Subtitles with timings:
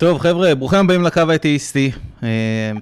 [0.00, 1.90] טוב, חבר'ה, ברוכים הבאים לקו האתאיסטי.
[2.22, 2.28] אה,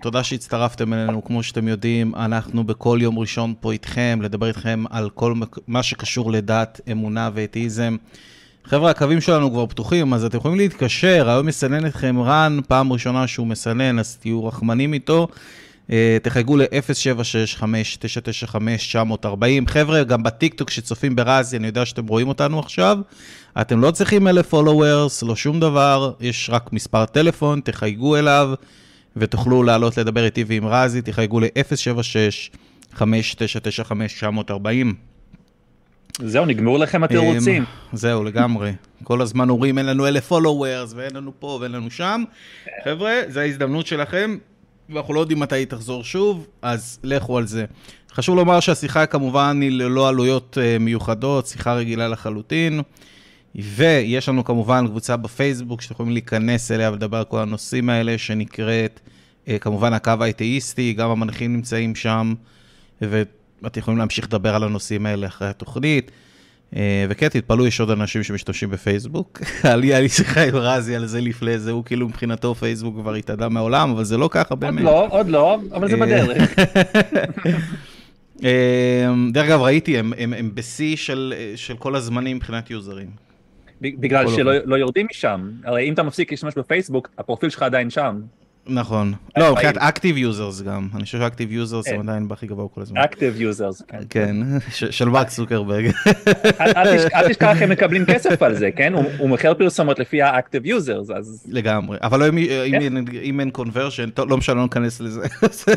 [0.03, 1.25] תודה שהצטרפתם אלינו.
[1.25, 5.35] כמו שאתם יודעים, אנחנו בכל יום ראשון פה איתכם, לדבר איתכם על כל
[5.67, 7.97] מה שקשור לדת, אמונה ואתאיזם.
[8.65, 13.27] חבר'ה, הקווים שלנו כבר פתוחים, אז אתם יכולים להתקשר, היום מסנן אתכם רן, פעם ראשונה
[13.27, 15.29] שהוא מסנן, אז תהיו רחמנים איתו.
[15.93, 19.27] אה, תחייגו ל-076-5995-940.
[19.67, 22.99] חבר'ה, גם בטיקטוק שצופים ברזי, אני יודע שאתם רואים אותנו עכשיו.
[23.61, 28.51] אתם לא צריכים אלף followers, לא שום דבר, יש רק מספר טלפון, תחייגו אליו
[29.17, 32.99] ותוכלו לעלות לדבר איתי ועם רזי, תחייגו ל-076-5995-940.
[36.23, 37.65] זהו, נגמרו לכם התירוצים.
[37.93, 38.73] זהו, לגמרי.
[39.05, 42.25] כל הזמן אומרים, אין לנו אלף followers, ואין לנו פה ואין לנו שם.
[42.85, 44.39] חבר'ה, זו ההזדמנות שלכם,
[44.91, 47.65] ואנחנו לא יודעים מתי היא תחזור שוב, אז לכו על זה.
[48.13, 52.81] חשוב לומר שהשיחה כמובן היא ללא עלויות אה, מיוחדות, שיחה רגילה לחלוטין.
[53.55, 59.01] ויש לנו כמובן קבוצה בפייסבוק שאתם יכולים להיכנס אליה ולדבר על כל הנושאים האלה, שנקראת
[59.49, 62.35] אה, כמובן הקו האתאיסטי, גם המנחים נמצאים שם,
[63.01, 66.11] ואתם יכולים להמשיך לדבר על הנושאים האלה אחרי התוכנית.
[66.77, 69.41] אה, וכן, תתפלאו, יש עוד אנשים שמשתמשים בפייסבוק.
[69.65, 73.49] היה לי שיחה עם רזי על זה לפני זה, הוא כאילו מבחינתו פייסבוק כבר התאדה
[73.49, 74.85] מהעולם, אבל זה לא ככה באמת.
[74.85, 76.59] עוד לא, עוד לא, אבל זה אה, בדרך.
[79.33, 83.09] דרך אגב, ראיתי, הם, בשיא של, של כל הזמנים מבחינת users.
[83.81, 88.21] בגלל שלא לא יורדים משם, הרי אם אתה מפסיק להשתמש בפייסבוק, הפרופיל שלך עדיין שם.
[88.69, 89.15] נכון.
[89.37, 90.89] לא, מבחינת active users גם.
[90.95, 93.01] אני חושב ש active users הם עדיין בהכי גבוה כל הזמן.
[93.01, 93.99] active users, כן.
[94.11, 94.37] כן,
[94.91, 95.91] של מרק צוקרברג.
[96.61, 98.93] אל תשכח הם מקבלים כסף על זה, כן?
[99.19, 101.47] הוא מוכר פרסומות לפי ה active users, אז...
[101.49, 101.99] לגמרי.
[102.03, 102.27] אבל לא,
[103.23, 105.21] אם אין conversion, לא משנה, לא ניכנס לזה.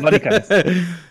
[0.02, 0.48] לא ניכנס.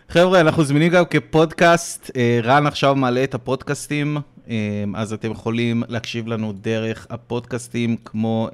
[0.09, 2.11] חבר'ה, אנחנו זמינים גם כפודקאסט.
[2.17, 4.17] אה, רן עכשיו מעלה את הפודקאסטים,
[4.49, 8.50] אה, אז אתם יכולים להקשיב לנו דרך הפודקאסטים כמו...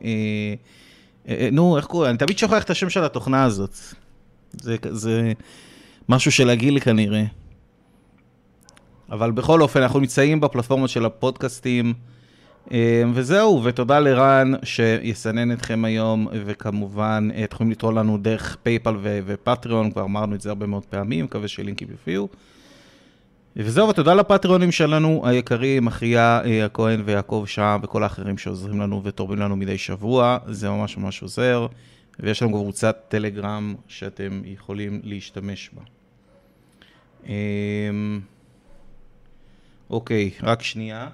[1.28, 2.10] אה, אה, נו, איך קוראים?
[2.10, 3.78] אני תמיד שוכח את השם של התוכנה הזאת.
[4.62, 5.34] זה, זה
[6.10, 7.24] משהו של הגיל כנראה.
[9.12, 11.94] אבל בכל אופן, אנחנו נמצאים בפלטפורמות של הפודקאסטים,
[12.72, 19.12] אה, וזהו, ותודה לרן שמסנן אתכם היום, וכמובן, אתם יכולים לתרום לנו דרך PayPal ו
[19.12, 22.28] Patreon, כבר אמרנו את זה הרבה מאוד פעמים, מקווה שלינקים יופיעו.
[23.60, 29.40] וזהו, ותודה לפטריונים שלנו היקרים, אחיה אה, הכהן ויעקב שם וכל האחרים שעוזרים לנו ותורמים
[29.40, 31.68] לנו מדי שבוע, זה ממש ממש עוזר.
[32.20, 35.82] ויש לנו קבוצת טלגרם שאתם יכולים להשתמש בה.
[37.26, 38.20] אמ,
[39.90, 41.10] אוקיי, רק שנייה.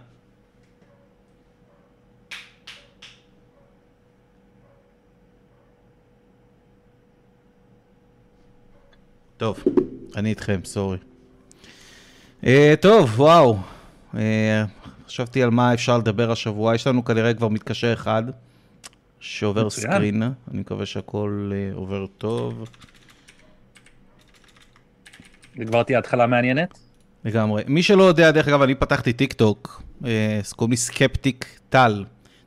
[9.37, 9.63] טוב,
[10.15, 11.12] אני איתכם, sorry.
[12.44, 12.47] אה,
[12.81, 13.57] טוב, וואו.
[14.13, 14.17] אה,
[15.07, 16.75] חשבתי על מה אפשר לדבר השבוע.
[16.75, 18.23] יש לנו כנראה כבר מתקשר אחד
[19.19, 20.23] שעובר מצוין screen.
[20.23, 22.69] אני מקווה שהכל אה, עובר טוב.
[25.67, 26.79] כבר תהיה התחלה מעניינת?
[27.25, 27.63] לגמרי.
[27.67, 29.83] מי שלא יודע, דרך אגב, אני פתחתי טיק טוק,
[30.55, 32.03] קוראים לי סקפטיק טל.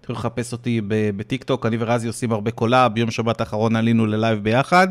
[0.06, 0.80] תוכלו לחפש אותי
[1.16, 4.88] בטיקטוק, אני ורזי עושים הרבה collab, ביום שבת האחרון עלינו ל live ביחד.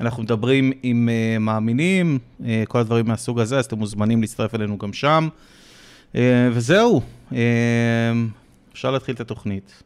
[0.00, 4.78] אנחנו מדברים עם uh, מאמינים, uh, כל הדברים מהסוג הזה, אז אתם מוזמנים להצטרף אלינו
[4.78, 5.28] גם שם.
[6.12, 6.16] Uh,
[6.52, 7.34] וזהו, uh,
[8.72, 9.82] אפשר להתחיל את התוכנית.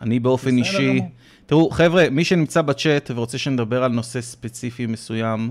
[0.00, 1.00] אני באופן אישי...
[1.46, 5.50] תראו, חבר'ה, מי שנמצא בצ'אט ורוצה שנדבר על נושא ספציפי מסוים,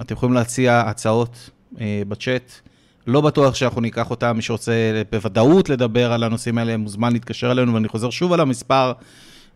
[0.00, 1.50] אתם יכולים להציע הצעות
[2.08, 2.60] בצ'אט.
[3.08, 7.74] לא בטוח שאנחנו ניקח אותם, מי שרוצה בוודאות לדבר על הנושאים האלה, מוזמן להתקשר אלינו,
[7.74, 8.92] ואני חוזר שוב על המספר,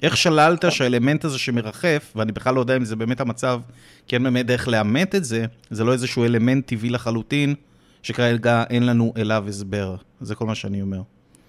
[0.04, 3.62] איך שללת שהאלמנט הזה שמרחף, ואני בכלל לא יודע אם זה באמת המצב,
[4.08, 7.56] כי אין באמת דרך לאמת את זה, זה לא איזשהו אלמנט טבעי לחלוטין,
[8.04, 9.96] שכרגע אין לנו אליו הסבר.
[10.22, 11.02] זה כל מה שאני אומר.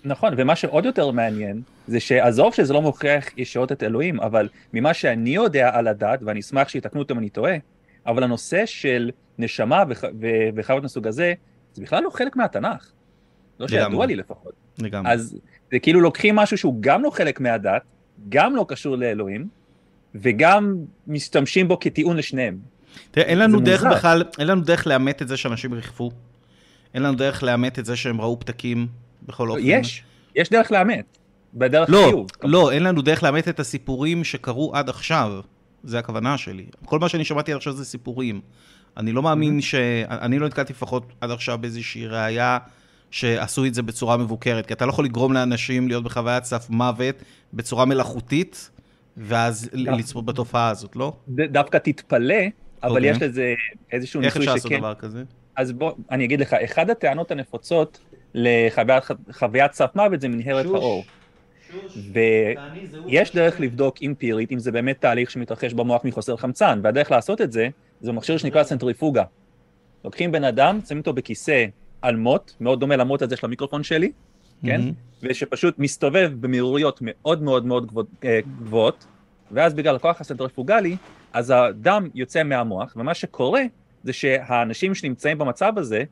[0.05, 4.95] נכון, ומה שעוד יותר מעניין, זה שעזוב שזה לא מוכיח ישירות את אלוהים, אבל ממה
[4.95, 7.55] שאני יודע על הדת, ואני אשמח שיתקנו אותי אם אני טועה,
[8.07, 9.85] אבל הנושא של נשמה
[10.55, 11.35] וחיות מסוג הזה,
[11.75, 12.91] זה בכלל לא חלק מהתנ"ך.
[13.61, 14.53] לא שידוע לי לפחות.
[14.79, 15.13] לגמרי.
[15.13, 15.37] אז
[15.73, 17.83] זה כאילו לוקחים משהו שהוא גם לא חלק מהדת,
[18.29, 19.49] גם לא קשור לאלוהים,
[20.15, 20.77] וגם
[21.07, 22.59] משתמשים בו כטיעון לשניהם.
[23.11, 23.97] תראה, אין לנו דרך מוזר.
[23.97, 26.11] בכלל, אין לנו דרך לאמת את זה שאנשים ריחפו.
[26.95, 28.87] אין לנו דרך לאמת את זה שהם ראו פתקים
[29.23, 29.61] בכל אופן.
[29.65, 30.03] יש,
[30.37, 31.19] יש דרך לאמת.
[31.55, 32.27] בדרך לא, חיוב.
[32.43, 35.41] לא, אין לנו דרך לאמת את הסיפורים שקרו עד עכשיו.
[35.85, 36.67] זה הכוונה שלי.
[36.85, 38.41] כל מה שאני שמעתי עד עכשיו זה סיפורים.
[38.97, 39.63] אני לא מאמין mm-hmm.
[39.63, 39.75] ש...
[40.09, 42.59] אני לא נתקלתי לפחות עד עכשיו באיזושהי ראייה
[43.11, 47.15] שעשו את זה בצורה מבוקרת, כי אתה לא יכול לגרום לאנשים להיות בחוויית סף מוות
[47.53, 48.71] בצורה מלאכותית,
[49.17, 51.13] ואז לצפות בתופעה הזאת, לא?
[51.29, 52.35] דווקא תתפלא,
[52.83, 52.97] אבל okay.
[52.97, 53.11] אוקיי.
[53.11, 53.55] יש לזה
[53.93, 54.41] איזשהו ניסוי שכן...
[54.41, 55.25] איך אפשר לעשות דבר כזה?
[55.57, 58.01] אז בוא, אני אגיד לך, אחת הטענות הנפוצות
[58.35, 61.05] לחוויית סף מוות זה מנהרת האור.
[62.13, 67.53] ויש דרך לבדוק אמפירית אם זה באמת תהליך שמתרחש במוח מחוסר חמצן, והדרך לעשות את
[67.53, 67.69] זה,
[68.01, 69.25] זה מכשיר שנקרא סנטריפוגה.
[70.05, 71.67] לוקחים בן אדם, שמים אותו בכיסא
[72.03, 74.13] על מוט, מאוד דומה למוט הזה של המיקרופון שלי,
[74.67, 74.81] כן?
[75.23, 77.93] ושפשוט מסתובב במהירויות מאוד מאוד מאוד
[78.25, 79.07] אה, גבוהות,
[79.51, 80.97] ואז בגלל הכוח הסנטריפוגלי,
[81.33, 83.63] אז הדם יוצא מהמוח, ומה שקורה
[84.05, 86.05] זה שהאנשים שנמצאים במצב הזה,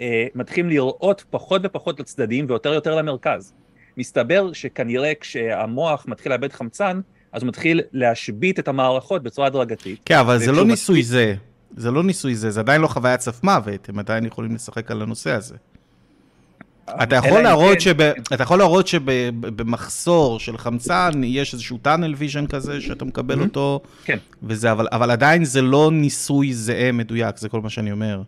[0.00, 3.54] אה, מתחילים לראות פחות ופחות לצדדים ויותר ויותר למרכז.
[3.96, 7.00] מסתבר שכנראה כשהמוח מתחיל לאבד חמצן,
[7.32, 10.00] אז הוא מתחיל להשבית את המערכות בצורה הדרגתית.
[10.04, 11.10] כן, אבל זה לא ניסוי מתחיל...
[11.12, 11.34] זה.
[11.76, 15.02] זה לא ניסוי זה, זה עדיין לא חוויית סף מוות, הם עדיין יכולים לשחק על
[15.02, 15.54] הנושא הזה.
[17.02, 17.80] אתה יכול, להראות כן.
[17.80, 18.00] שב,
[18.34, 23.44] אתה יכול להראות שבמחסור של חמצן יש איזשהו tunnel vision כזה שאתה מקבל אהמ.
[23.44, 24.18] אותו, כן.
[24.42, 28.22] וזה, אבל, אבל עדיין זה לא ניסוי זהה מדויק, זה כל מה שאני אומר.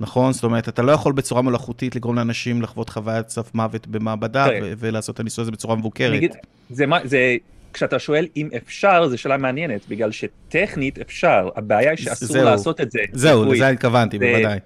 [0.00, 0.32] נכון?
[0.32, 4.72] זאת אומרת, אתה לא יכול בצורה מלאכותית לגרום לאנשים לחוות חוויית סף מוות במעבדה ו-
[4.78, 6.16] ולעשות את הניסוי הזה בצורה מבוקרת.
[6.16, 6.34] אגיד,
[6.70, 7.36] זה, זה,
[7.72, 12.80] כשאתה שואל אם אפשר, זו שאלה מעניינת, בגלל שטכנית אפשר, הבעיה היא שאסור זהו, לעשות
[12.80, 13.00] את זה.
[13.12, 14.58] זהו, לזה התכוונתי, בוודאי.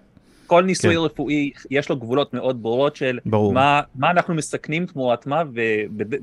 [0.47, 1.01] כל ניסוי כן.
[1.01, 5.61] רפואי, יש לו גבולות מאוד ברורות של מה, מה אנחנו מסכנים תמורת מה, ו,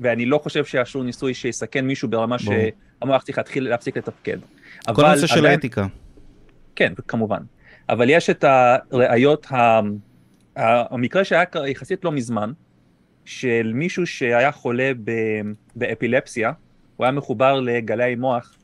[0.00, 2.56] ואני לא חושב לו ניסוי שיסכן מישהו ברמה ברור.
[3.00, 4.38] שהמוח צריך להתחיל להפסיק לתפקד.
[4.94, 5.86] כל נושא של האתיקה.
[6.76, 7.42] כן, כמובן.
[7.88, 9.46] אבל יש את הראיות,
[10.56, 12.52] המקרה שהיה יחסית לא מזמן,
[13.24, 14.92] של מישהו שהיה חולה
[15.76, 16.52] באפילפסיה,
[17.00, 18.54] הוא היה מחובר לגלי מוח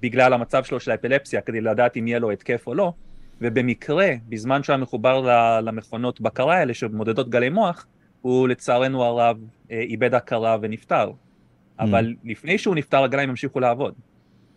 [0.00, 2.92] בגלל המצב שלו של האפילפסיה, כדי לדעת אם יהיה לו התקף או לא,
[3.40, 5.20] ובמקרה, בזמן שהוא היה מחובר
[5.60, 7.86] למכונות בקרה האלה שמודדות גלי מוח,
[8.22, 9.38] הוא לצערנו הרב
[9.70, 11.10] אה, איבד הכרה ונפטר.
[11.10, 11.82] Mm.
[11.82, 13.94] אבל לפני שהוא נפטר הגליים המשיכו לעבוד.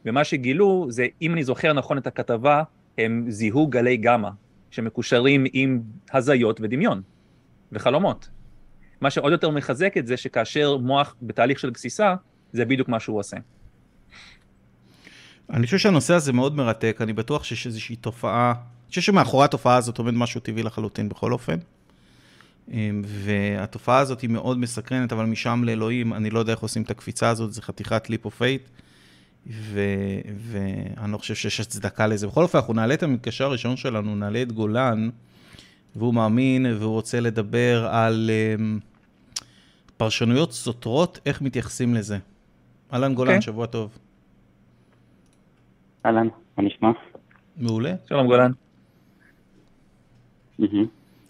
[0.05, 2.63] ומה שגילו זה, אם אני זוכר נכון את הכתבה,
[2.97, 4.29] הם זיהו גלי גמא,
[4.71, 5.81] שמקושרים עם
[6.13, 7.01] הזיות ודמיון,
[7.71, 8.29] וחלומות.
[9.01, 12.15] מה שעוד יותר מחזק את זה, שכאשר מוח בתהליך של גסיסה,
[12.53, 13.37] זה בדיוק מה שהוא עושה.
[15.49, 19.75] אני חושב שהנושא הזה מאוד מרתק, אני בטוח שיש איזושהי תופעה, אני חושב שמאחורי התופעה
[19.75, 21.57] הזאת עומד משהו טבעי לחלוטין בכל אופן.
[22.71, 26.91] אמ, והתופעה הזאת היא מאוד מסקרנת, אבל משם לאלוהים, אני לא יודע איך עושים את
[26.91, 28.61] הקפיצה הזאת, זה חתיכת leap of faith.
[29.47, 32.27] ואני לא חושב שיש הצדקה לזה.
[32.27, 35.09] בכל אופן, אנחנו נעלה את המתקשר הראשון שלנו, נעלה את גולן,
[35.95, 38.81] והוא מאמין, והוא רוצה לדבר על um,
[39.97, 42.17] פרשנויות סותרות, איך מתייחסים לזה.
[42.93, 43.33] אהלן גולן, okay.
[43.33, 43.41] כן.
[43.41, 43.97] שבוע טוב.
[46.05, 46.27] אהלן,
[46.57, 46.89] מה נשמע?
[47.57, 47.93] מעולה.
[48.09, 48.51] שלום גולן.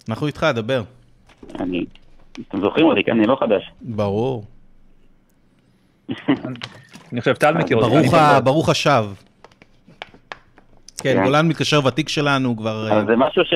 [0.09, 0.83] אנחנו איתך, דבר.
[1.59, 1.85] אני...
[2.47, 3.11] אתם זוכרים אותי, כן?
[3.11, 3.71] אני לא חדש.
[3.81, 4.43] ברור.
[7.11, 8.15] אני חושב טל מכיר אותך.
[8.43, 9.05] ברוך השב.
[11.03, 12.91] כן, כן, גולן מתקשר ותיק שלנו כבר...
[12.91, 13.53] אה, זה משהו ש...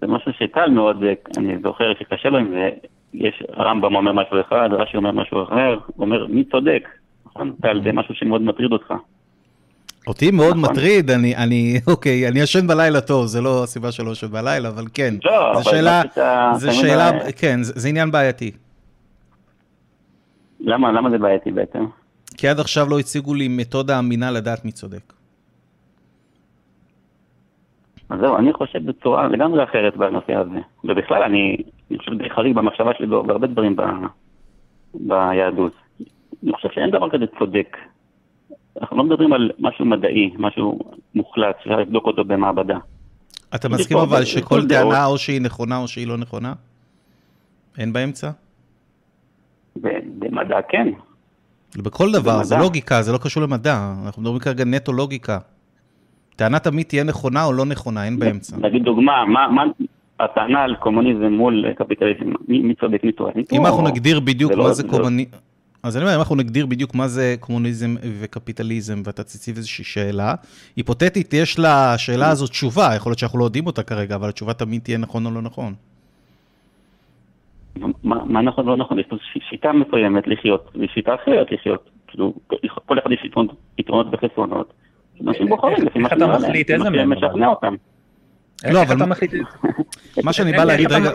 [0.00, 0.96] זה משהו שטל מאוד,
[1.36, 2.70] אני זוכר שקשה לו עם זה,
[3.14, 6.88] יש, הרמב"ם אומר משהו אחד, רש"י אומר משהו אחר, אומר, מי צודק?
[7.26, 8.94] נכון, טל, זה משהו שמאוד מטריד אותך.
[10.06, 10.70] אותי מאוד נכון.
[10.70, 14.84] מטריד, אני, אני, אוקיי, אני ישן בלילה טוב, זה לא הסיבה שלא ישן בלילה, אבל
[14.94, 15.14] כן.
[15.24, 16.02] לא, זה שאלה,
[16.54, 18.50] זה שאלה, כן, זה, זה עניין בעייתי.
[20.60, 21.86] למה, למה זה בעייתי בעצם?
[22.36, 25.12] כי עד עכשיו לא הציגו לי מתודה אמינה לדעת מי צודק.
[28.12, 30.58] אז זהו, אני חושב בצורה לגמרי אחרת בנושא הזה.
[30.84, 31.56] ובכלל, אני,
[31.90, 33.82] אני חושב די חריג במחשבה שלי בהרבה דברים ב,
[34.94, 35.72] ביהדות.
[36.42, 37.76] אני חושב שאין דבר כזה צודק.
[38.80, 40.78] אנחנו לא מדברים על משהו מדעי, משהו
[41.14, 42.78] מוחלט, שאפשר לבדוק אותו במעבדה.
[43.54, 44.68] אתה מסכים אבל שכל.
[44.68, 46.52] טענה או שהיא נכונה או שהיא לא נכונה?
[47.78, 48.30] אין באמצע?
[49.76, 50.88] במדע כן.
[51.76, 52.66] בכל דבר, זה במדע.
[52.66, 53.92] לוגיקה, זה לא קשור למדע.
[54.06, 55.38] אנחנו מדברים כרגע נטו לוגיקה.
[56.36, 58.56] טענה תמיד תהיה נכונה או לא נכונה, אין באמצע.
[58.56, 59.62] נגיד דוגמה, מה, מה
[60.20, 63.32] הטענה על קומוניזם מול קפיטליזם, מי, צודק, מי טועה?
[63.52, 65.30] אם אנחנו נגדיר בדיוק לא- מה זה קומוניזם,
[65.82, 70.34] אז אני אומר, אם אנחנו נגדיר בדיוק מה זה קומוניזם וקפיטליזם, ואתה תציב איזושהי שאלה,
[70.76, 74.82] היפותטית יש לשאלה הזו תשובה, יכול להיות שאנחנו לא יודעים אותה כרגע, אבל התשובה תמיד
[74.82, 75.74] תהיה נכון או לא נכון.
[78.04, 78.98] מה, מה נכון לא נכון?
[78.98, 79.16] יש פה
[79.50, 81.90] שיטה מסוימת לחיות, ושיטה אחרת לחיות.
[82.06, 82.32] כאילו,
[82.86, 83.28] כל אחד יש
[83.78, 84.72] יתרונות וחסרונות.
[85.20, 87.12] אנשים בוחרים איך- לפי מה איך אתה מחליט איזה מה מהם?
[87.20, 87.74] שמשכנע אותם.
[88.64, 89.32] איך לא, אבל אתה מה- מחליט?
[90.24, 91.10] מה שאני בא להגיד, רגע,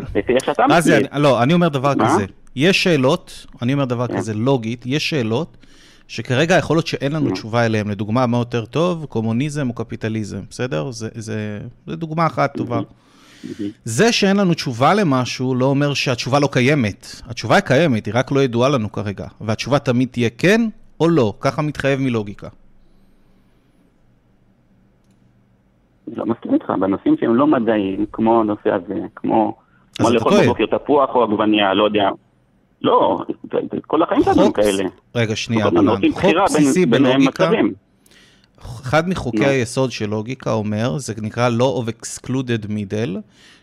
[0.69, 1.93] רזי, לא, אני אומר דבר?
[2.05, 2.25] כזה,
[2.55, 4.17] יש שאלות, אני אומר דבר כן.
[4.17, 5.57] כזה, לוגית, יש שאלות
[6.07, 7.33] שכרגע יכול להיות שאין לנו נו.
[7.33, 7.87] תשובה אליהן.
[7.87, 10.89] לדוגמה, מה יותר טוב, קומוניזם או קפיטליזם, בסדר?
[11.15, 12.79] זה דוגמה אחת טובה.
[13.85, 17.21] זה שאין לנו תשובה למשהו לא אומר שהתשובה לא קיימת.
[17.27, 19.27] התשובה היא קיימת, היא רק לא ידועה לנו כרגע.
[19.41, 20.61] והתשובה תמיד תהיה כן
[20.99, 22.47] או לא, ככה מתחייב מלוגיקה.
[26.15, 29.55] לא מסכים איתך, בנושאים שהם לא מדעיים, כמו הנושא הזה, כמו
[29.97, 30.43] כמו לאכול.
[30.43, 32.09] בבוקר תפוח או עגבנייה, לא יודע.
[32.81, 33.17] לא,
[33.87, 34.83] כל החיים שלנו כאלה.
[35.15, 35.65] רגע, שנייה.
[35.65, 37.49] עושים חוק בסיסי בלוגיקה.
[38.59, 39.45] אחד מחוקי נו.
[39.45, 43.17] היסוד של לוגיקה אומר, זה נקרא law of excluded middle,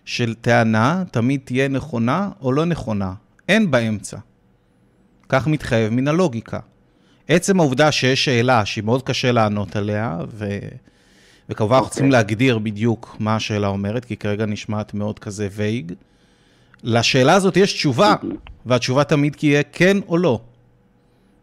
[0.05, 3.13] של טענה תמיד תהיה נכונה או לא נכונה.
[3.49, 4.17] אין באמצע.
[5.29, 6.59] כך מתחייב מן הלוגיקה.
[7.29, 10.45] עצם העובדה שיש שאלה שהיא מאוד קשה לענות עליה, ו...
[11.49, 11.95] וכמובן אנחנו אוקיי.
[11.95, 15.93] צריכים להגדיר בדיוק מה השאלה אומרת, כי כרגע נשמעת מאוד כזה וייג.
[16.85, 18.15] לשאלה הזאת יש תשובה,
[18.67, 20.41] והתשובה תמיד תהיה כן או לא.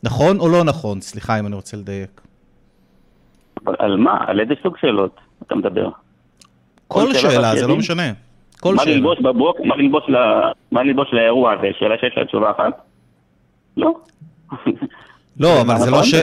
[0.03, 1.01] נכון או לא נכון?
[1.01, 2.21] סליחה אם אני רוצה לדייק.
[3.79, 4.17] על מה?
[4.27, 5.89] על איזה סוג שאלות אתה מדבר?
[6.87, 7.77] כל כל שאלה זה לא?
[7.77, 8.11] משנה.
[8.59, 8.95] כל מה שאלה.
[8.95, 9.17] ללבוש
[9.65, 11.67] מה ללבוש ל- מה ללבוש לאירוע הזה?
[11.79, 12.81] שאלה שיש לה תשובה אחת?
[13.77, 13.93] לא.
[15.39, 16.03] לא, אבל זה לא?
[16.03, 16.13] ש...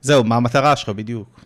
[0.00, 1.40] זהו, מה המטרה שלך בדיוק.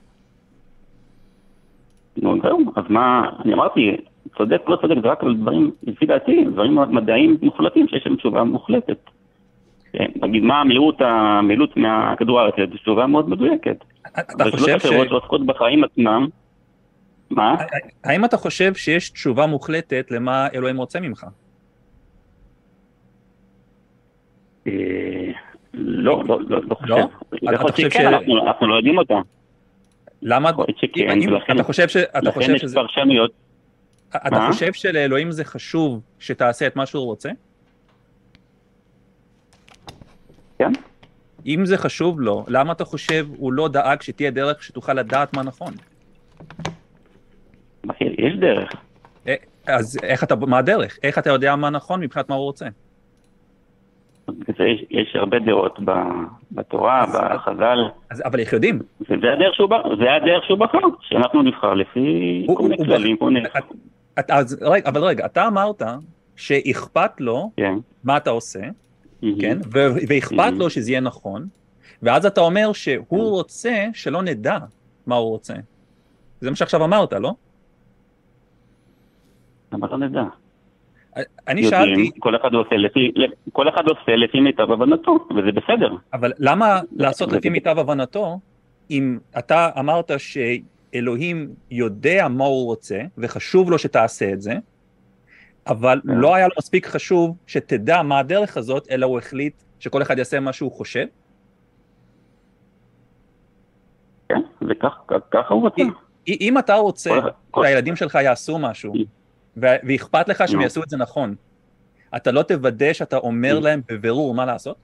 [2.17, 3.97] נו, זהו, אז מה, אני אמרתי,
[4.39, 8.45] צודק, לא צודק, זה רק על דברים, לפי דעתי, דברים מדעיים מוחלטים שיש להם תשובה
[8.45, 9.11] מוחלטת.
[9.93, 13.85] כן, נגיד, מה המהירות, המהירות מהכדור הארץ, זו תשובה מאוד מדויקת.
[14.19, 14.87] אתה חושב ש...
[14.87, 16.27] אחרות שעוסקות בחיים עצמם,
[17.31, 17.57] מה?
[18.05, 21.27] האם אתה חושב שיש תשובה מוחלטת למה אלוהים רוצה ממך?
[24.67, 24.73] אה,
[25.75, 26.95] לא, לא, לא, לא חושב.
[27.33, 28.15] יכול להיות שכן,
[28.47, 29.21] אנחנו לא יודעים אותה.
[30.23, 30.51] למה...
[30.51, 31.97] יכול שכן, אם- ולכן- אתה חושב ש...
[31.97, 32.75] אתה לכן חושב יש שזה...
[32.75, 33.31] פרשנויות.
[34.17, 34.49] אתה מה?
[34.53, 37.31] חושב שלאלוהים זה חשוב שתעשה את מה שהוא רוצה?
[40.59, 40.73] כן?
[41.47, 45.43] אם זה חשוב לו, למה אתה חושב הוא לא דאג שתהיה דרך שתוכל לדעת מה
[45.43, 45.75] נכון?
[48.01, 48.73] יש דרך.
[49.29, 49.35] אה,
[49.67, 50.99] אז איך אתה, מה הדרך?
[51.03, 52.67] איך אתה יודע מה נכון מבחינת מה הוא רוצה?
[54.29, 55.93] זה- יש, יש הרבה דעות ב-
[56.53, 57.79] בתורה, בחז"ל,
[58.11, 58.79] אז, אבל איך יודעים?
[59.01, 63.31] וזה הדרך שהוא זה הדרך שהוא בחר, שאנחנו נבחר לפי הוא- כל מיני כללים, כל
[63.31, 63.49] מיני...
[64.29, 65.83] אז אבל רגע, אתה אמרת
[66.37, 67.75] שאכפת לו כן.
[68.05, 68.61] מה אתה עושה,
[69.23, 69.41] מהמם.
[69.41, 69.59] כן?
[69.73, 70.59] ו- ואכפת Mhm.
[70.59, 71.47] לו שזה יהיה נכון,
[72.03, 74.59] ואז אתה אומר שהוא רוצה שלא נדע
[75.07, 75.55] מה הוא רוצה.
[76.41, 77.33] זה מה שעכשיו אמרת, לא?
[79.73, 80.23] אבל לא נדע.
[81.17, 83.13] אני יודעים, שאלתי, כל אחד עושה לפי,
[83.53, 85.95] כל אחד עושה לפי מיטב הבנתו, וזה בסדר.
[86.13, 88.39] אבל למה לעשות לפי מיטב הבנתו,
[88.91, 94.55] אם אתה אמרת שאלוהים יודע מה הוא רוצה, וחשוב לו שתעשה את זה,
[95.67, 96.13] אבל כן.
[96.13, 100.41] לא היה לו מספיק חשוב שתדע מה הדרך הזאת, אלא הוא החליט שכל אחד יעשה
[100.41, 101.07] מה שהוא חושב?
[104.29, 104.99] כן, וכך-
[105.31, 105.83] ככה הוא רוצה.
[106.29, 107.11] אם- אתה רוצה
[107.57, 108.93] שהילדים שלך יעשו משהו,
[109.57, 110.61] ואכפת לך שהם.
[110.61, 111.35] יעשו את זה נכון,
[112.17, 113.59] אתה לא תוודא שאתה אומר.
[113.59, 114.77] להם בבירור מה לעשות?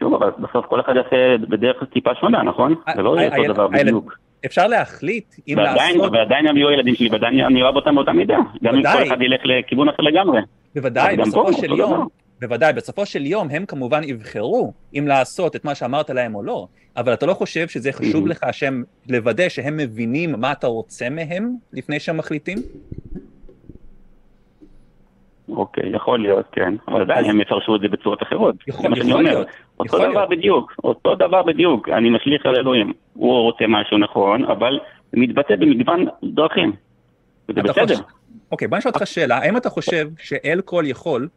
[0.00, 2.74] שוב, אבל בסוף כל אחד יעשה בדרך טיפה שונה, נכון?
[2.96, 4.18] זה לא יהיה אותו דבר בדיוק.
[4.46, 8.36] אפשר להחליט אם לעשות, ועדיין הם יהיו הילדים שלי, ועדיין אני אוהב אותם באותה מידה.
[8.62, 8.82] גם אם.
[8.82, 10.40] כל אחד ילך לכיוון אחר לגמרי.
[10.74, 12.08] בוודאי, בסופו של יום.
[12.42, 16.66] בוודאי, בסופו של יום הם כמובן יבחרו אם לעשות את מה שאמרת להם או לא,
[16.96, 18.26] אבל אתה לא חושב שזה חשוב.
[18.26, 22.58] לך שהם, לוודא שהם מבינים מה אתה רוצה מהם לפני שהם מחליטים?
[25.48, 26.74] אוקיי, יכול להיות, כן.
[26.88, 28.54] אבל עדיין הם יפרשו את זה בצורות אחרות.
[28.68, 29.34] יכול- זה מה שאני יכול אומר.
[29.34, 29.46] להיות,
[29.80, 30.30] אותו יכול דבר להיות.
[30.30, 31.88] בדיוק, אותו דבר בדיוק.
[31.88, 32.92] אני משליך על אלוהים.
[33.14, 34.78] הוא רוצה משהו נכון, אבל
[35.12, 36.72] זה מתבטא במגוון דרכים.
[37.48, 37.82] וזה בסדר.
[37.86, 38.02] חושב-
[38.52, 41.28] אוקיי, בוא נשאל אותך שאלה, האם אתה חושב שאל כל יכול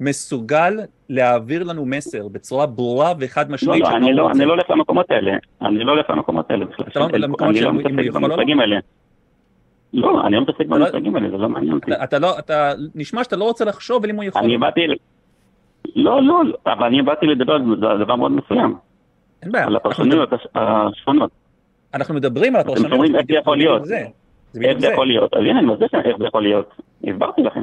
[0.00, 0.76] מסוגל
[1.08, 4.34] להעביר לנו מסר בצורה ברורה וחד לא, משמעית לא, שמה אני לא, רוצה?
[4.38, 5.32] אני לא הולך למקומות האלה.
[5.62, 6.86] אני לא הולך למקומות האלה בכלל.
[6.88, 8.28] אתה לא- של- למקומות אני של לא מתעסק לא?
[8.28, 8.76] במושגים האלה.
[9.92, 11.90] לא, אני לא מתעסק לא- במושגים האלה, זה לא מעניין אותי.
[12.04, 14.42] אתה, לא, אתה, נשמע שאתה לא רוצה לחשוב על אם הוא יכול.
[14.42, 14.80] אני באתי...
[15.96, 17.52] לא, לא, לא, אבל אני באתי לדבר
[17.90, 18.76] על דבר מאוד מסוים,
[19.42, 19.66] אין בעיה.
[19.66, 21.30] על הפרשנויות הש- השונות.
[21.94, 22.92] אנחנו מדברים על אתם הפרשנות.
[22.92, 23.82] אומרים איך זה יכול להיות.
[24.62, 24.86] איך זה.
[24.86, 25.34] יכול להיות?
[25.34, 26.74] אז הנה, אני מסביר לכם איך זה יכול להיות.
[27.08, 27.62] הסברתי לכם.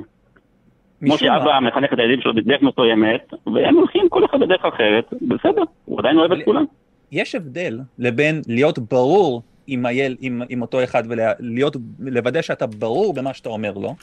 [1.05, 4.65] כמו משום מה- שאבא מחנך את הילדים שלו בדרך מסוימת, והם הולכים כל אחד בדרך
[4.65, 6.65] אחרת, בסדר, הוא עדיין אוהב את כולם.
[7.11, 13.13] יש הבדל לבין להיות ברור עם, היל, עם, עם אותו אחד ולהיות, לוודא שאתה ברור
[13.13, 13.95] במה שאתה אומר לו,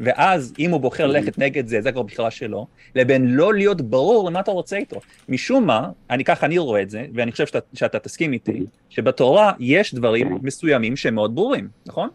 [0.00, 4.30] ואז אם הוא בוחר ללכת נגד זה, זה כבר בחירה שלו, לבין לא להיות ברור
[4.30, 5.00] למה אתה רוצה איתו.
[5.28, 9.52] משום מה, אני ככה אני רואה את זה, ואני חושב שאתה, שאתה תסכים איתי, שבתורה
[9.58, 12.08] יש דברים מסוימים שהם מאוד ברורים, נכון?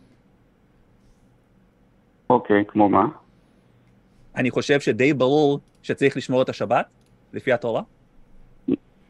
[2.30, 3.06] אוקיי, כמו מה?
[4.38, 6.86] אני חושב שדי ברור שצריך לשמור את השבת,
[7.34, 7.82] לפי התורה.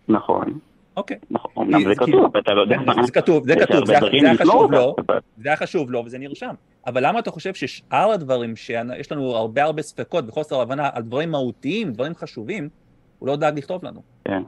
[0.07, 0.59] נכון,
[0.97, 1.17] אוקיי.
[1.31, 3.03] נכון, זה כתוב, אתה לא יודע מה.
[3.05, 4.95] זה כתוב, זה כתוב, זה היה חשוב לו,
[5.37, 6.53] זה היה חשוב לו וזה נרשם.
[6.87, 11.31] אבל למה אתה חושב ששאר הדברים, שיש לנו הרבה הרבה ספקות וחוסר הבנה על דברים
[11.31, 12.69] מהותיים, דברים חשובים,
[13.19, 14.01] הוא לא דאג לכתוב לנו.
[14.25, 14.43] כן,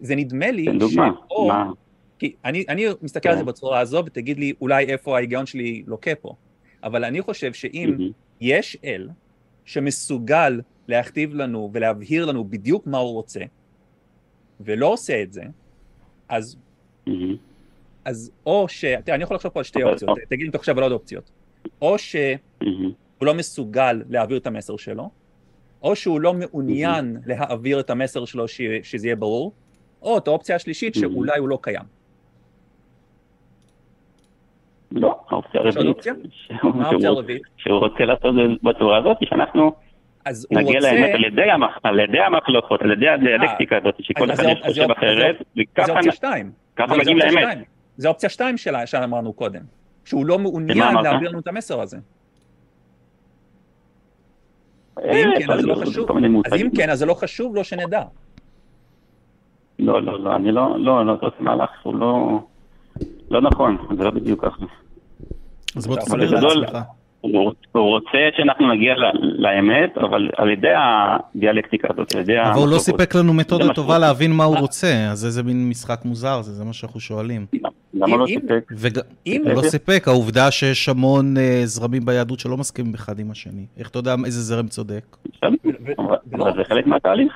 [0.00, 0.66] זה נדמה לי
[1.48, 1.70] מה?
[2.18, 3.46] כי אני, אני מסתכל על זה כן.
[3.46, 6.34] בצורה הזו ותגיד לי אולי איפה ההיגיון שלי לוקה פה.
[6.82, 7.96] אבל אני חושב שאם.
[8.40, 9.08] יש אל
[9.64, 13.40] שמסוגל להכתיב לנו ולהבהיר לנו בדיוק מה הוא רוצה,
[14.60, 15.42] ולא עושה את זה,
[16.28, 16.56] אז
[17.06, 17.36] מהמם.
[18.04, 18.84] אז או ש...
[18.84, 20.92] תראה, אני יכול לחשוב פה על שתי אופציות, תגיד לי אם אתה חושב על עוד
[20.92, 21.30] אופציות.
[21.82, 22.92] או שהוא מהמם.
[23.22, 25.10] לא מסוגל להעביר את המסר שלו,
[25.82, 28.60] או שהוא לא מעוניין להעביר את המסר שלו ש...
[28.82, 29.52] שזה יהיה ברור,
[30.02, 31.84] או את האופציה השלישית שאולי הוא לא קיים.
[34.92, 35.20] לא,
[35.54, 37.42] האופציה הרביעית?
[37.56, 39.72] שהוא- רוצה לעשות את זה בצורה הזאת, שאנחנו
[40.50, 40.80] נגיע.
[40.80, 41.10] לאמת
[41.82, 46.00] על ידי המחלוקות, על ידי הדיאלקטיקה הזאת, שכל אחד יש חושב אחרת, וככה
[46.98, 47.58] מגיעים לאמת.
[47.96, 49.60] זה אופציה שתיים שלה, שאמרנו קודם.
[50.04, 50.94] שהוא לא מעוניין?
[51.02, 51.96] להעביר לנו את המסר הזה.
[54.98, 56.10] אה, ואם כן, אז לא חשוב.
[56.46, 56.52] אז.
[56.60, 58.02] אם כן, אז זה לא חשוב לו שנדע.
[59.78, 62.38] לא, לא, לא, אני לא, לא, לא, זה מהלך שהוא לא,
[63.30, 64.64] לא נכון, זה לא בדיוק ככה.
[65.76, 66.78] אז בוא תסביר לעצמך.
[67.20, 68.94] הוא הוא רוצה שאנחנו נגיע
[69.38, 72.78] לאמת, אבל על ידי הדיאלקטיקה הזאת, על ידי אבל הוא לא.
[72.78, 74.56] סיפק לנו מתודה טובה להבין מה הוא.
[74.58, 77.46] רוצה, אז איזה מין משחק מוזר זה, זה מה שאנחנו שואלים.
[77.94, 78.72] למה לא אם- סיפק?
[79.44, 83.66] הוא לא סיפק, העובדה שיש המון אה, זרמים ביהדות שלא מסכימים אחד עם השני.
[83.78, 85.16] איך אתה יודע איזה זרם צודק?
[85.44, 85.92] ו-
[86.34, 87.32] אבל זה חלק מהתהליך.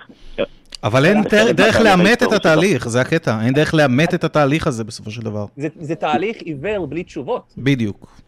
[0.85, 1.23] אבל אין
[1.57, 3.41] דרך לאמת את ההיסטורי התהליך, זה הקטע.
[3.45, 5.47] אין דרך לאמת את התהליך הזה בסופו של דבר.
[5.57, 7.55] זה, זה תהליך עיוור בלי תשובות.
[7.59, 8.28] בדיוק.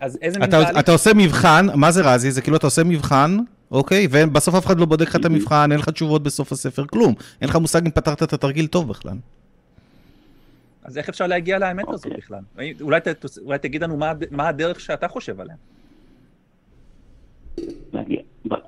[0.00, 0.78] אז איזה מין אתה, תהליך?
[0.78, 2.30] אתה עושה מבחן, מה זה רזי?
[2.30, 3.36] זה כאילו אתה עושה מבחן,
[3.70, 4.06] אוקיי?
[4.10, 7.14] ובסוף אף אחד לא בודק לך את המבחן, אין לך תשובות בסוף הספר, כלום.
[7.40, 9.16] אין לך מושג אם פתרת את התרגיל טוב בכלל.
[10.84, 12.20] אז איך אפשר להגיע לאמת הזאת אוקיי.
[12.20, 12.40] בכלל?
[12.80, 13.08] אולי, ת,
[13.44, 15.54] אולי תגיד לנו מה, מה הדרך שאתה חושב עליה.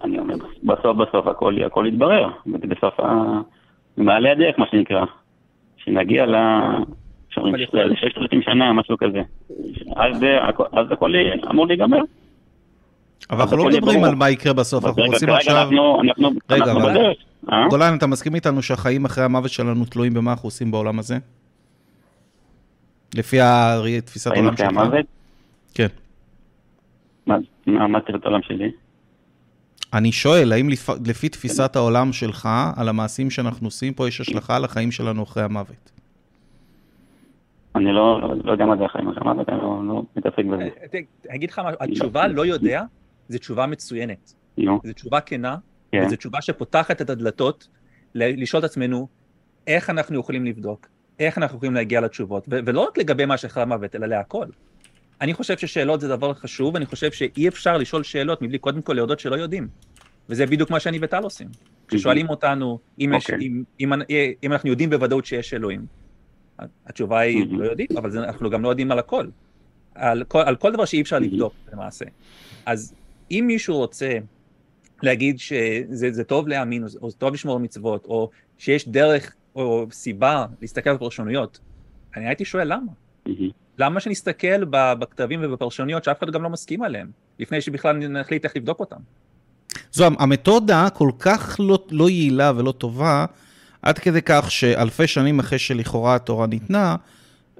[0.04, 3.40] אני אומר, בסוף בסוף הכל הכל יתברר, בסוף ה...
[3.96, 5.04] מעלה הדרך מה שנקרא,
[5.76, 6.34] שנגיע ל...
[7.42, 9.18] שאומרים, אבל יכול- לששת אלפים שנה, משהו כזה.
[9.96, 10.38] אז זה-
[10.72, 11.12] אז הכל
[11.50, 11.98] אמור להיגמר.
[13.30, 14.04] אבל אנחנו לא מדברים.
[14.04, 15.68] על מה יקרה בסוף, אנחנו רוצים עכשיו...
[16.50, 17.16] רגע, אנחנו אבל- בדרך.
[17.52, 17.68] אה?
[17.70, 21.18] גולן, אתה מסכים איתנו שהחיים אחרי המוות שלנו תלויים במה אנחנו עושים בעולם הזה?
[23.14, 23.36] לפי
[24.04, 24.76] תפיסת חיים העולם אחרי שלך?
[24.78, 25.06] המוות?
[25.74, 25.86] כן.
[27.26, 27.38] מה-
[27.88, 28.70] מה תפיסת העולם שלי?
[29.94, 30.88] אני שואל, האם לפ...
[31.06, 35.42] לפי תפיסת העולם שלך, על המעשים שאנחנו עושים פה, יש השלכה על החיים שלנו אחרי
[35.42, 35.90] המוות?
[37.76, 40.62] אני לא לא יודע מה זה החיים המוות, אני לא לא מתעסק בזה.
[40.62, 40.68] אה,
[41.28, 42.82] אני אגיד לך מה, התשובה לא יודע,
[43.28, 44.34] זו תשובה מצוינת.
[44.84, 45.56] זו תשובה כנה,
[45.92, 46.02] כן.
[46.06, 47.68] וזו תשובה שפותחת את הדלתות
[48.14, 49.08] לשאול את עצמנו
[49.66, 53.62] איך אנחנו יכולים לבדוק, איך אנחנו יכולים להגיע לתשובות, ו- ולא רק לגבי מה שאחרי
[53.62, 54.46] המוות, אלא להכל.
[55.20, 58.92] אני חושב ששאלות זה דבר חשוב, ואני חושב שאי אפשר לשאול שאלות מבלי קודם כל
[58.92, 59.68] להודות שלא יודעים.
[60.28, 61.48] וזה בדיוק מה שאני וטל עושים.
[61.88, 63.46] כששואלים אותנו אם, יש, אוקיי.
[63.46, 63.92] אם, אם,
[64.42, 65.86] אם אנחנו יודעים בוודאות שיש אלוהים,
[66.86, 67.48] התשובה היא Mhm.
[67.56, 69.26] לא יודעים, אבל זה, אנחנו גם לא יודעים על הכל.
[69.94, 71.20] על כל, על כל דבר שאי אפשר Mhm.
[71.20, 72.04] לבדוק למעשה.
[72.66, 72.94] אז
[73.30, 74.18] אם מישהו רוצה
[75.02, 79.86] להגיד שזה זה טוב להאמין, או זה- או טוב לשמור מצוות, או שיש דרך או
[79.92, 81.58] סיבה להסתכל על פרשנויות,
[82.16, 82.92] אני הייתי שואל למה.
[83.26, 83.48] מהמם.
[83.78, 87.10] למה שנסתכל בכתבים ובפרשנויות שאף אחד גם לא מסכים עליהם?
[87.38, 88.96] לפני שבכלל נחליט איך לבדוק אותם.
[89.92, 93.26] זו המתודה כל כך לא, לא יעילה ולא טובה,
[93.82, 96.96] עד כדי כך שאלפי שנים אחרי שלכאורה התורה ניתנה,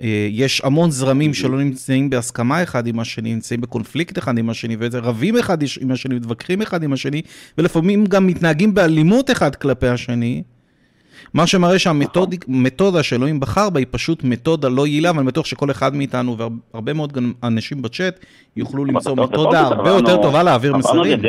[0.02, 4.76] אה, יש המון זרמים שלא נמצאים בהסכמה אחד עם השני, נמצאים בקונפליקט אחד עם השני,
[4.80, 7.22] ורבים אחד עם השני, מתווכחים אחד עם השני,
[7.58, 10.42] ולפעמים גם מתנהגים באלימות אחד כלפי השני.
[11.34, 15.94] מה שמראה שהמתודה שאלוהים בחר בה היא פשוט מתודה לא יעילה, ואני בטוח שכל אחד
[15.94, 18.18] מאיתנו והרבה מאוד גם אנשים בצ'אט
[18.56, 21.20] יוכלו למצוא מתודה הרבה יותר טובה להעביר מסרים.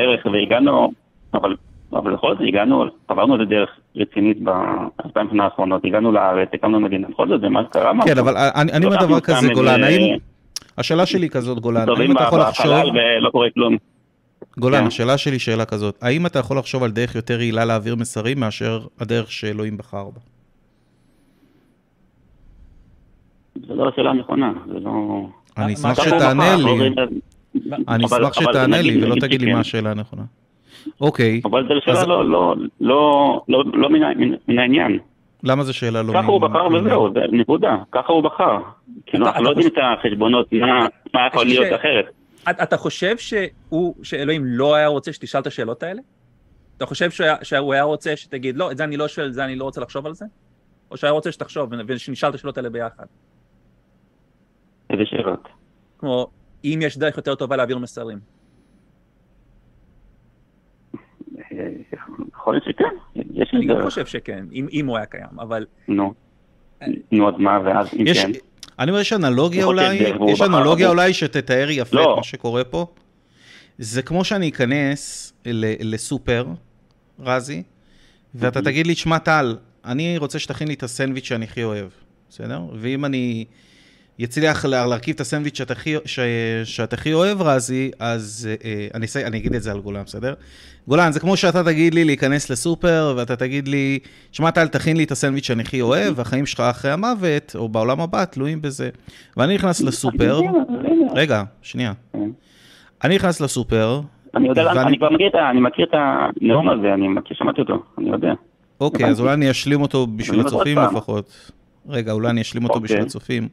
[1.33, 1.55] אבל
[1.97, 7.07] אבל בכל זאת הגענו, עברנו את דרך רצינית באלפיים שנה האחרונות, הגענו לארץ, הקמנו מדינה,
[7.07, 8.09] בכל זאת, ומה קרה משהו.
[8.09, 10.17] כן, אבל אני אומר דבר כזה, גולן, האם...
[10.77, 12.73] השאלה שלי כזאת, גולן, האם אתה יכול לחשוב...
[12.73, 13.77] ולא קורה כלום.
[14.57, 14.87] גולן, כן.
[14.87, 18.79] השאלה שלי שאלה כזאת, האם אתה יכול לחשוב על דרך יותר יעילה להעביר מסרים מאשר
[18.99, 20.19] הדרך שאלוהים בחר בה?
[23.67, 25.25] זו לא השאלה הנכונה, זה לא...
[25.57, 26.93] אני אשמח שתענה לי.
[27.87, 30.23] אני אשמח שתענה לי ולא תגיד לי מה השאלה הנכונה.
[31.01, 31.41] אוקיי.
[31.45, 33.89] אבל זו שאלה לא, לא, לא, לא, לא
[34.47, 34.99] מן העניין.
[35.43, 36.13] למה זו שאלה לא...
[36.13, 38.57] ככה הוא בחר וזהו, נקודה, ככה הוא בחר.
[39.05, 40.49] כאילו, אנחנו לא יודעים את החשבונות,
[41.13, 42.05] מה יכול להיות אחרת.
[42.49, 46.01] אתה חושב שהוא, שאלוהים לא היה רוצה שתשאל את השאלות האלה?
[46.77, 47.09] אתה חושב
[47.43, 49.81] שהוא היה רוצה שתגיד, לא, את זה אני לא שואל, את זה אני לא רוצה
[49.81, 50.25] לחשוב על זה?
[50.91, 53.05] או שהיה רוצה שתחשוב ושנשאל את השאלות האלה ביחד?
[54.89, 55.47] איזה שאלות?
[55.99, 56.27] כמו,
[56.63, 58.19] אם יש דרך יותר טובה להעביר מסרים.
[62.33, 63.53] יכול להיות שכן, יש.
[63.53, 65.65] אני גם חושב שכן, אם הוא היה קיים, אבל...
[65.87, 66.13] נו,
[67.11, 68.31] נו, אז מה, ואז אם כן?
[68.79, 69.95] אני אומר, יש אנלוגיה אולי,
[70.27, 72.15] יש אנלוגיה אולי שתתאר יפה את לא.
[72.17, 72.85] מה שקורה פה.
[73.77, 75.33] זה כמו שאני אכנס
[75.79, 76.45] לסופר,
[77.19, 77.63] רזי,
[78.35, 81.87] ואתה תגיד לי, שמע טל, אני רוצה שתכין לי את הסנדוויץ' שאני הכי אוהב,
[82.29, 82.61] בסדר?
[82.73, 83.45] ואם אני
[84.19, 86.19] יצליח להרכיב את הסנדוויץ' שאת הכי, ש,
[86.63, 90.33] שאת הכי אוהב, רזי, אז אה, אני, אני אגיד את זה על גולן, בסדר?
[90.87, 93.99] גולן, זה כמו שאתה תגיד לי להיכנס לסופר, ואתה תגיד לי,
[94.31, 98.01] שמע טל, תכין לי את הסנדוויץ' שאני הכי אוהב, והחיים שלך אחרי המוות, או בעולם
[98.01, 98.89] הבא, תלויים בזה.
[99.37, 100.39] ואני נכנס לסופר,
[101.15, 101.93] רגע, שנייה.
[103.03, 104.01] אני נכנס לסופר,
[104.35, 107.83] אני יודע, אני כבר מכיר את אני מכיר את הנאום הזה, אני מכיר, שמעתי אותו,
[107.97, 108.33] אני יודע.
[108.81, 111.51] אוקיי, אז אולי אני אשלים אותו בשביל הצופים לפחות.
[111.89, 113.07] רגע, אולי אני אשלים אותו בשביל אוקיי.
[113.07, 113.47] הצופים.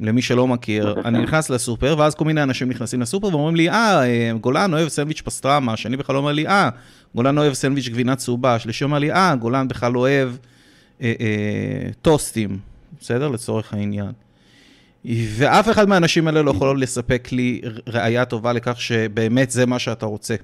[0.00, 4.32] למי שלא מכיר, אני נכנס לסופר, ואז כל מיני אנשים נכנסים לסופר ואומרים לי, אה,
[4.40, 6.68] גולן אוהב סנדוויץ' פסטרמה, השני בכלל אומר לי, אה,
[7.14, 10.28] גולן אוהב סנדוויץ' גבינה צהובה, השלישי אומר לי, אה, גולן בכלל אוהב
[11.02, 12.58] אה, אה, טוסטים,
[13.00, 13.28] בסדר?
[13.28, 14.12] לצורך העניין.
[15.04, 20.06] ואף אחד מהאנשים האלה לא יכול לספק לי ראייה טובה לכך שבאמת זה מה שאתה
[20.06, 20.34] רוצה.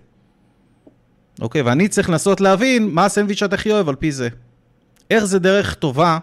[1.41, 4.29] אוקיי, ואני צריך לנסות להבין מה הסנדוויץ' שאתה הכי אוהב על פי זה.
[5.11, 6.19] איך זה דרך טובה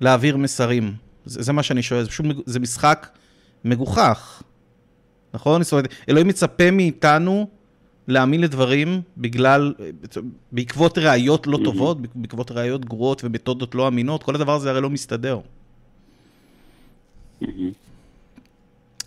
[0.00, 1.07] להעביר מסרים.
[1.28, 3.08] זה, זה מה שאני שואל, זה פשוט, זה משחק
[3.64, 4.42] מגוחך,
[5.34, 5.62] נכון?
[5.62, 7.46] זאת אומרת, אלוהים מצפה מאיתנו
[8.08, 9.74] להאמין לדברים בגלל,
[10.52, 14.90] בעקבות ראיות לא טובות, בעקבות ראיות גרועות ומתודות לא אמינות, כל הדבר הזה הרי לא
[14.90, 15.38] מסתדר.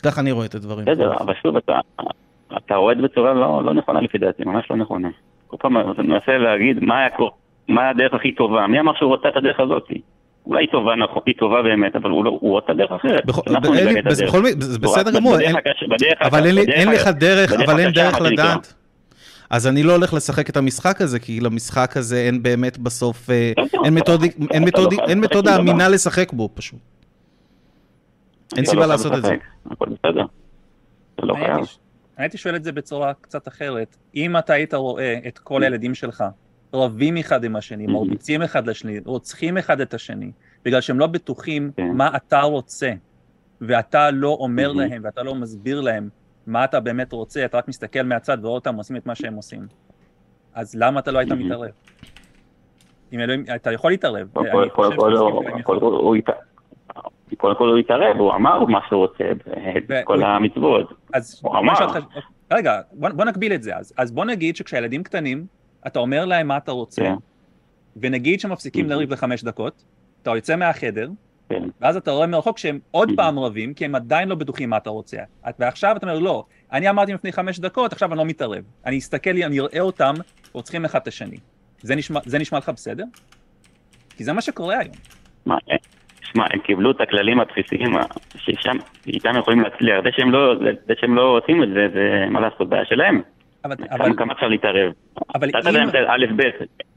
[0.04, 0.86] ככה אני רואה את הדברים.
[0.86, 1.80] בסדר, אבל שוב, אתה,
[2.58, 5.10] אתה רואה את זה בצורה לא, לא נכונה לפי דעתי, ממש לא נכונה.
[5.48, 7.10] כל פעם אתה מנסה להגיד מה, היה,
[7.68, 9.88] מה הדרך הכי טובה, מי אמר שהוא רוצה את הדרך הזאת?
[10.46, 13.24] אולי היא טובה, נכון, היא טובה באמת, אבל הוא, לא, הוא רוצה דרך אחרת.
[13.48, 14.36] אנחנו נדאג את הדרך.
[14.60, 15.36] זה בסדר גמור,
[16.22, 18.74] אבל אין לך דרך, אבל אין דרך לדעת.
[19.50, 23.30] אז אני לא הולך לשחק את המשחק הזה, כי למשחק הזה אין באמת בסוף,
[25.10, 26.80] אין מתודה אמינה לשחק בו פשוט.
[28.58, 29.36] אין סיבה לעשות את זה.
[29.72, 30.26] הכל בסדר.
[31.24, 31.36] לא
[32.18, 33.98] הייתי שואל את זה בצורה קצת אחרת.
[34.16, 36.24] אם אתה היית רואה את כל הילדים שלך
[36.74, 40.32] רבים אחד עם השני, מרביצים אחד לשני, רוצחים אחד את השני,
[40.66, 41.92] בגלל שהם לא בטוחים כן.
[41.94, 42.92] מה אתה רוצה,
[43.62, 46.10] ואתה לא אומר להם, ואתה לא מסביר להם
[46.48, 49.68] מה אתה באמת רוצה, אתה רק מסתכל מהצד ורואה אותם עושים את מה שהם עושים.
[50.54, 51.70] אז למה אתה לא היית מתערב?
[53.14, 54.28] אם אלוהים, אתה יכול להתערב.
[57.38, 59.24] קודם כל הוא התערב, הוא אמר מה שהוא רוצה
[59.88, 60.94] בכל המצוות.
[61.42, 61.74] הוא אמר.
[62.54, 63.94] רגע, בוא נקביל את זה אז.
[63.98, 65.46] אז בוא נגיד שכשהילדים קטנים,
[65.88, 67.16] אתה אומר להם מה אתה רוצה, כן.
[67.96, 69.84] ונגיד שמפסיקים לריב לחמש דקות,
[70.22, 71.10] אתה יוצא מהחדר,
[71.50, 71.64] כן.
[71.82, 74.90] ואז אתה רואה מרחוק שהם עוד פעם רבים, כי הם עדיין לא בטוחים מה אתה
[74.90, 75.18] רוצה.
[75.60, 78.64] ועכשיו אתה אומר, לא, אני אמרתי לפני חמש דקות, עכשיו אני לא מתערב.
[78.86, 80.14] אני אסתכל, אני אראה אותם,
[80.54, 81.38] רוצחים אחד את השני.
[81.82, 83.04] זה נשמע, זה נשמע לך בסדר?
[84.18, 84.96] כי זה מה שקורה היום.
[85.46, 85.76] מה, אה,
[86.22, 87.96] שמע, הם קיבלו את הכללים הבסיסיים,
[88.36, 90.04] ששם, איתם יכולים להצליח.
[90.04, 90.56] זה שהם לא,
[90.88, 93.22] זה שהם לא עושים את זה, זה מה לעשות, בעיה שלהם.
[93.66, 93.76] אבל...
[93.92, 94.18] אבל...
[94.18, 94.92] כמה אפשר להתערב?
[95.36, 95.60] אבל אם...
[95.60, 96.42] אתה יודע א', ב',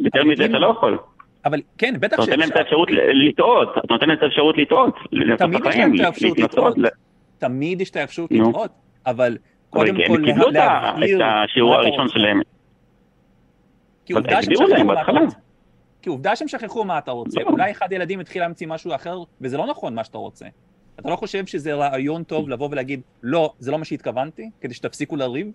[0.00, 0.98] יותר מזה אתה לא יכול.
[1.44, 2.28] אבל כן, בטח ש...
[2.28, 4.94] אתה נותן להם את האפשרות לטעות, אתה נותן להם את האפשרות לטעות.
[5.38, 6.76] תמיד יש להם את האפשרות לטעות.
[7.38, 8.70] תמיד יש את האפשרות לטעות,
[9.06, 9.36] אבל
[9.70, 12.08] קודם כל הם קיבלו את להבהיר את השיעור הראשון.
[12.08, 12.40] שלהם.
[14.06, 15.12] כי עובדה שהם להם שכחו מה אתה.
[15.12, 15.36] רוצה.
[16.02, 17.40] כי עובדה שהם שכחו מה אתה רוצה.
[17.42, 20.46] אולי אחד הילדים התחיל להמציא משהו אחר, וזה לא נכון מה שאתה רוצה.
[21.00, 25.16] אתה לא חושב שזה רעיון טוב לבוא ולהגיד, לא, זה לא מה שהתכוונתי, כדי שתפסיקו
[25.16, 25.52] לריב?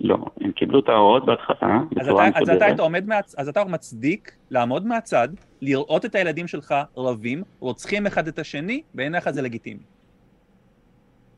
[0.00, 3.34] לא, הם קיבלו את ההוראות בהתחלה, בצורה אתה, אז אתה, מסודרת.
[3.38, 5.28] אז אתה מצדיק לעמוד מהצד,
[5.62, 9.82] לראות את הילדים שלך רבים, רוצחים אחד את השני, בעיניך זה לגיטימי.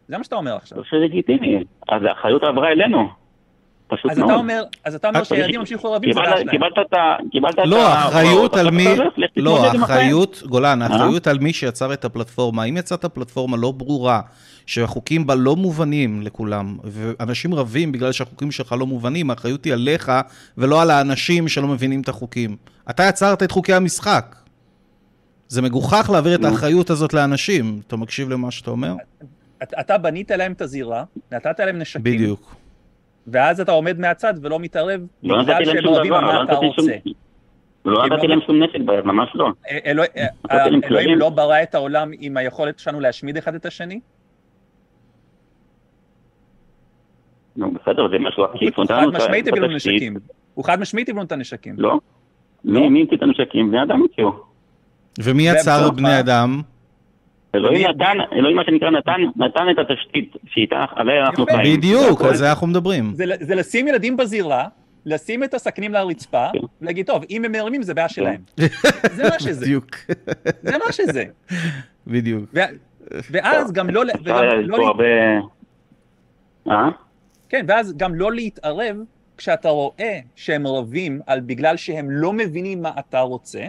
[0.09, 0.79] זה מה שאתה אומר עכשיו.
[0.79, 3.22] לא שלגיטימי, אז האחריות עברה אלינו.
[3.93, 4.31] פשוט אז מאוד.
[4.31, 6.49] אתה אומר, אז אתה אומר אבל שהילדים ימשיכו רבים, זה שלהם.
[6.49, 7.17] קיבלת את ה...
[7.33, 8.87] קיבלת את לא, ה- האחריות על מי...
[9.37, 9.67] לא.
[9.67, 10.87] האחריות, גולן, אה?
[10.87, 12.65] האחריות על מי שיצר את הפלטפורמה.
[12.65, 14.21] אם יצאת פלטפורמה לא ברורה,
[14.67, 20.13] שהחוקים בה לא מובנים לכולם, ואנשים רבים בגלל שהחוקים שלך לא מובנים, האחריות היא עליך
[20.59, 22.57] ולא על האנשים שלא מבינים את החוקים.
[22.91, 24.37] אתה יצרת את חוקי המשחק.
[25.49, 26.45] זה מגוחך להעביר את.
[26.45, 27.81] האחריות הזאת לאנשים.
[27.87, 28.95] אתה מקשיב למה שאתה אומר?
[29.81, 32.55] אתה בנית להם את הזירה, נתת להם נשקים, בדיוק.
[33.27, 36.87] ואז אתה עומד מהצד ולא מתערב, לא נתתי להם שום דבר, לא נתתי שום...
[37.85, 39.49] לא נתתי להם שום נשק ביד, ממש לא.
[39.71, 39.79] אה,
[40.51, 41.19] אה, להם אלוהים.
[41.19, 44.01] לא ברא את העולם עם היכולת שלנו להשמיד אחד את השני?
[47.57, 48.79] נו, בסדר, זה משהו עקיף.
[48.79, 49.77] הוא חד משמעית הביא לנו.
[49.77, 50.17] נשקים.
[50.55, 51.75] הוא חד משמעית הביא לנו את הנשקים.
[51.79, 51.99] לא?
[52.65, 52.81] לא?
[52.81, 53.71] מי מי המציא את הנשקים?
[53.71, 54.33] בני אדם המציאו.
[55.23, 56.21] ומי יצר בני?
[56.21, 56.63] אדם?
[57.55, 61.47] אלוהים נתן, אלוהים מה שנקרא נתן, נתן את התשתית שאיתה, עליה אנחנו.
[61.47, 61.77] חיים.
[61.77, 63.15] בדיוק, זה על זה אנחנו מדברים.
[63.15, 64.69] זה, זה לשים ילדים בזירה,
[65.07, 66.59] לשים את הסכנים לרצפה, כן.
[66.83, 68.41] ולהגיד, טוב, אם הם מרימים זה בעיה שלהם.
[69.17, 69.97] זה מה שזה, בדיוק.
[70.63, 71.25] זה מה שזה.
[72.07, 72.45] בדיוק.
[73.31, 74.05] ואז גם לא,
[74.65, 74.95] לא.
[76.71, 76.89] אה?
[77.49, 78.97] כן, ואז גם לא להתערב
[79.37, 83.65] כשאתה רואה שהם רבים על בגלל שהם לא מבינים מה אתה רוצה,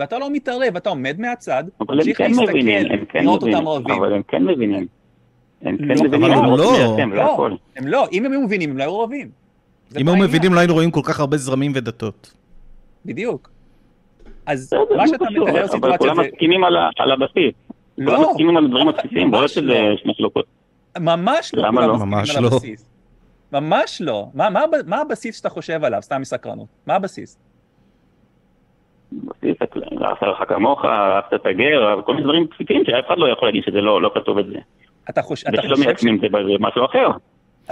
[0.00, 3.42] ואתה לא מתערב, אתה עומד מהצד, אבל הם ממשיך כן מבינים, הם להסתכל, כן לראות
[3.42, 3.66] מבינים.
[3.66, 3.98] אותם רבים.
[4.02, 4.86] אבל הם כן מבינים.
[5.62, 7.16] הם לא, כן מבינים, אבל הם הם לא.
[7.24, 7.32] לא.
[7.34, 7.52] הכל.
[7.76, 9.28] הם לא, אם הם היו מבינים, הם לא היו רבים.
[9.88, 10.30] זה אם היו העניין.
[10.30, 12.34] מבינים, לא היינו רואים כל כך הרבה זרמים ודתות.
[13.06, 13.50] בדיוק.
[14.46, 16.22] אז בסדר, מה לא שאתה מתאר אבל סיטואציה כולם זה...
[16.22, 17.54] מסכימים על ה- על הבסיס.
[17.96, 19.94] כולם לא, מסכימים על הדברים הבסיסיים, לא ממש שזה לא.
[20.04, 20.44] מחלוקות.
[20.98, 21.94] ממש לא למה כולם לא?
[21.94, 22.46] מסכימים ממש לא.
[22.46, 22.84] הבסיס.
[23.52, 24.26] ממש לא.
[24.34, 26.02] מה- מה הב- מה הבסיס שאתה חושב עליו?
[26.02, 26.66] סתם מסקרנות.
[26.86, 27.38] מה הבסיס?
[29.12, 29.56] בסיס,
[30.02, 33.62] אהבת לך כמוך, אהבת את הגר, כל מיני דברים בסיסיים שאף אחד לא יכול להגיד
[33.66, 34.58] שזה לא לא כתוב את זה.
[35.10, 37.08] אתה חוש- אתה ושלא חושב ש- מיישמים את זה זה משהו אחר.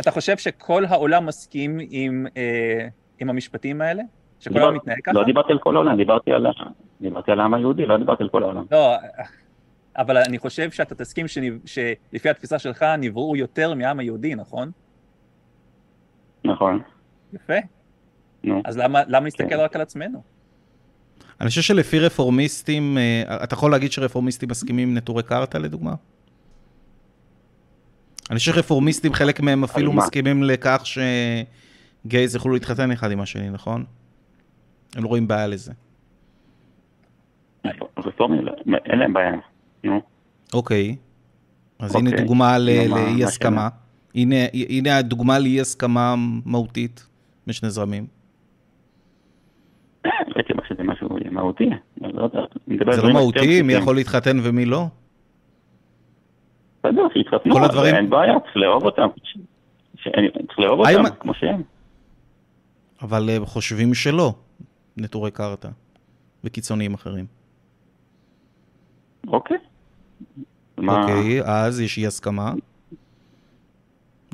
[0.01, 2.87] אתה חושב שכל העולם מסכים עם, אה,
[3.21, 4.03] עם המשפטים האלה?
[4.41, 5.13] שכל לא- העולם מתנהג ככה?
[5.13, 6.47] לא דיברתי על כל העולם, דיברתי על
[7.01, 8.65] דיברתי על העם היהודי, לא דיברתי על כל העולם.
[8.71, 8.95] לא,
[9.97, 14.71] אבל אני חושב שאתה תסכים שנב- שלפי התפיסה שלך נבראו יותר מהעם היהודי, נכון?
[16.45, 16.83] נכון.
[17.33, 17.55] יפה.
[18.45, 18.63] נו.
[18.65, 19.61] אז למה, למה נסתכל כן.
[19.61, 20.23] רק על עצמנו?
[21.41, 25.95] אני חושב שלפי רפורמיסטים, אה, אתה יכול להגיד שרפורמיסטים מסכימים עם נטורי קרתא לדוגמה?
[28.31, 29.93] אני חושב שרפורמיסטים, חלק מהם אפילו?
[29.93, 30.83] מסכימים לכך
[32.05, 33.85] שגייז יוכלו להתחתן אחד עם השני, נכון?
[34.97, 35.73] הם לא רואים בעיה לזה.
[37.99, 38.45] רפורמים,
[38.87, 39.31] אין להם בעיה.
[39.85, 40.01] נו.
[40.53, 40.97] אוקיי.
[41.79, 42.13] אז אוקיי.
[42.13, 43.69] הנה דוגמה ל- נו, מה- לאי מה הסכמה.
[44.15, 44.37] הנה,
[44.99, 47.07] הדוגמה לאי הסכמה מהותית
[47.47, 48.07] בשני זרמים.
[50.55, 51.71] מה שזה משהו מהותי.
[52.01, 52.29] לא
[52.67, 53.73] מדבר על זה לא מהותי, מי.
[53.73, 54.85] יכול להתחתן ומי לא?
[56.79, 59.07] בסדר, שיתחתנו, כל הדברים- אין בעיה, צריך לאהוב אותם.
[60.03, 61.63] צריך לאהוב אותם, כמו שהם.
[63.03, 64.35] אבל אה, חושבים שלא,
[64.97, 65.69] נטורי קרתא
[66.45, 67.27] וקיצוניים אחרים.
[69.29, 69.57] אוקיי.
[70.79, 72.53] אוקיי, אז יש אי הסכמה.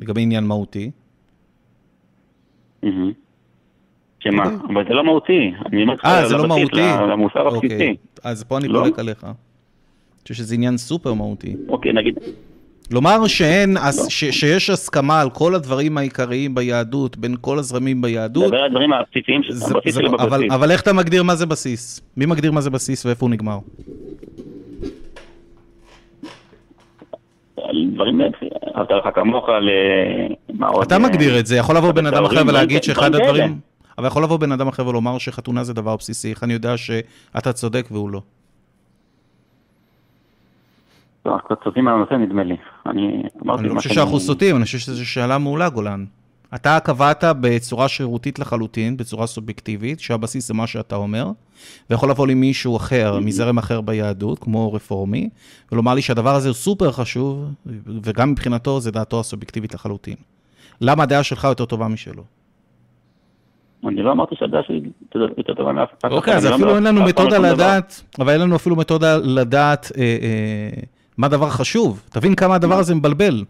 [0.01, 0.91] לגבי עניין מהותי.
[4.27, 4.43] שמה?
[4.43, 4.57] אוקיי.
[4.73, 5.51] אבל זה לא מהותי.
[6.05, 6.81] אה, זה לא מהותי?
[7.11, 7.95] למוסר אוקיי, הבסיסי.
[8.23, 8.79] אז פה אני לא?
[8.79, 9.23] חולק עליך.
[9.23, 9.33] אני
[10.21, 11.55] חושב שזה עניין סופר מהותי.
[11.69, 12.15] אוקיי, נגיד,
[12.91, 13.91] לומר שאין, לא.
[14.09, 18.93] ש- שיש הסכמה על כל הדברים העיקריים ביהדות, בין כל הזרמים ביהדות, דבר על הדברים
[18.93, 20.51] הבסיסיים, הבסיס אבל, בבסיס.
[20.51, 22.01] אבל איך אתה מגדיר מה זה בסיס?
[22.17, 23.57] מי מגדיר מה זה בסיס ואיפה הוא נגמר?
[27.63, 29.69] על דברים, לך כמוך, ל...
[30.53, 30.85] מה עוד?
[30.85, 33.59] אתה מגדיר את זה, יכול לבוא בן אדם אחר ולהגיד שאחד דברים הדברים...
[33.97, 37.53] אבל יכול לבוא בן אדם אחר ולומר שחתונה זה דבר בסיסי, איך אני יודע שאתה
[37.53, 38.21] צודק והוא לא?
[41.25, 42.55] לא, קצת סוטים מהנושא נדמה לי.
[42.85, 46.05] אני אמרתי אני לא חושב שאנחנו סוטים, אני חושב שזו שאלה מעולה, גולן.
[46.55, 51.31] אתה קבעת בצורה שרירותית לחלוטין, בצורה סובייקטיבית, שהבסיס זה מה שאתה אומר,
[51.89, 55.29] ויכול לבוא לי מישהו אחר, מזרם אחר ביהדות, כמו רפורמי,
[55.71, 57.45] ולומר לי שהדבר הזה הוא סופר חשוב,
[58.03, 60.15] וגם מבחינתו זה דעתו הסובייקטיבית לחלוטין.
[60.81, 62.23] למה הדעה שלך יותר טובה משלו?
[63.87, 64.81] אני לא אמרתי שהדעה שלי
[65.37, 66.11] יותר טובה מאף אחד.
[66.11, 69.91] אוקיי, אז לא אפילו אין לנו מתודה לא לדעת, אבל אין לנו אפילו מתודה לדעת
[69.97, 70.81] אה, אה,
[71.17, 72.03] מה הדבר חשוב.
[72.09, 73.43] תבין כמה הדבר הזה מבלבל.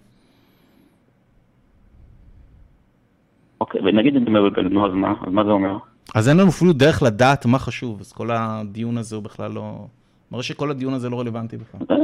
[3.61, 5.13] אוקיי, ונגיד אם זה מבלבל, נו, אז מה?
[5.27, 5.77] אז מה זה אומר?
[6.15, 9.85] אז אין לנו אפילו דרך לדעת מה חשוב, אז כל הדיון הזה הוא בכלל לא...
[10.31, 11.97] מראה שכל הדיון הזה לא רלוונטי בכלל.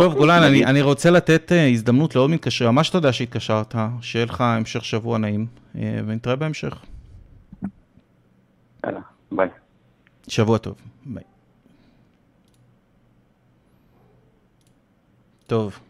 [0.00, 4.26] אה, טוב, גולן, אני, אני רוצה לתת uh, הזדמנות לעוד מתקשר, ממש תודה שהתקשרת, שיהיה
[4.26, 6.74] לך המשך שבוע נעים, uh, ונתראה בהמשך.
[8.84, 9.00] יאללה,
[9.32, 9.48] ביי.
[10.28, 10.74] שבוע טוב,
[11.06, 11.24] ביי.
[15.46, 15.80] טוב.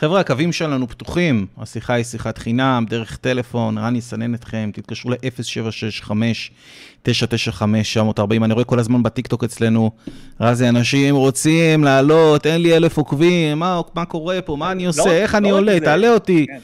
[0.00, 7.10] חבר'ה, הקווים שלנו פתוחים, השיחה היא שיחת חינם, דרך הטלפון, רן יסנן אתכם, תתקשרו ל-0765-995-940,
[8.44, 9.90] אני רואה כל הזמן בטיקטוק אצלנו,
[10.40, 15.02] רזי, אנשים רוצים לעלות, אין לי אלף עוקבים, מה, מה קורה פה, מה אני עושה,
[15.06, 15.80] לא, איך לא אני עולה, זה.
[15.80, 16.46] תעלה אותי.
[16.48, 16.58] כן.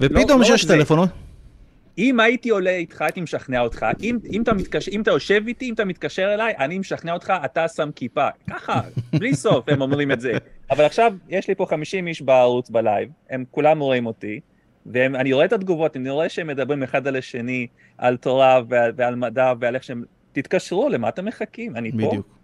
[0.00, 0.68] ופתאום לא- לא רק זה.
[0.68, 0.98] טלפון,
[1.98, 3.86] אם הייתי עולה איתך, הייתי משכנע אותך.
[4.02, 7.32] אם, אם, אתה מתקשר, אם אתה יושב איתי, אם אתה מתקשר אליי, אני משכנע אותך,
[7.44, 8.28] אתה שם כיפה.
[8.50, 8.80] ככה,
[9.18, 10.32] בלי סוף הם אומרים את זה.
[10.70, 14.40] אבל עכשיו, יש לי פה 50 איש בערוץ בלייב, הם כולם רואים אותי,
[14.86, 17.66] ואני רואה את התגובות, אני רואה שהם מדברים אחד על השני,
[17.98, 20.04] על תורה ועל, ועל מדע ועל איך שהם...
[20.32, 21.76] תתקשרו, למה אתם מחכים?
[21.76, 21.96] אני פה.
[21.96, 22.41] בדיוק.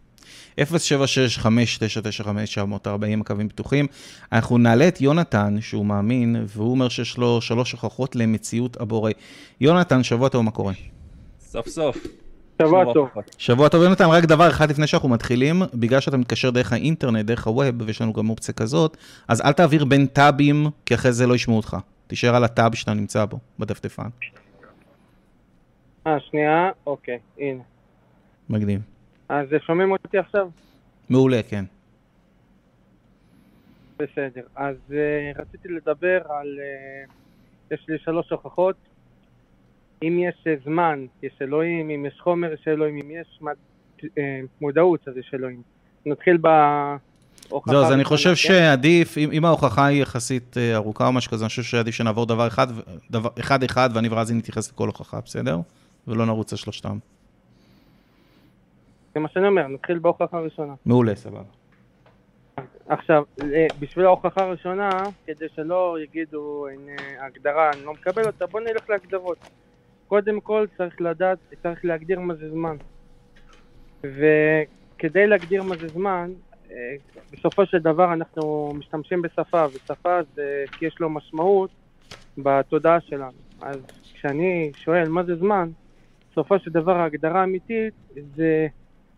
[0.59, 3.87] 076-5995-940 הקווים פתוחים.
[4.33, 9.11] אנחנו נעלה את יונתן, שהוא מאמין, והוא אומר שיש לו שלוש הוכחות למציאות הבורא.
[9.61, 10.73] יונתן, שבוע טוב, מה קורה?
[11.41, 12.07] סוף סוף.
[12.63, 13.09] שבוע שבוע טוב.
[13.39, 17.47] שבוע טוב, יונתן, רק דבר אחד לפני שאנחנו מתחילים, בגלל שאתה מתקשר דרך האינטרנט, דרך
[17.47, 18.97] הווב, ויש לנו גם אופציה כזאת,
[19.29, 21.77] אז אל תעביר בין טאבים, כי אחרי זה לא ישמעו אותך.
[22.07, 24.09] תישאר על הטאב שאתה נמצא בו, בדפדפן.
[26.07, 27.63] אה, שנייה, אוקיי, הנה.
[28.49, 28.81] מגניב.
[29.29, 30.49] אז שומעים אותי עכשיו?
[31.09, 31.65] מעולה, כן.
[33.97, 34.43] בסדר.
[34.57, 36.59] אז uh, רציתי לדבר על...
[37.09, 37.13] Uh,
[37.75, 38.77] יש לי שלוש הוכחות.
[40.03, 43.55] אם יש uh, זמן, יש אלוהים, אם יש חומר, יש אלוהים, אם יש מד...
[44.03, 44.07] uh,
[44.61, 45.63] מודעות, אז יש אלוהים.
[46.07, 47.71] נתחיל בהוכחה.
[47.71, 48.35] זהו, אז אני חושב כן?
[48.37, 52.27] שעדיף, אם, אם ההוכחה היא יחסית אה, ארוכה או משהו כזה, אני חושב שעדיף שנעבור
[52.27, 52.67] דבר אחד,
[53.11, 55.61] דבר, אחד אחד, ואני ורזי נתייחס לכל הוכחה, בסדר?
[56.09, 56.99] ולא נרוץ על שלושתם.
[59.19, 60.75] זה מה שאני אומר, נתחיל בהוכחה הראשונה.
[60.87, 61.43] מעולה, סבבה.
[62.89, 64.91] עכשיו, אה, בשביל ההוכחה הראשונה,
[65.27, 69.39] כדי שלא יגידו, הנה, הגדרה, אני לא מקבל אותה, בוא נלך להגדרות.
[70.09, 72.77] קודם כל צריך לדעת, צריך להגדיר מה זה זמן.
[74.01, 76.31] וכדי להגדיר מה זה זמן,
[76.71, 76.77] אה,
[77.33, 81.71] בסופו של דבר אנחנו משתמשים בשפה, ושפה זה כי יש לו משמעות
[82.39, 83.39] בתודעה שלנו.
[83.61, 83.77] אז
[84.15, 85.71] כשאני שואל מה זה זמן,
[86.31, 87.95] בסופו של דבר ההגדרה האמיתית
[88.37, 88.67] זה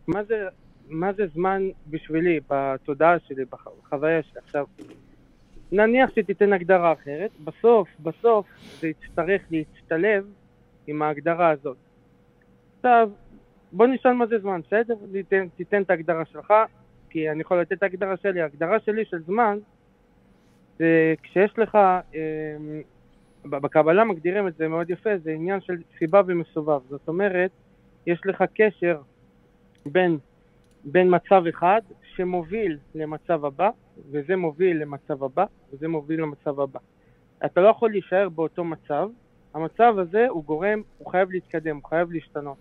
[0.09, 0.49] מה זה
[0.89, 4.41] מה זה זמן בשבילי, בתודעה שלי, בח- בחוויה שלי.
[4.45, 4.67] עכשיו,
[5.73, 8.47] נניח שתיתן הגדרה אחרת, בסוף, בסוף
[8.81, 10.27] זה יצטרך להצטלב
[10.87, 11.77] עם ההגדרה הזאת.
[12.77, 13.11] עכשיו,
[13.73, 14.95] בוא נשאל מה זה זמן, בסדר?
[15.13, 16.55] תיתן, תיתן את ההגדרה שלך,
[17.11, 18.41] כי אני יכול לתת את ההגדרה שלי.
[18.41, 19.59] ההגדרה שלי של זמן,
[20.79, 21.75] זה כשיש לך,
[22.15, 22.57] אה,
[23.45, 26.81] בקבלה מגדירים את זה מאוד יפה, זה עניין של סיבה ומסובב.
[26.89, 27.51] זאת אומרת,
[28.07, 29.01] יש לך קשר
[29.87, 30.19] בין
[30.85, 33.71] בין מצב אחד שמוביל למצב הבא,
[34.11, 36.79] וזה מוביל למצב הבא, וזה מוביל למצב הבא.
[37.45, 39.09] אתה לא יכול להישאר באותו מצב,
[39.55, 42.57] המצב הזה הוא גורם, הוא חייב להתקדם, הוא חייב להשתנות.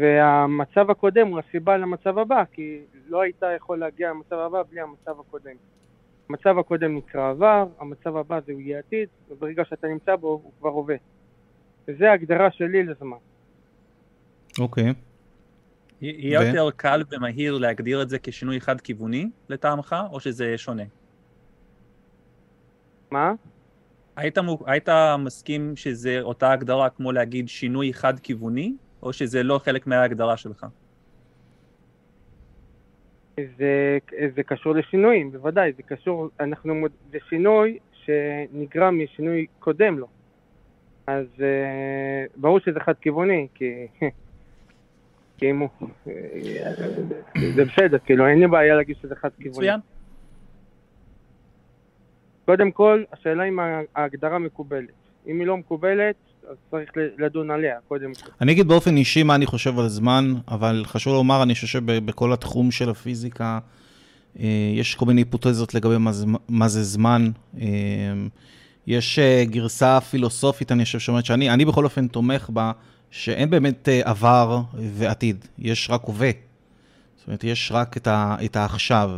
[0.00, 5.20] והמצב הקודם הוא הסיבה למצב הבא, כי לא היית יכול להגיע למצב הבא בלי המצב
[5.20, 5.56] הקודם.
[6.28, 10.68] המצב הקודם נקרא עבר, המצב הבא זה יהיה עתיד, וברגע שאתה נמצא בו הוא כבר
[10.68, 10.96] הווה.
[11.88, 13.16] וזה ההגדרה שלי לזמן.
[14.58, 14.94] אוקיי.
[16.00, 20.82] יהיה ו- יותר קל ומהיר להגדיר את זה כשינוי חד-כיווני לטעמך, או שזה שונה?
[23.10, 23.32] מה?
[24.16, 29.86] היית, מו- היית מסכים שזה אותה הגדרה כמו להגיד שינוי חד-כיווני, או שזה לא חלק
[29.86, 30.66] מההגדרה שלך?
[33.58, 33.98] זה,
[34.36, 40.06] זה קשור לשינויים, בוודאי, זה קשור, אנחנו, מוד- זה שינוי שנגרם משינוי קודם לו.
[41.06, 43.86] אז אה, ברור שזה חד כיווני, כי,
[45.40, 45.68] הוא,
[46.08, 46.72] אה,
[47.56, 49.50] זה בסדר, כאילו אין לי בעיה להגיד שזה חד כיווני.
[49.50, 49.80] מצוין.
[52.46, 53.58] קודם כל, השאלה אם
[53.94, 54.88] ההגדרה מקובלת.
[55.26, 56.14] אם היא לא מקובלת,
[56.50, 58.30] אז צריך לדון עליה, קודם כל.
[58.40, 62.32] אני אגיד באופן אישי מה אני חושב על זמן, אבל חשוב לומר, אני חושב שבכל
[62.32, 63.58] התחום של הפיזיקה,
[64.38, 67.30] אה, יש כל מיני היפותזות לגבי מה זה, מה זה זמן.
[67.60, 67.66] אה,
[68.86, 72.72] יש גרסה פילוסופית, אני חושב, שאומרת שאני אני בכל אופן תומך בה,
[73.10, 76.30] שאין באמת אה, עבר ועתיד, יש רק הווה.
[77.16, 79.10] זאת אומרת, יש רק את, ה, את העכשיו.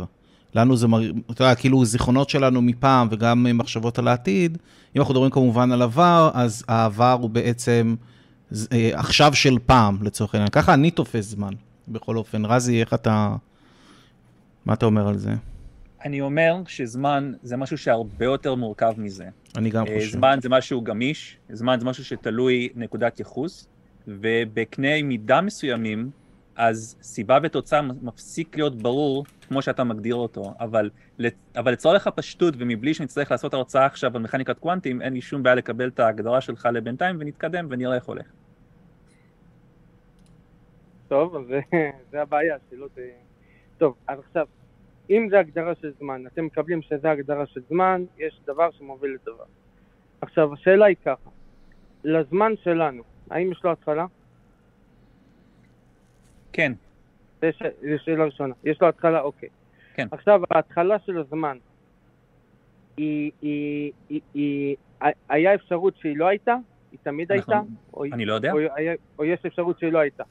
[0.55, 4.57] לנו זה, מר- אתה יודע, כאילו זיכרונות שלנו מפעם וגם מחשבות על העתיד.
[4.95, 7.95] אם אנחנו מדברים כמובן על עבר, אז העבר הוא בעצם
[8.71, 10.49] אה, עכשיו של פעם, לצורך העניין.
[10.49, 11.53] ככה אני תופס זמן,
[11.87, 12.45] בכל אופן.
[12.45, 13.35] רזי, איך אתה...
[14.65, 15.33] מה אתה אומר על זה?
[16.05, 19.25] אני אומר שזמן זה משהו שהרבה יותר מורכב מזה.
[19.55, 20.11] אני גם אה, חושב.
[20.11, 23.67] זמן זה משהו גמיש, זמן זה משהו שתלוי נקודת ייחוס,
[24.07, 26.09] ובקנה מידה מסוימים,
[26.55, 30.89] אז סיבה ותוצאה מפסיק להיות ברור כמו שאתה מגדיר אותו, אבל,
[31.55, 35.55] אבל לצורך הפשטות ומבלי שנצטרך לעשות הרצאה עכשיו על מכניקת קוונטים, אין לי שום בעיה
[35.55, 38.25] לקבל את ההגדרה שלך לבינתיים ונתקדם ונראה איך הולך.
[41.07, 41.43] טוב, אז
[42.11, 42.99] זה הבעיה, שלא ת...
[43.77, 44.47] טוב, אז עכשיו,
[45.09, 49.43] אם זה הגדרה של זמן, אתם מקבלים שזה הגדרה של זמן, יש דבר שמוביל לדבר.
[50.21, 51.29] עכשיו, השאלה היא ככה,
[52.03, 54.05] לזמן שלנו, האם יש לו התחלה?
[56.53, 56.73] כן.
[57.41, 57.47] זו
[57.97, 58.53] שאלה ראשונה.
[58.63, 59.21] יש לו התחלה?
[59.21, 59.49] אוקיי.
[59.93, 60.07] כן.
[60.11, 61.57] עכשיו, ההתחלה של הזמן,
[62.97, 64.75] היא, היא, היא, היא,
[65.29, 66.55] היה אפשרות שהיא לא הייתה?
[66.91, 67.67] היא תמיד אנחנו, הייתה?
[67.93, 68.51] או, אני לא יודע.
[68.51, 68.59] או,
[69.19, 70.23] או יש אפשרות שהיא לא הייתה?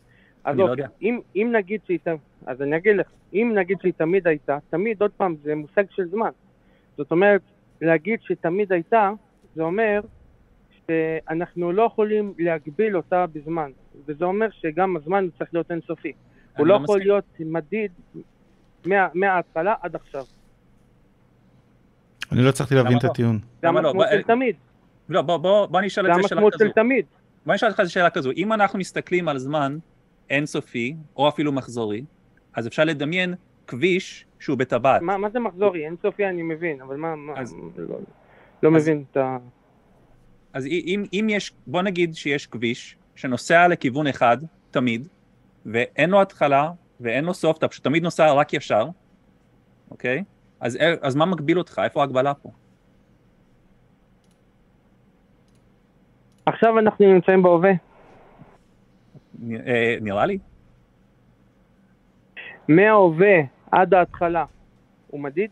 [0.45, 0.95] אז אני לא אוקיי, יודע.
[1.03, 1.99] אם, אם נגיד שהיא,
[2.47, 6.09] אז אני אגיד לך, אם נגיד שהיא תמיד הייתה, תמיד, עוד פעם, זה מושג של
[6.09, 6.31] זמן.
[6.97, 7.41] זאת אומרת,
[7.81, 9.11] להגיד שתמיד הייתה,
[9.55, 10.01] זה אומר
[10.95, 13.71] שאנחנו לא יכולים להגביל אותה בזמן.
[14.07, 16.13] וזה אומר שגם הזמן צריך להיות אינסופי.
[16.57, 16.99] הוא לא, לא יכול.
[16.99, 17.91] להיות מדיד
[18.87, 20.25] מה, מההתחלה עד עכשיו.
[22.33, 23.11] אני לא הצלחתי להבין את לא?
[23.11, 23.39] הטיעון.
[23.39, 23.69] זה לא?
[23.69, 24.57] המשמעות בוא- של תמיד.
[25.09, 26.65] לא, בוא, בוא, בוא נשאל זה את זה שאלה המשמעות כזו.
[26.65, 27.05] של תמיד.
[27.47, 28.31] בוא נשאל אותך שאלה כזו.
[28.37, 29.79] אם אנחנו מסתכלים על זמן
[30.31, 32.05] אינסופי, או אפילו מחזורי,
[32.55, 33.35] אז אפשר לדמיין
[33.67, 35.03] כביש שהוא בטבעת.
[35.03, 35.87] מה, מה זה מחזורי?
[35.87, 37.85] אינסופי אני מבין, אבל מה, מה אז- לא,
[38.63, 39.37] לא אז- מבין את ה...
[40.53, 44.37] אז אם, אם יש, בוא נגיד שיש כביש שנוסע לכיוון אחד
[44.71, 45.09] תמיד,
[45.67, 46.71] ואין לו התחלה
[47.01, 48.89] ואין לו סוף, אתה פשוט תמיד נוסע רק ישר,
[49.91, 50.25] אוקיי?
[50.61, 51.81] אז, אז מה מגביל אותך?
[51.85, 52.51] איפה ההגבלה פה?
[56.47, 57.71] עכשיו אנחנו נמצאים בהווה.
[59.67, 60.39] אה, נראה לי.
[62.69, 63.37] מההווה
[63.71, 64.45] עד ההתחלה
[65.07, 65.51] הוא מדיד?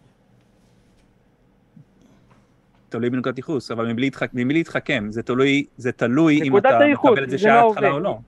[2.89, 4.29] תלוי בנקודת ייחוס, אבל מבלי, להתחכ...
[4.35, 7.71] מבלי להתחכם, זה תלוי, זה תלוי אם אתה הייחוס, מקבל את זה שהיה מההווה.
[7.73, 8.19] התחלה או לא.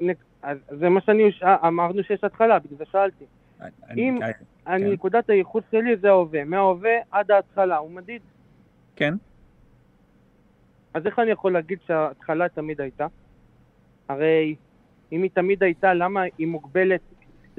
[0.00, 1.22] נק, אז זה מה שאני,
[1.66, 3.24] אמרנו שיש התחלה, בגלל זה שאלתי.
[3.60, 4.28] אני- אם- אה,
[4.66, 4.92] אני, כן.
[4.92, 8.22] נקודת הייחוס שלי זה ההווה, מההווה עד ההתחלה, הוא מדיד.
[8.96, 9.14] כן,
[10.94, 13.06] אז איך אני יכול להגיד שההתחלה תמיד הייתה?
[14.08, 14.54] הרי
[15.12, 17.00] אם היא תמיד הייתה, למה היא מוגבלת?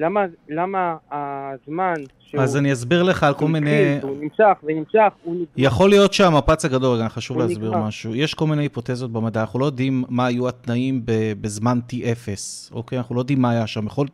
[0.00, 2.40] למה, למה הזמן שהוא...
[2.40, 3.98] אז אני אסביר לך על כל מיני...
[4.02, 5.46] הוא נמשך ונמשך, הוא נגמר.
[5.56, 7.86] יכול להיות שהמפץ הגדול, רגע, חשוב להסביר נגמר.
[7.86, 8.14] משהו.
[8.14, 11.02] יש כל מיני היפותזות במדע, אנחנו לא יודעים מה היו התנאים
[11.40, 12.28] בזמן T0,
[12.72, 12.98] אוקיי?
[12.98, 13.86] אנחנו לא יודעים מה היה שם.
[13.86, 14.06] יכול...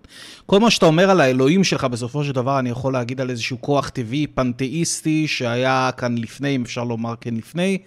[0.46, 3.60] כל מה שאתה אומר על האלוהים שלך, בסופו של דבר, אני יכול להגיד על איזשהו
[3.60, 7.78] כוח טבעי פנתאיסטי שהיה כאן לפני, אם אפשר לומר כן לפני,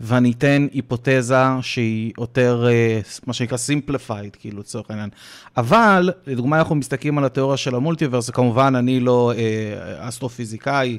[0.00, 5.10] ואני אתן היפותזה שהיא יותר, אה, מה שנקרא simplified, כאילו, לצורך העניין.
[5.56, 10.98] אבל, לדוגמה, אנחנו מסתכלים על התיאוריה של המולטיברס, וכמובן, אני לא אה, אסטרופיזיקאי,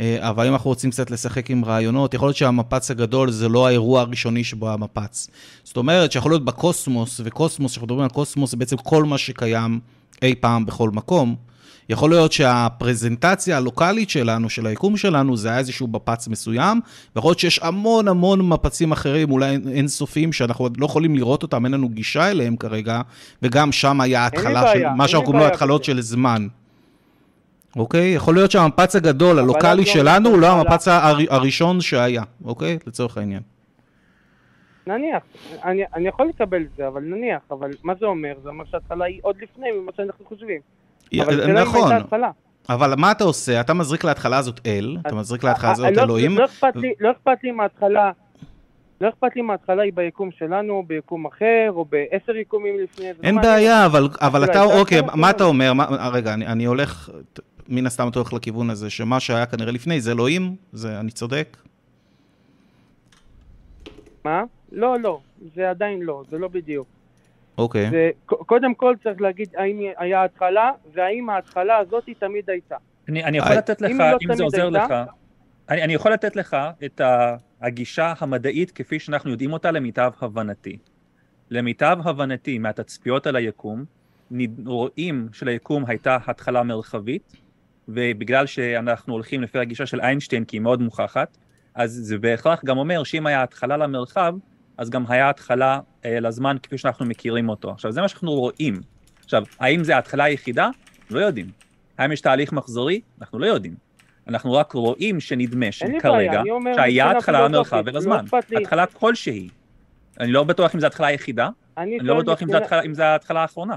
[0.00, 3.66] אה, אבל אם אנחנו רוצים קצת לשחק עם רעיונות, יכול להיות שהמפץ הגדול זה לא
[3.66, 5.28] האירוע הראשוני שבו המפץ.
[5.64, 9.80] זאת אומרת שיכול להיות בקוסמוס, וקוסמוס, כשאנחנו מדברים על קוסמוס, זה בעצם כל מה שקיים
[10.22, 11.36] אי פעם בכל מקום.
[11.88, 16.80] יכול להיות שהפרזנטציה הלוקאלית שלנו, של היקום שלנו, זה היה איזשהו מפץ מסוים,
[17.16, 21.72] ויכול להיות שיש המון המון מפצים אחרים, אולי אינסופיים, שאנחנו לא יכולים לראות אותם, אין
[21.74, 23.00] לנו גישה אליהם כרגע,
[23.42, 25.84] וגם שם היה התחלה של, מה שאנחנו קוראים לו התחלות.
[25.84, 26.46] של זמן.
[27.76, 28.14] אוקיי?
[28.14, 30.46] יכול להיות שהמפץ הגדול, הלוקאלי לא שלנו, הוא לא.
[30.46, 32.78] המפץ הר- הראשון שהיה, אוקיי?
[32.86, 33.42] לצורך העניין.
[34.86, 35.22] נניח,
[35.64, 38.32] אני, אני יכול לקבל את זה, אבל נניח, אבל מה זה אומר?
[38.42, 40.60] זה אומר שההתחלה היא עוד לפני ממה שאנחנו חושבים.
[41.22, 42.30] אבל השאלה אם נכון, הייתה התחלה.
[42.68, 43.60] אבל מה אתה עושה?
[43.60, 46.76] אתה מזריק להתחלה הזאת אל, אתה אז- מזריק להתחלה הזאת אה, לא- אלוהים, לא אכפת
[46.76, 47.10] לי, לא
[47.52, 48.10] מההתחלה,
[49.00, 53.06] לא אכפת לי מההתחלה היא ביקום שלנו, ביקום אחר, או בעשר יקומים לפני.
[53.06, 53.54] זה לא אין מעניין.
[53.54, 54.08] בעיה, אבל,
[54.44, 55.30] אתה, אוקיי, התחלה מה.
[55.30, 55.72] אתה אומר?
[56.12, 57.10] רגע, אני, אני הולך,
[57.68, 61.56] מן הסתם אתה הולך לכיוון הזה, שמה שהיה כנראה לפני זה אלוהים, זה, אני צודק?
[64.24, 64.42] מה?
[64.72, 65.20] לא, לא,
[65.54, 66.86] זה עדיין לא, זה לא בדיוק.
[67.58, 67.90] אוקיי.
[67.90, 72.76] זה, קודם כל צריך להגיד האם היה התחלה, והאם ההתחלה הזאת היא תמיד הייתה.
[73.08, 75.04] אני, אני יכול אה, לתת לך, אם היא לא אם זה עוזר לך, הייתה-
[75.68, 77.00] אני, אני יכול לתת לך את
[77.60, 80.78] הגישה המדעית כפי שאנחנו יודעים אותה למיטב הבנתי.
[81.50, 83.84] למיטב הבנתי מהתצפיות על היקום,
[84.66, 87.32] רואים שליקום הייתה התחלה מרחבית,
[87.88, 91.36] ובגלל שאנחנו הולכים לפי הגישה של איינשטיין, כי היא מאוד מוכחת,
[91.74, 94.34] אז זה בהכרח גם אומר שאם היה התחלה למרחב,
[94.78, 97.70] אז גם היה התחלה אה, לזמן כפי שאנחנו מכירים אותו.
[97.70, 98.80] עכשיו, זה מה שאנחנו רואים.
[99.24, 100.68] עכשיו, האם זה ההתחלה היחידה?
[101.10, 101.46] לא יודעים.
[101.98, 103.00] האם יש תהליך מחזורי?
[103.20, 103.74] אנחנו לא יודעים.
[104.28, 106.42] אנחנו רק רואים שנדמה שכרגע,
[106.76, 108.24] שהיה התחלה למרחב לא ולזמן.
[108.50, 108.56] לי.
[108.56, 109.48] התחלה כלשהי.
[110.20, 111.48] אני לא בטוח אם זו ההתחלה היחידה,
[111.78, 113.76] אני אני לא בטוח אם זו ההתחלה- אם זו ההתחלה האחרונה.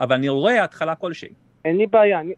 [0.00, 1.28] אבל אני רואה התחלה כלשהי.
[1.64, 2.32] אין לי בעיה, אני...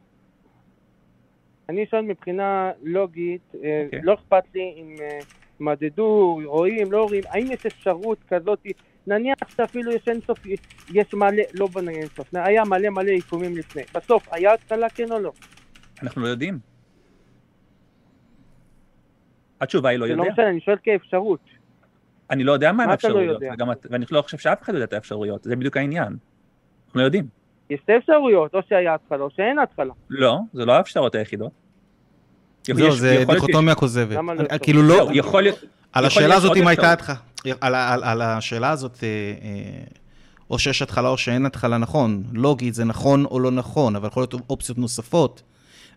[1.68, 4.00] אני שואל מבחינה לוגית, אה, אוקיי.
[4.02, 5.18] לא אכפת לי אם אה,
[5.64, 8.66] מדדו, רואים, לא רואים, האם יש אפשרות כזאת,
[9.06, 10.38] נניח שאפילו יש אינסוף,
[10.94, 15.12] יש מלא, לא בוא נגיד אינסוף, היה מלא מלא עיכובים לפני, בסוף היה התחלה כן
[15.12, 15.32] או לא?
[16.02, 16.58] אנחנו לא יודעים.
[19.60, 20.32] התשובה היא לא זה לא יודע.
[20.32, 21.40] משנה, אני שואל כאפשרות.
[22.30, 23.64] אני לא יודע מה לא האפשרויות, יודע?
[23.90, 26.16] ואני לא חושב שאף אחד יודע את האפשרויות, זה בדיוק העניין.
[26.86, 27.26] אנחנו לא יודעים.
[27.70, 29.94] יש שתי אפשרויות, או שהיה התחלה או שאין התחלה.
[30.10, 31.61] לא, זה לא האפשרות היחידות.
[32.66, 34.16] זהו, זה דיכוטומיה כוזבת.
[34.16, 34.58] לא?
[34.58, 35.58] כאילו לא, יכול להיות,
[35.92, 36.92] על השאלה הזאת אם הייתה.
[36.92, 37.16] התחלה,
[37.60, 39.04] על, על, על השאלה הזאת,
[40.50, 42.22] או שיש התחלה או שאין התחלה, נכון.
[42.32, 45.42] לוגית זה נכון או לא נכון, אבל יכול להיות אופציות נוספות.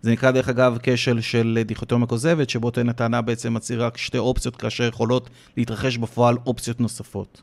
[0.01, 4.17] זה נקרא דרך אגב כשל של דיכוטומיה כוזבת, שבו טוען הטענה בעצם מצהיר רק שתי
[4.17, 7.41] אופציות, כאשר יכולות להתרחש בפועל אופציות נוספות.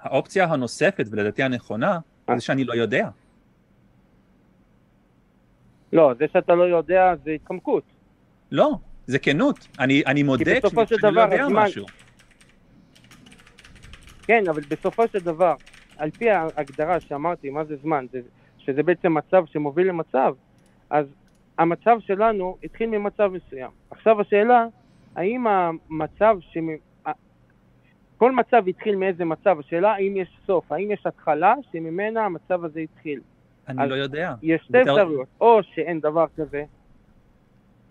[0.00, 1.98] האופציה הנוספת, ולדעתי הנכונה,
[2.34, 3.08] זה שאני לא יודע.
[5.92, 7.82] לא, זה שאתה לא יודע זה התחמקות.
[8.52, 8.72] לא,
[9.06, 9.68] זה כנות.
[9.78, 11.86] אני, אני מודה כשאני לא יודע הזמן- משהו.
[14.22, 15.54] כן, אבל בסופו של דבר,
[15.96, 18.20] על פי ההגדרה שאמרתי, מה זה זמן, זה,
[18.58, 20.34] שזה בעצם מצב שמוביל למצב,
[20.90, 21.06] אז
[21.58, 23.70] המצב שלנו התחיל ממצב מסוים.
[23.90, 24.66] עכשיו השאלה,
[25.16, 26.36] האם המצב.
[27.06, 27.10] ה-
[28.16, 32.80] כל מצב התחיל מאיזה מצב, השאלה האם יש סוף, האם יש התחלה שממנה המצב הזה
[32.80, 33.20] התחיל.
[33.68, 34.34] אני לא יודע.
[34.42, 36.64] יש שתי אפשרויות, או שאין דבר כזה,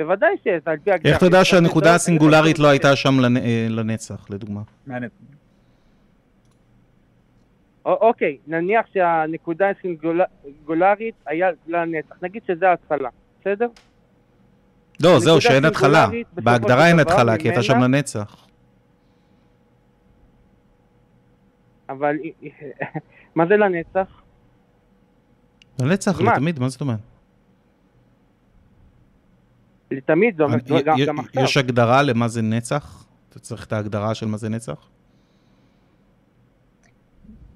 [0.04, 1.12] בוודאי שיש, על פי ההגדרה.
[1.12, 4.62] איך אתה יודע שהנקודה הסינגולרית לא הייתה שם אה, לנצח, לדוגמה?
[7.86, 13.10] אוקיי, נניח שהנקודה הסינגולרית היה לנצח, נגיד שזה ההתחלה,
[13.42, 13.68] בסדר?
[15.04, 16.08] לא, זהו, שאין התחלה.
[16.34, 18.48] בהגדרה אין התחלה, כי הייתה שם לנצח.
[21.90, 22.16] אבל
[23.36, 24.22] מה זה לנצח?
[25.80, 26.22] לנצח.
[26.22, 27.11] לתמיד, מה זאת אומרת?
[29.92, 30.58] לתמיד זה אומר,
[31.06, 31.44] גם, עכשיו.
[31.44, 33.06] יש הגדרה למה זה נצח?
[33.30, 34.76] אתה צריך את ההגדרה של מה זה נצח?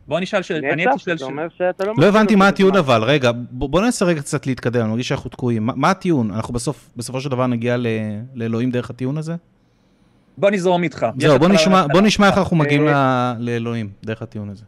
[0.07, 1.31] בוא נשאל שאלה, אני הייתי נצח, שואל זה שאלה.
[1.31, 1.93] אומר שאתה לא...
[1.97, 2.75] לא הבנתי מה הטיעון.
[2.75, 5.65] אבל, רגע, בוא בוא ננסה רגע קצת להתקדם, אני מרגיש שאנחנו תקועים.
[5.65, 6.31] מה- מה הטיעון?
[6.31, 7.87] אנחנו בסוף, בסופו של דבר נגיע ל-
[8.35, 9.35] לאלוהים דרך הטיעון הזה?
[10.37, 11.05] בוא נזרום איתך.
[11.19, 11.87] זהו, בוא נשמע-.
[11.91, 14.63] בוא נשמע איך אנחנו מגיעים אה, ל- לאלוהים דרך הטיעון הזה.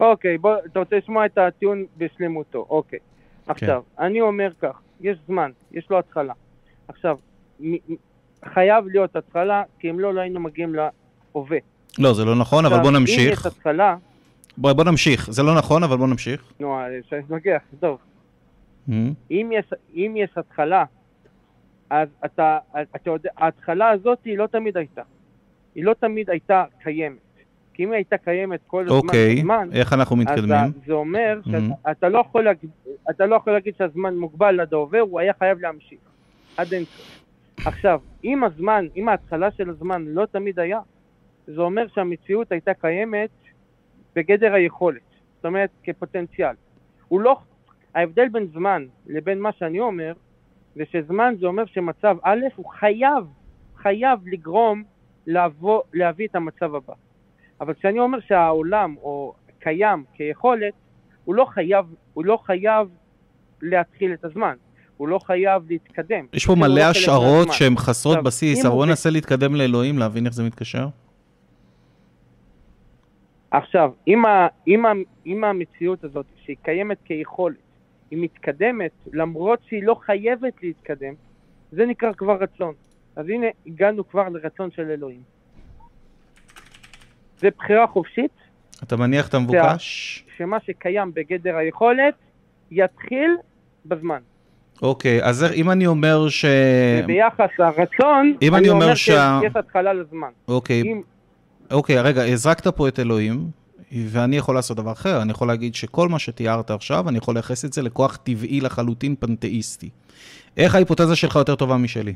[0.00, 2.98] אוקיי, בוא, אתה רוצה לשמוע את הטיעון בשלמותו, אוקיי.
[3.46, 4.04] עכשיו, כן.
[4.04, 6.32] אני אומר כך, יש זמן, יש לו התחלה.
[6.88, 7.18] עכשיו,
[8.44, 11.58] חייב להיות התחלה, כי אם לא, לא היינו מגיעים להווה.
[11.98, 13.32] לא, זה לא נכון, אבל עכשיו, בוא אם נמשיך.
[13.40, 13.96] יש התחלה,
[14.56, 15.30] בוא בוא נמשיך.
[15.30, 16.52] זה לא נכון, אבל בוא נמשיך.
[16.60, 17.98] נו, אה, שאני מתווכח, טוב.
[18.88, 18.92] Mhm.
[19.30, 19.64] אם יש,
[19.94, 20.84] אם יש התחלה,
[21.90, 22.58] אז אתה,
[22.96, 25.02] אתה יודע, ההתחלה הזאת היא לא תמיד הייתה.
[25.74, 27.16] היא לא תמיד הייתה קיימת.
[27.74, 30.72] כי אם היא הייתה קיימת כל הזמן, אוקיי, בזמן, איך אנחנו אז מתקדמים?
[30.86, 31.50] זה אומר Mhm.
[31.86, 32.46] שאתה לא, יכול
[33.10, 35.98] אתה לא יכול להגיד שהזמן מוגבל עד ההווה, הוא היה חייב להמשיך.
[36.56, 36.84] עד אין.
[37.64, 40.80] עכשיו, אם הזמן, אם ההתחלה של הזמן לא תמיד היה,
[41.46, 43.30] זה אומר שהמציאות הייתה קיימת
[44.14, 45.02] בגדר היכולת.
[45.36, 46.54] זאת אומרת, כפוטנציאל.
[47.08, 47.36] הוא לא...
[47.94, 50.12] ההבדל בין זמן לבין מה שאני אומר,
[50.74, 53.24] זה שזמן זה אומר שמצב א' הוא חייב,
[53.76, 54.84] חייב לגרום
[55.26, 56.94] לבוא, להביא את המצב הבא.
[57.60, 60.74] אבל כשאני אומר שהעולם או קיים כיכולת,
[61.24, 62.88] הוא לא חייב, הוא לא חייב
[63.62, 64.56] להתחיל את הזמן.
[64.96, 66.26] הוא לא חייב להתקדם.
[66.32, 67.52] יש פה לא מלא חלק השערות.
[67.52, 70.86] שהן חסרות בסיס, אבל הוא- ננסה להתקדם לאלוהים, להבין איך זה מתקשר.
[73.50, 74.92] עכשיו, אם, ה, אם, ה,
[75.26, 77.56] אם המציאות הזאת, שהיא קיימת כיכולת,
[78.10, 81.14] היא מתקדמת, למרות שהיא לא חייבת להתקדם,
[81.72, 82.74] זה נקרא כבר רצון.
[83.16, 85.20] אז הנה, הגענו כבר לרצון של אלוהים.
[87.38, 88.30] זה בחירה חופשית,
[88.82, 90.24] אתה מניח את המבוקש?
[90.36, 92.14] שמה שקיים בגדר היכולת,
[92.70, 93.30] יתחיל
[93.86, 94.20] בזמן.
[94.82, 96.44] אוקיי, אז אם אני אומר ש...
[97.04, 100.28] וביחס לרצון, אם אני אומר שיש שה- התחלה לזמן.
[100.48, 101.00] אוקיי, אם,
[101.70, 103.50] אוקיי, רגע, הזרקת פה את אלוהים,
[104.06, 107.64] ואני יכול לעשות דבר אחר, אני יכול להגיד שכל מה שתיארת עכשיו, אני יכול לייחס
[107.64, 109.88] את זה לכוח טבעי לחלוטין פנתאיסטי.
[110.56, 112.14] איך ההיפותזה שלך יותר טובה משלי?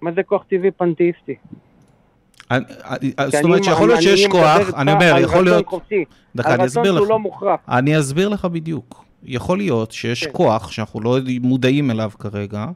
[0.00, 1.34] מה זה כוח טבעי פנתאיסטי?
[2.50, 5.66] אני- אני- זאת אומרת שיכול להיות אני- שיש אני כוח, אני אומר, יכול להיות...
[5.66, 6.04] חופשי.
[6.36, 7.10] דקה, על אני רצון אסביר שהוא לך.
[7.10, 7.60] לא מוכרח.
[7.68, 9.03] אני אסביר לך בדיוק.
[9.24, 10.30] יכול להיות שיש כן.
[10.32, 12.66] כוח שאנחנו לא מודעים אליו כרגע,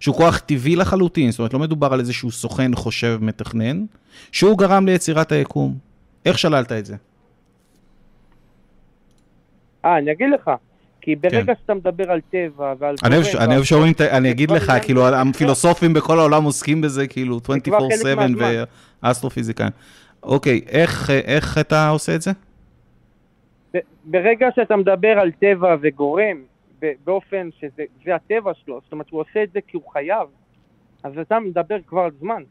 [0.00, 3.84] שהוא כוח טבעי לחלוטין, זאת אומרת, לא מדובר על איזשהו סוכן, חושב, מתכנן,
[4.32, 5.78] שהוא גרם ליצירת היקום.
[6.26, 6.96] איך שללת את זה?
[9.84, 10.50] אה, אני אגיד לך.
[11.00, 11.52] כי ברגע כן.
[11.62, 12.94] שאתה מדבר על טבע ועל...
[13.04, 17.54] אני אוהב ועל- שאומרים, אני אגיד לך, כאילו, הפילוסופים בכל העולם עוסקים בזה, כאילו, כבר
[17.54, 18.64] חלק 24/7 מהזמן.
[19.02, 19.70] ואסטרופיזיקאים.
[20.22, 22.32] אוקיי, איך איך אתה עושה את זה?
[24.04, 26.42] ברגע שאתה מדבר על טבע וגורם
[27.04, 30.28] באופן שזה זה הטבע שלו, זאת אומרת הוא עושה את זה כי הוא חייב,
[31.02, 32.42] אז אתה מדבר כבר על זמן.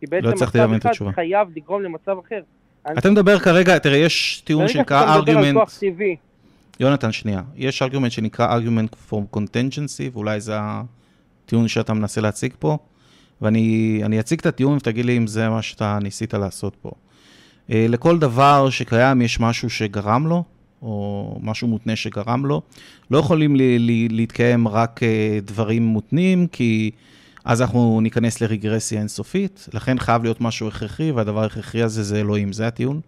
[0.00, 1.12] כי בעצם לא הצלחתי להבין את אחד התשובה.
[1.12, 2.42] חייב לגרום למצב אחר.
[2.98, 5.20] אתה מדבר כרגע, תראה, יש טיעון שנקרא
[5.80, 6.16] טבעי,
[6.80, 7.42] יונתן, שנייה.
[7.56, 12.78] יש argument שנקרא argument from contingency, ואולי זה הטיעון שאתה מנסה להציג פה,
[13.42, 16.90] ואני אני אציג את הטיעון ותגיד לי אם זה מה שאתה ניסית לעשות פה.
[17.70, 20.44] אה, לכל דבר שקיים יש משהו שגרם לו,
[20.82, 22.62] או משהו מותנה שגרם לו.
[23.10, 26.90] לא יכולים לי, לי, להתקיים רק אה, דברים מותנים, כי
[27.44, 32.52] אז אנחנו ניכנס לרגרסיה אינסופית, לכן חייב להיות משהו הכרחי, והדבר ההכרחי הזה זה אלוהים.
[32.52, 33.00] זה הטיעון?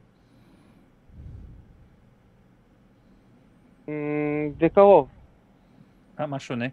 [3.89, 3.93] אמ,
[4.61, 5.09] זה קרוב.
[6.21, 6.67] אה, מה שונה?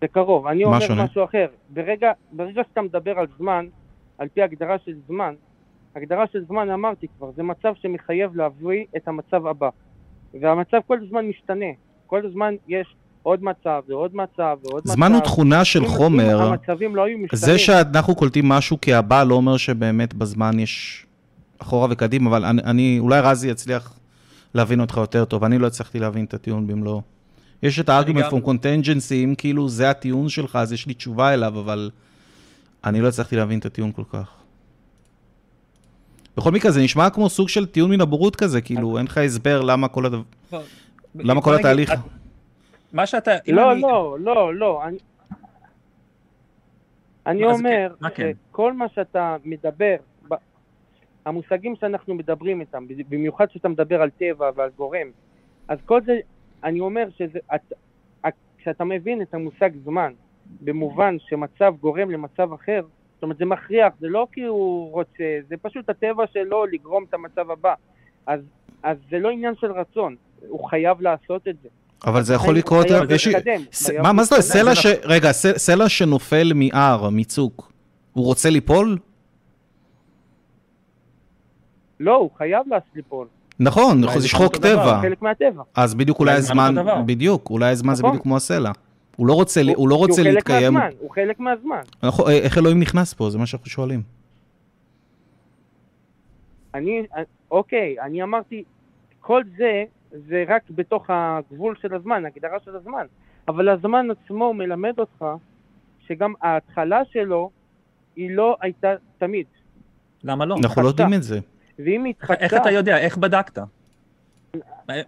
[0.00, 0.46] זה קרוב.
[0.46, 1.04] אני מה אומר שונה?
[1.04, 1.46] משהו אחר.
[1.70, 3.66] ברגע, ברגע שאתה מדבר על זמן,
[4.18, 5.34] על פי הגדרה של זמן,
[5.96, 9.68] הגדרה של זמן אמרתי כבר, זה מצב שמחייב להביא את המצב הבא.
[10.40, 11.66] והמצב כל הזמן משתנה.
[12.06, 12.86] כל הזמן יש
[13.22, 14.92] עוד מצב ועוד מצב ועוד מצב.
[14.94, 16.46] זמן הוא תכונה של אם- חומר.
[16.46, 17.40] אם המצבים לא היו משתנים...
[17.40, 21.06] זה שאנחנו קולטים משהו כהבא לא אומר שבאמת בזמן יש
[21.58, 23.98] אחורה וקדימה, אבל אני, אני אולי רזי יצליח
[24.54, 27.02] להבין אותך יותר טוב, אני לא הצלחתי להבין את הטיעון במלואו.
[27.62, 31.34] יש את ה-argument גם- from contingency, אם כאילו זה הטיעון שלך, אז יש לי תשובה
[31.34, 31.90] אליו, אבל
[32.84, 34.41] אני לא הצלחתי להבין את הטיעון כל כך.
[36.36, 39.60] בכל מקרה, זה נשמע כמו סוג של טיעון מן הבורות כזה, כאילו, אין לך הסבר
[39.60, 40.22] למה כל הדבר...
[41.14, 41.92] למה כל התהליך?
[41.92, 41.98] את-
[42.92, 43.30] מה שאתה...
[43.48, 44.82] לא, לא, לא, לא.
[47.26, 48.30] אני, אומר כן, מה כן?
[48.50, 49.96] שכל מה שאתה מדבר,
[51.26, 55.06] המושגים שאנחנו מדברים איתם, במיוחד שאתה מדבר על טבע ועל גורם,
[55.68, 56.18] אז כל זה,
[56.64, 57.72] אני אומר שזה, את-
[58.28, 60.12] את- כשאתה מבין את המושג זמן,
[60.60, 62.80] במובן שמצב גורם למצב אחר,
[63.22, 67.14] זאת אומרת זה מכריח, זה לא כי הוא רוצה, זה פשוט הטבע שלו לגרום את
[67.14, 67.74] המצב הבא.
[68.26, 68.40] אז,
[68.82, 70.16] אז זה לא עניין של רצון,
[70.48, 71.68] הוא חייב לעשות את זה.
[72.06, 72.86] אבל זה יכול לקרות...
[73.10, 73.28] יש
[73.72, 74.44] ס- מה מה זאת אומרת?
[74.44, 74.86] סלע ש...
[75.04, 77.72] רגע, ס- סלע שנופל מהר, מצוק,
[78.12, 78.98] הוא רוצה ליפול?
[82.00, 83.26] לא, הוא חייב ליפול.
[83.60, 85.00] נכון, זה חוק טבע.
[85.02, 85.62] חלק מהטבע.
[85.74, 86.74] אז בדיוק אולי הזמן.
[87.06, 88.10] בדיוק, אולי הזמן זה נכון.
[88.10, 88.70] בדיוק כמו הסלע.
[89.22, 90.74] הוא לא רוצה לי- הוא לא כי רוצה הוא חלק להתקיים.
[90.74, 91.80] מהזמן, הוא חלק מהזמן.
[92.02, 93.30] אנחנו- אה, איך אלוהים נכנס פה?
[93.30, 94.02] זה מה שאנחנו שואלים.
[96.74, 97.02] אני,
[97.50, 98.64] אוקיי, אני אמרתי,
[99.20, 99.84] כל זה,
[100.28, 103.06] זה רק בתוך הגבול של הזמן, הגדרה של הזמן.
[103.48, 105.24] אבל הזמן עצמו מלמד אותך
[106.06, 107.50] שגם ההתחלה שלו
[108.16, 109.46] היא לא הייתה תמיד.
[110.24, 110.56] למה לא?
[110.64, 110.88] אנחנו לא.
[110.88, 111.38] יודעים את זה.
[111.78, 112.98] ואם היא התחדשה, איך אתה יודע?
[112.98, 113.58] איך בדקת?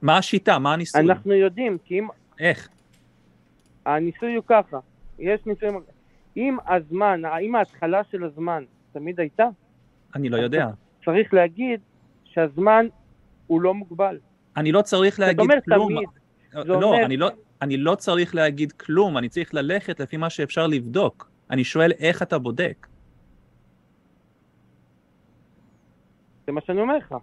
[0.03, 0.59] מה השיטה?
[0.59, 1.01] מה הניסוי?
[1.01, 2.09] אנחנו יודעים, כי אם
[2.39, 2.69] איך?
[3.87, 4.79] הניסוי הוא ככה,
[5.19, 5.81] יש ניסויים,
[6.37, 9.45] אם הזמן, אם ההתחלה של הזמן תמיד הייתה,
[10.15, 10.69] אני לא יודע.
[11.05, 11.81] צריך להגיד
[12.25, 12.87] שהזמן
[13.47, 14.19] הוא לא מוגבל.
[14.57, 15.95] אני לא צריך להגיד אומרת כלום.
[15.95, 16.09] תמיד,
[16.53, 17.31] זה לא, אומר- אני לא,
[17.63, 21.31] אני לא צריך להגיד כלום, אני צריך ללכת לפי מה שאפשר לבדוק.
[21.51, 22.87] אני שואל איך אתה בודק.
[26.47, 27.15] זה מה שאני אומר לך.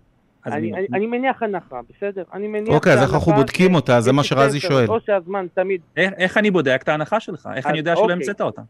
[0.46, 2.24] אני, אני, אני מניח הנחה, בסדר?
[2.34, 2.74] אני מניח...
[2.74, 4.02] אוקיי, אז איך אנחנו בודקים אותה?
[4.02, 4.88] זה מה שרזי שואל.
[4.88, 5.82] או שהזמן תמיד...
[5.98, 7.50] איך, איך אני בודק את ההנחה שלך?
[7.56, 8.16] איך אני יודע שלא אוקיי.
[8.16, 8.62] המצאת אותה?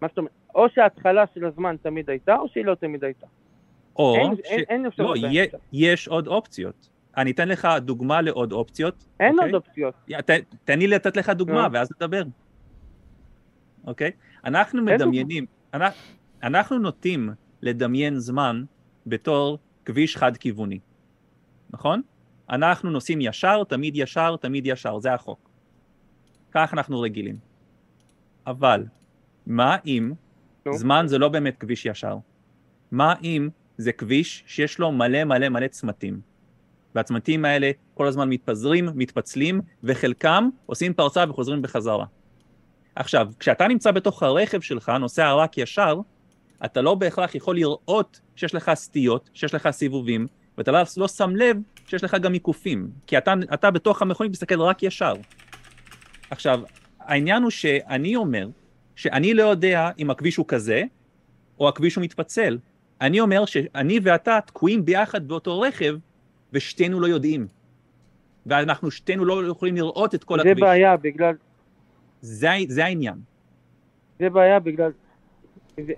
[0.00, 0.32] מה זאת אומרת?
[0.54, 3.26] או שההתחלה של הזמן תמיד הייתה, או שהיא לא תמיד הייתה.
[3.96, 4.38] או אין, ש...
[4.44, 5.56] אין, אין לא, אפשרות באמצע.
[5.72, 6.88] יש עוד אופציות.
[7.16, 9.04] אני אתן לך דוגמה לעוד אופציות.
[9.20, 9.46] אין אוקיי?
[9.46, 9.94] עוד אופציות.
[10.26, 10.30] ת,
[10.64, 11.72] תן לי לתת לך דוגמה, נו.
[11.72, 12.22] ואז נדבר.
[13.86, 14.10] אוקיי?
[14.44, 16.00] אנחנו מדמיינים, אנחנו,
[16.42, 17.30] אנחנו נוטים
[17.62, 18.64] לדמיין זמן
[19.06, 20.78] בתור כביש חד-כיווני,
[21.70, 22.02] נכון?
[22.50, 25.50] אנחנו נוסעים ישר, תמיד ישר, תמיד ישר, זה החוק.
[26.52, 27.36] כך אנחנו רגילים.
[28.46, 28.84] אבל,
[29.46, 30.12] מה אם
[30.66, 30.72] נו.
[30.78, 32.16] זמן זה לא באמת כביש ישר?
[32.90, 33.48] מה אם
[33.78, 36.20] זה כביש שיש לו מלא מלא מלא צמתים?
[36.94, 42.06] והצמתים האלה כל הזמן מתפזרים, מתפצלים, וחלקם עושים פרצה וחוזרים בחזרה.
[42.94, 46.00] עכשיו, כשאתה נמצא בתוך הרכב שלך, נוסע רק ישר,
[46.64, 50.26] אתה לא בהכרח יכול לראות שיש לך סטיות, שיש לך סיבובים,
[50.58, 51.56] ואתה לא, לא שם לב
[51.86, 55.14] שיש לך גם עיקופים, כי אתה, אתה בתוך המכונית מסתכל רק ישר.
[56.30, 56.60] עכשיו,
[57.00, 58.48] העניין הוא שאני אומר
[58.96, 60.82] שאני לא יודע אם הכביש הוא כזה,
[61.60, 62.58] או הכביש הוא מתפצל.
[63.00, 65.96] אני אומר שאני ואתה תקועים ביחד באותו רכב,
[66.52, 67.46] ושתינו לא יודעים.
[68.46, 70.62] ואנחנו שתינו לא יכולים לראות את כל זה הכביש.
[70.62, 71.34] בעיה בגלל...
[72.20, 73.14] זה, זה העניין.
[74.18, 74.92] זה בעיה בגלל...
[75.76, 75.92] זה,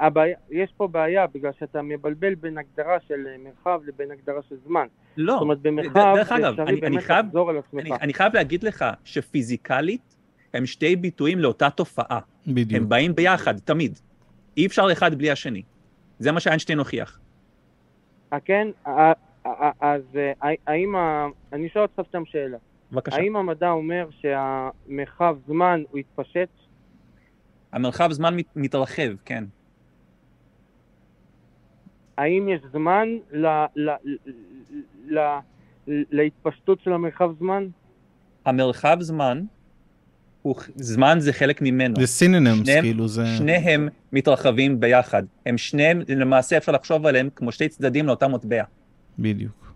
[0.00, 4.56] הבעיה, יש פה בעיה בגלל שאתה מבלבל בין הגדרה של אה, מרחב לבין הגדרה של
[4.66, 4.86] זמן.
[5.16, 7.80] לא, זאת אומרת, במרחב דרך זה אגב, אפשרי אני, אני, באמת חייב, לחזור על עצמך.
[7.80, 10.16] אני, אני חייב להגיד לך שפיזיקלית
[10.54, 12.18] הם שתי ביטויים לאותה תופעה.
[12.46, 12.82] בדיוק.
[12.82, 13.98] הם באים ביחד, תמיד.
[14.56, 15.62] אי אפשר אחד בלי השני.
[16.18, 17.20] זה מה שאיינשטיין הוכיח.
[18.32, 19.12] אה, כן, ה-
[19.80, 20.32] אז אה,
[20.66, 20.94] האם.
[21.52, 22.56] אני שואל אותך סתם שאלה.
[22.92, 23.16] בבקשה.
[23.16, 26.48] האם המדע אומר שהמרחב זמן הוא יתפשט?
[27.72, 29.44] המרחב זמן מת, מתרחב, כן.
[32.18, 33.46] האם יש זמן ל,
[33.76, 34.16] ל, ל,
[35.08, 35.38] ל,
[35.86, 37.66] להתפשטות של המרחב זמן?
[38.44, 39.42] המרחב זמן,
[40.42, 41.96] הוא, זמן זה חלק ממנו.
[42.00, 43.26] זה סינונמס, כאילו זה...
[43.26, 45.22] שניהם מתרחבים ביחד.
[45.46, 48.62] הם שניהם, למעשה אפשר לחשוב עליהם כמו שתי צדדים לאותה מטבע.
[49.18, 49.72] בדיוק.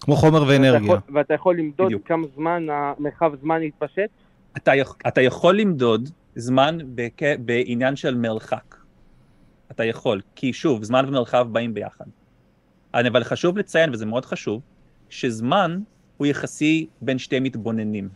[0.00, 0.80] כמו חומר ואנרגיה.
[0.80, 2.08] ואתה יכול, ואתה יכול למדוד בדיוק.
[2.08, 4.10] כמה זמן המרחב זמן יתפשט?
[4.56, 4.72] אתה,
[5.08, 6.78] אתה יכול למדוד זמן.
[7.38, 8.76] בעניין של מרחק.
[9.78, 12.04] אתה יכול, כי שוב, זמן ומרחב באים ביחד.
[12.94, 14.62] אבל חשוב לציין, וזה מאוד חשוב,
[15.08, 15.78] שזמן
[16.16, 18.08] הוא יחסי בין שתי מתבוננים.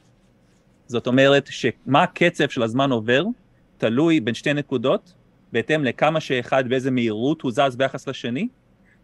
[0.86, 3.24] זאת אומרת, שמה הקצב של הזמן עובר,
[3.78, 5.14] תלוי בין שתי נקודות,
[5.52, 8.48] בהתאם לכמה שאחד באיזה מהירות הוא זז ביחס לשני,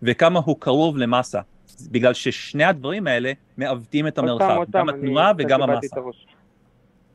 [0.03, 1.41] וכמה הוא קרוב למסה.
[1.91, 5.97] בגלל ששני הדברים האלה מעוותים את המרחב, גם התנועה וגם המסה.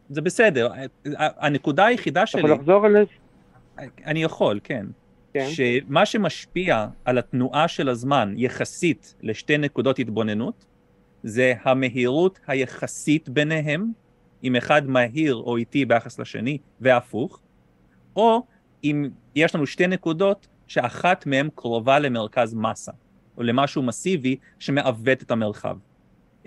[0.10, 0.72] זה בסדר,
[1.18, 2.42] הנקודה היחידה שלי...
[2.42, 3.04] אתה יכול לחזור על זה?
[4.06, 4.86] אני יכול, כן.
[5.34, 5.48] כן.
[5.50, 10.66] שמה שמשפיע על התנועה של הזמן יחסית לשתי נקודות התבוננות,
[11.24, 13.92] זה המהירות היחסית ביניהם,
[14.44, 17.40] אם אחד מהיר או איטי ביחס לשני, והפוך,
[18.16, 18.44] או
[18.84, 22.92] אם יש לנו שתי נקודות שאחת מהן קרובה למרכז מסה,
[23.38, 25.78] או למשהו מסיבי שמעוות את המרחב.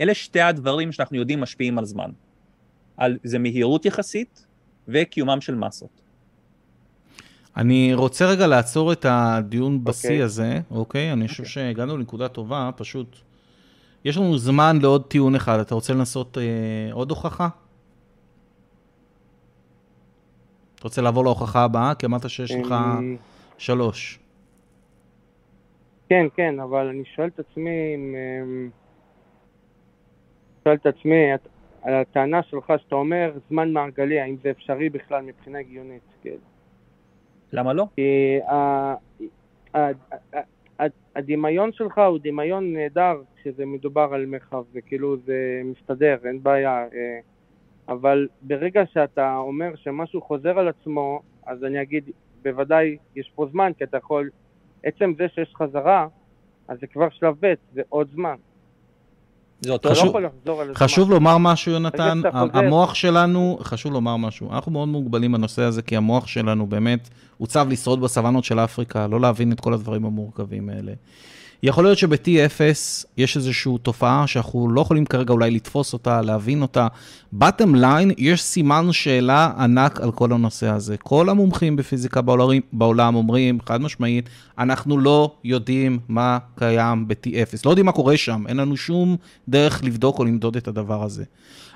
[0.00, 2.10] אלה שתי הדברים שאנחנו יודעים משפיעים על זמן.
[2.96, 4.46] על, זה מהירות יחסית
[4.88, 6.05] וקיומם של מסות.
[7.56, 10.12] אני רוצה רגע לעצור את הדיון בשיא okay.
[10.12, 10.22] אוקיי.
[10.22, 11.12] הזה, אוקיי?
[11.12, 11.46] אני חושב okay.
[11.46, 11.52] אוקיי.
[11.52, 13.16] שהגענו לנקודה טובה, פשוט...
[14.04, 15.58] יש לנו זמן לעוד טיעון אחד.
[15.58, 17.48] אתה רוצה לנסות אה, עוד הוכחה?
[20.74, 21.94] אתה רוצה לעבור להוכחה הבאה?
[21.94, 23.16] כי אמרת שיש לך אמ,
[23.58, 24.18] שלוש.
[26.08, 28.14] כן, כן, אבל אני שואל את עצמי אם...
[28.42, 28.70] אמ,
[30.64, 31.32] שואל את עצמי,
[31.82, 36.36] על הטענה שלך שאתה אומר זמן מעגלי, האם זה אפשרי בכלל מבחינה הגיונית, כן.
[37.52, 37.86] למה לא?
[37.96, 38.38] כי
[41.16, 46.78] הדמיון שלך הוא דמיון נהדר כשזה מדובר על מרחב, וכאילו זה מסתדר, אין בעיה.
[46.78, 47.18] אה,
[47.88, 52.04] אבל ברגע שאתה אומר שמשהו חוזר על עצמו, אז אני אגיד,
[52.42, 54.30] בוודאי יש פה זמן, כי אתה יכול,
[54.84, 56.06] עצם זה שיש חזרה,
[56.68, 58.34] אז זה כבר שלב ב', זה עוד זמן.
[59.60, 60.16] זה אותו חשוב,
[60.46, 65.82] לא חשוב לומר משהו, יונתן, המוח שלנו, חשוב לומר משהו, אנחנו מאוד מוגבלים בנושא הזה,
[65.82, 67.08] כי המוח שלנו באמת
[67.38, 70.92] עוצב לשרוד בסוואנות של אפריקה, לא להבין את כל הדברים המורכבים האלה.
[71.62, 72.60] יכול להיות שב-T0
[73.16, 76.86] יש איזושהי תופעה שאנחנו לא יכולים כרגע אולי לתפוס אותה, להבין אותה.
[77.32, 80.96] בטם ליין, יש סימן שאלה ענק על כל הנושא הזה.
[80.96, 84.28] כל המומחים בפיזיקה בעולם, בעולם אומרים, חד משמעית,
[84.58, 87.58] אנחנו לא יודעים מה קיים ב-T0.
[87.64, 89.16] לא יודעים מה קורה שם, אין לנו שום
[89.48, 91.24] דרך לבדוק או למדוד את הדבר הזה.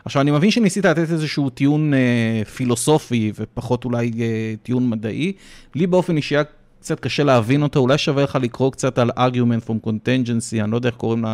[0.05, 5.33] עכשיו, אני מבין שניסית לתת איזשהו טיעון אה, פילוסופי ופחות אולי אה, טיעון מדעי.
[5.75, 6.37] לי באופן אישי
[6.81, 10.77] קצת קשה להבין אותו, אולי שווה לך לקרוא קצת על argument from contingency, אני לא
[10.77, 11.25] יודע איך קוראים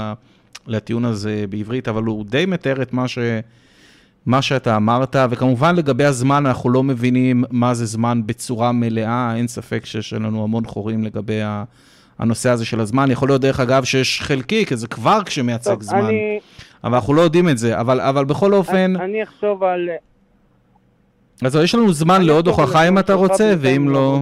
[0.67, 3.19] לטיעון הזה בעברית, אבל הוא די מתאר את מה, ש,
[4.27, 9.49] מה שאתה אמרת, וכמובן לגבי הזמן, אנחנו לא מבינים מה זה זמן בצורה מלאה, אין
[9.49, 11.41] ספק שיש לנו המון חורים לגבי
[12.19, 13.11] הנושא הזה של הזמן.
[13.11, 16.39] יכול להיות, דרך אגב, שיש חלקי, כי זה כבר כשמייצג טוב, זמן, אני...
[16.85, 18.97] אבל אנחנו לא יודעים את זה, אבל, אבל בכל אופן...
[18.97, 19.89] אני, אני אחשוב על...
[21.43, 24.21] אז יש לנו זמן לעוד הוכחה אם אתה רוצה, ואם לא...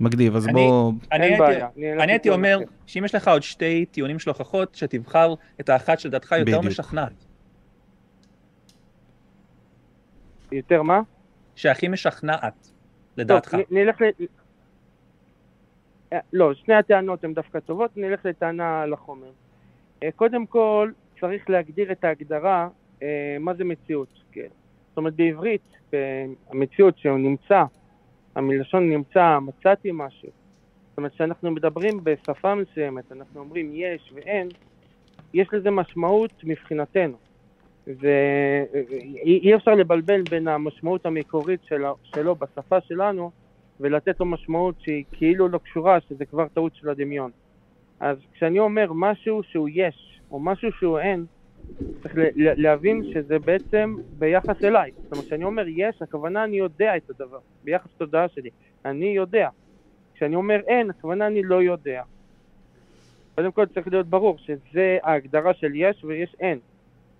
[0.00, 0.92] מגניב, אז בוא...
[1.12, 6.32] אני הייתי אומר שאם יש לך עוד שתי טיעונים של הוכחות, שתבחר את האחת שלדעתך
[6.32, 7.24] יותר משכנעת.
[10.52, 11.00] יותר מה?
[11.54, 12.70] שהכי משכנעת,
[13.16, 13.50] לדעתך.
[13.50, 14.04] טוב, נלך ל...
[16.12, 19.30] אה, לא, שני הטענות הן דווקא טובות, נלך לטענה על החומר.
[20.02, 20.90] אה, קודם כל,
[21.20, 22.68] צריך להגדיר את ההגדרה,
[23.02, 24.08] אה, מה זה מציאות.
[24.32, 24.48] כן.
[24.88, 25.62] זאת אומרת, בעברית,
[26.50, 27.64] המציאות שהוא נמצא
[28.36, 30.28] המלשון נמצא, מצאתי משהו.
[30.88, 34.48] זאת אומרת, כשאנחנו מדברים בשפה מסוימת, אנחנו אומרים יש ואין,
[35.34, 37.16] יש לזה משמעות מבחינתנו.
[37.86, 43.30] ואי אפשר לבלבל בין המשמעות המקורית שלו, שלו בשפה שלנו
[43.80, 47.30] ולתת לו משמעות שהיא כאילו לא קשורה, שזה כבר טעות של הדמיון.
[48.00, 51.24] אז כשאני אומר משהו שהוא יש, או משהו שהוא אין,
[52.02, 54.90] צריך להבין שזה בעצם ביחס אליי.
[55.02, 58.50] זאת אומרת, כשאני אומר יש, הכוונה אני יודע את הדבר, ביחס לתודעה שלי.
[58.84, 59.48] אני יודע.
[60.14, 62.02] כשאני אומר אין, הכוונה אני לא יודע.
[63.34, 66.58] קודם כל צריך להיות ברור שזה ההגדרה של יש ויש אין.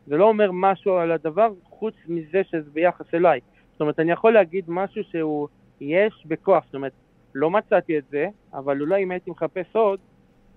[0.06, 3.40] זה לא אומר משהו על הדבר חוץ מזה שזה ביחס אליי.
[3.72, 5.48] זאת אומרת, אני יכול להגיד משהו שהוא
[5.80, 6.64] יש בכוח.
[6.64, 6.92] זאת אומרת,
[7.34, 10.00] לא מצאתי את זה, אבל אולי אם הייתי מחפש עוד,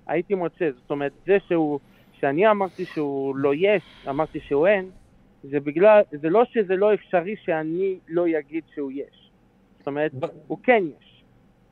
[0.08, 1.80] הייתי מוצא, זאת אומרת, זה שהוא,
[2.22, 4.90] שאני אמרתי שהוא לא יש, אמרתי שהוא אין,
[5.44, 9.32] זה בגלל, זה לא שזה לא אפשרי שאני לא אגיד שהוא יש.
[9.78, 10.12] זאת אומרת,
[10.48, 11.24] הוא כן יש.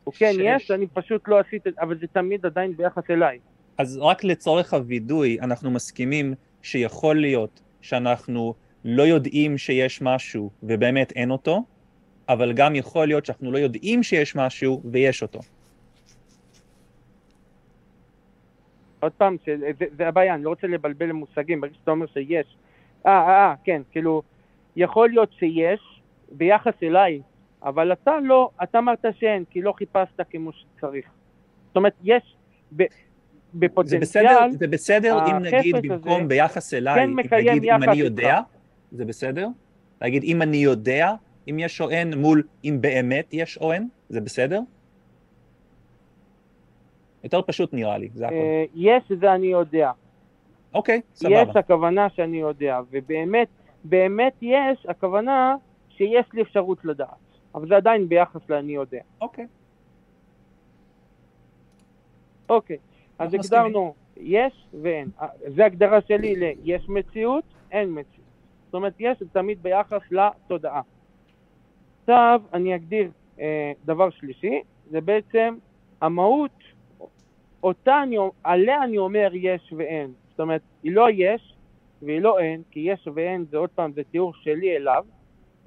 [0.03, 3.39] הוא כן ש- יש, אני פשוט לא עשיתי, אבל זה תמיד עדיין ביחס אליי.
[3.77, 8.53] אז רק לצורך הווידוי, אנחנו מסכימים שיכול להיות שאנחנו
[8.85, 11.63] לא יודעים שיש משהו ובאמת אין אותו,
[12.29, 15.39] אבל גם יכול להיות שאנחנו לא יודעים שיש משהו ויש אותו.
[18.99, 22.57] עוד פעם, שזה- זה, זה הבעיה, אני לא רוצה לבלבל למושגים, ברגע שאתה אומר שיש.
[23.05, 24.21] אה, אה, אה, כן, כאילו,
[24.75, 27.21] יכול להיות שיש ביחס אליי,
[27.63, 31.05] אבל אתה לא, אתה אמרת שאין, כי לא חיפשת כמו שצריך.
[31.67, 32.35] זאת אומרת, יש
[32.75, 32.85] ב, זה
[33.53, 37.97] בפוטנציאל, בסדר, זה בסדר אם נגיד הזה במקום ביחס אליי, כן נגיד אם אני איתך.
[37.97, 38.39] יודע,
[38.91, 39.47] זה בסדר?
[40.01, 41.13] להגיד אם אני יודע
[41.49, 44.59] אם יש או אין מול אם באמת יש או אין, זה בסדר?
[47.23, 48.35] יותר פשוט נראה לי, זה הכל.
[48.35, 49.91] אה, יש זה אני יודע.
[50.73, 51.59] אוקיי, יש סבבה.
[51.59, 53.47] הכוונה שאני יודע, ובאמת,
[53.83, 55.55] באמת יש הכוונה
[55.89, 57.27] שיש לי אפשרות לדעת.
[57.55, 59.01] אבל זה עדיין ביחס לאני יודע.
[59.21, 59.47] אוקיי.
[62.49, 62.77] אוקיי,
[63.19, 63.33] אז.
[63.33, 65.09] הגדרנו יש ואין.
[65.21, 68.27] אה, זה הגדרה שלי ל-יש מציאות, אין מציאות.
[68.65, 70.81] זאת אומרת, יש תמיד ביחס לתודעה.
[72.01, 75.57] עכשיו אני אגדיר אה, דבר שלישי, זה בעצם
[76.01, 76.51] המהות,
[77.63, 80.11] אותה אני, עליה אני אומר יש ואין.
[80.31, 81.53] זאת אומרת, היא לא יש
[82.01, 85.05] והיא לא אין, כי יש ואין זה עוד פעם, זה תיאור שלי אליו,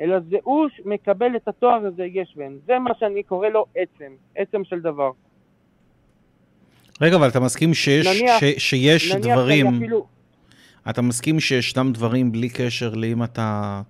[0.00, 2.58] אלא זה הוא מקבל את התואר הזה יש ואין.
[2.66, 5.10] זה מה שאני קורא לו עצם, עצם של דבר.
[7.00, 10.06] רגע, אבל אתה מסכים שיש, נניח- ש, שיש נניח דברים, שאני אפילו...
[10.90, 13.80] אתה מסכים שישנם דברים בלי קשר לאם אתה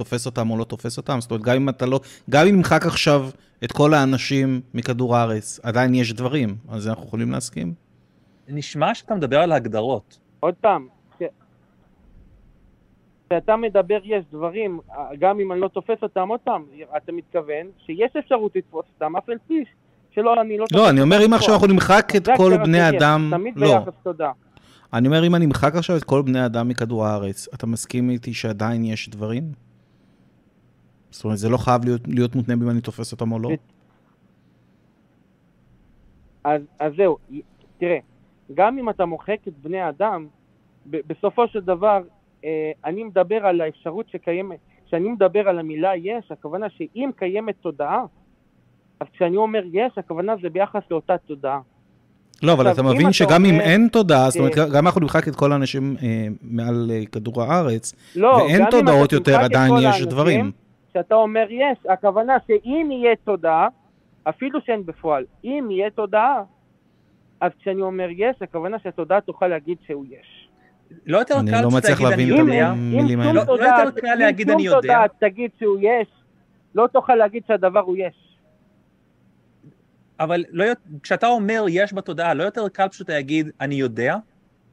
[0.00, 1.20] תופס אותם או לא תופס אותם?
[1.20, 3.30] זאת אומרת, גם אם אתה לא, גם אם נמחק עכשיו
[3.64, 7.74] את כל האנשים מכדור הארץ, עדיין יש דברים, אז אנחנו יכולים להסכים?
[8.48, 10.18] נשמע שאתה מדבר על הגדרות.
[10.40, 10.86] עוד פעם,
[11.18, 11.22] כש-
[13.30, 14.80] כשאתה מדבר יש דברים,
[15.18, 16.64] גם אם אני לא תופס אותם, עוד פעם,
[16.96, 19.64] אתה מתכוון שיש אפשרות לתפוס אותם, אף על פי
[20.10, 22.88] שלא, אני לא תופס לא, אני אומר, אם עכשיו אנחנו נמחק את זה כל בני
[22.88, 23.78] אדם, תמיד לא.
[23.78, 24.30] ביחס תודה.
[24.92, 28.34] אני אומר, אם אני אמחק עכשיו את כל בני אדם מכדור הארץ, אתה מסכים איתי
[28.34, 29.52] שעדיין יש דברים?
[31.10, 33.50] זאת אומרת, זה לא חייב להיות, להיות מותנה אם אני תופס אותם או לא?
[36.44, 37.18] אז, אז זהו,
[37.78, 37.98] תראה,
[38.54, 40.26] גם אם אתה מוחק את בני האדם,
[40.90, 42.00] ב- בסופו של דבר,
[42.44, 48.04] אה, אני מדבר על האפשרות שקיימת, כשאני מדבר על המילה יש, הכוונה שאם קיימת תודעה,
[49.00, 51.60] אז כשאני אומר יש, הכוונה זה ביחס לאותה תודעה.
[52.42, 55.52] לא, אבל אתה מבין שגם אם אין תודעה, זאת אומרת, גם אנחנו נמחק את כל
[55.52, 60.52] האנשים אה, מעל אה, כדור הארץ, לא, ואין תודעות יותר, עדיין יש דברים.
[60.90, 63.68] כשאתה אומר יש, הכוונה שאם יהיה תודעה,
[64.28, 66.42] אפילו שאין בפועל, אם יהיה תודעה,
[67.40, 70.48] אז כשאני אומר יש, הכוונה שהתודעה תוכל להגיד שהוא יש.
[71.06, 72.66] לא יותר אני קל לא פשוט מצליח להגיד אני להבין את יודע?
[72.68, 73.30] המילים אם האלה.
[73.30, 74.80] שום לא- לא תודעה- יותר קל אם להגיד שום אני יודע?
[74.80, 76.08] תודעה תגיד שהוא יש,
[76.74, 78.36] לא תוכל להגיד שהדבר הוא יש.
[80.20, 80.64] אבל לא,
[81.02, 84.16] כשאתה אומר יש בתודעה, לא יותר קל פשוט להגיד אני יודע?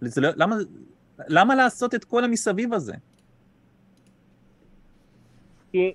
[0.01, 0.55] לא, למה,
[1.27, 2.93] למה לעשות את כל המסביב הזה?
[5.71, 5.93] כי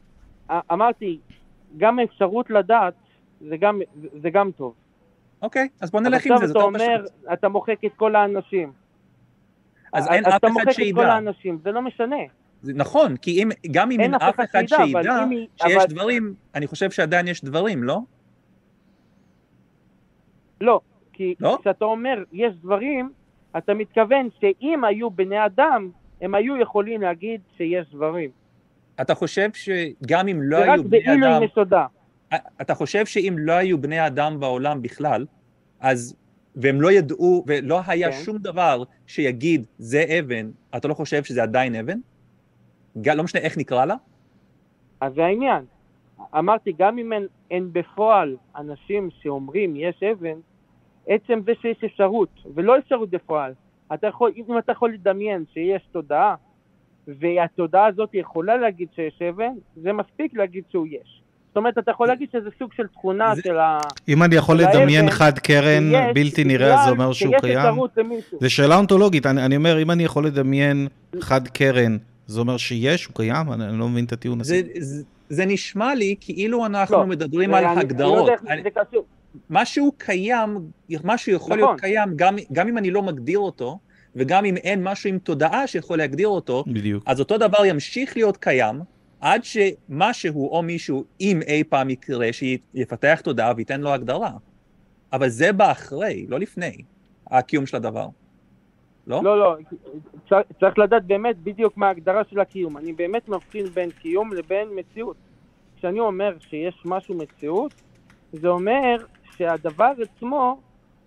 [0.72, 1.18] אמרתי,
[1.76, 2.94] גם האפשרות לדעת
[3.40, 3.80] זה גם,
[4.22, 4.74] זה גם טוב.
[5.42, 7.32] אוקיי, אז בוא נלך עם זה, זה עכשיו יותר אתה אומר, פשוט.
[7.32, 8.72] אתה מוחק את כל האנשים.
[9.92, 11.12] אז אין אף אתה אחד מוחק את כל שידע.
[11.12, 12.16] האנשים, זה לא משנה.
[12.62, 15.24] זה נכון, כי אם, גם אם אין אף אחד שידע, אבל שידע
[15.57, 17.98] שיש אבל- דברים, אני חושב שעדיין יש דברים, לא?
[20.61, 20.80] לא,
[21.12, 21.59] כי לא?
[21.61, 23.11] כשאתה אומר יש דברים,
[23.59, 25.90] אתה מתכוון שאם היו בני אדם,
[26.20, 28.30] הם היו יכולים להגיד שיש דברים.
[29.01, 31.86] אתה חושב שגם אם לא זה רק היו בני אדם, עם יסודה.
[32.61, 35.26] אתה חושב שאם לא היו בני אדם בעולם בכלל,
[35.80, 36.16] אז,
[36.57, 38.18] והם לא ידעו, ולא היה כן.
[38.24, 41.99] שום דבר שיגיד זה אבן, אתה לא חושב שזה עדיין אבן?
[43.07, 43.95] לא משנה איך נקרא לה?
[45.01, 45.64] אז זה העניין.
[46.38, 50.38] אמרתי, גם אם אין, אין בפועל אנשים שאומרים יש אבן,
[51.07, 53.53] עצם זה שיש אפשרות, ולא אפשרות בפועל,
[53.95, 56.34] אתה יכול, אם אתה יכול לדמיין שיש תודעה,
[57.09, 61.22] והתודעה הזאת יכולה להגיד שיש אבן, זה מספיק להגיד שהוא יש.
[61.48, 63.78] זאת אומרת, אתה יכול להגיד שזה סוג של תכונה זה- של ה...
[64.09, 67.74] אם אני יכול לדמיין האבן, חד קרן שיש, בלתי נראה, זה אומר שהוא קיים?
[68.40, 70.88] זו שאלה אונתולוגית, אני, אני אומר, אם אני יכול לדמיין
[71.20, 71.96] חד קרן,
[72.26, 73.53] זה אומר שיש, הוא קיים?
[73.53, 74.61] אני, אני לא מבין את הטיעון הזה.
[74.74, 78.18] זה, זה, זה נשמע לי כאילו אנחנו לא, מדברים זה- על אני- אני לא הגדרות.
[78.18, 79.05] יודע איך אני- זה קשור.
[79.50, 80.59] משהו קיים,
[81.05, 81.68] משהו יכול נכון.
[81.68, 83.78] להיות קיים, גם, גם אם אני לא מגדיר אותו,
[84.16, 87.04] וגם אם אין משהו עם תודעה שיכול להגדיר אותו, בדיוק.
[87.06, 88.80] אז אותו דבר ימשיך להיות קיים,
[89.20, 94.30] עד שמשהו או מישהו, אם אי פעם יקרה, שיפתח תודעה וייתן לו הגדרה.
[95.12, 96.76] אבל זה בא אחרי, לא לפני.
[97.30, 98.08] הקיום של הדבר.
[99.06, 99.20] לא?
[99.24, 99.56] לא, לא,
[100.28, 102.76] צריך, צריך לדעת באמת בדיוק מה ההגדרה של הקיום.
[102.76, 105.16] אני באמת מבחין בין קיום לבין מציאות.
[105.76, 107.74] כשאני אומר שיש משהו מציאות,
[108.32, 108.96] זה אומר
[109.36, 110.60] שהדבר עצמו,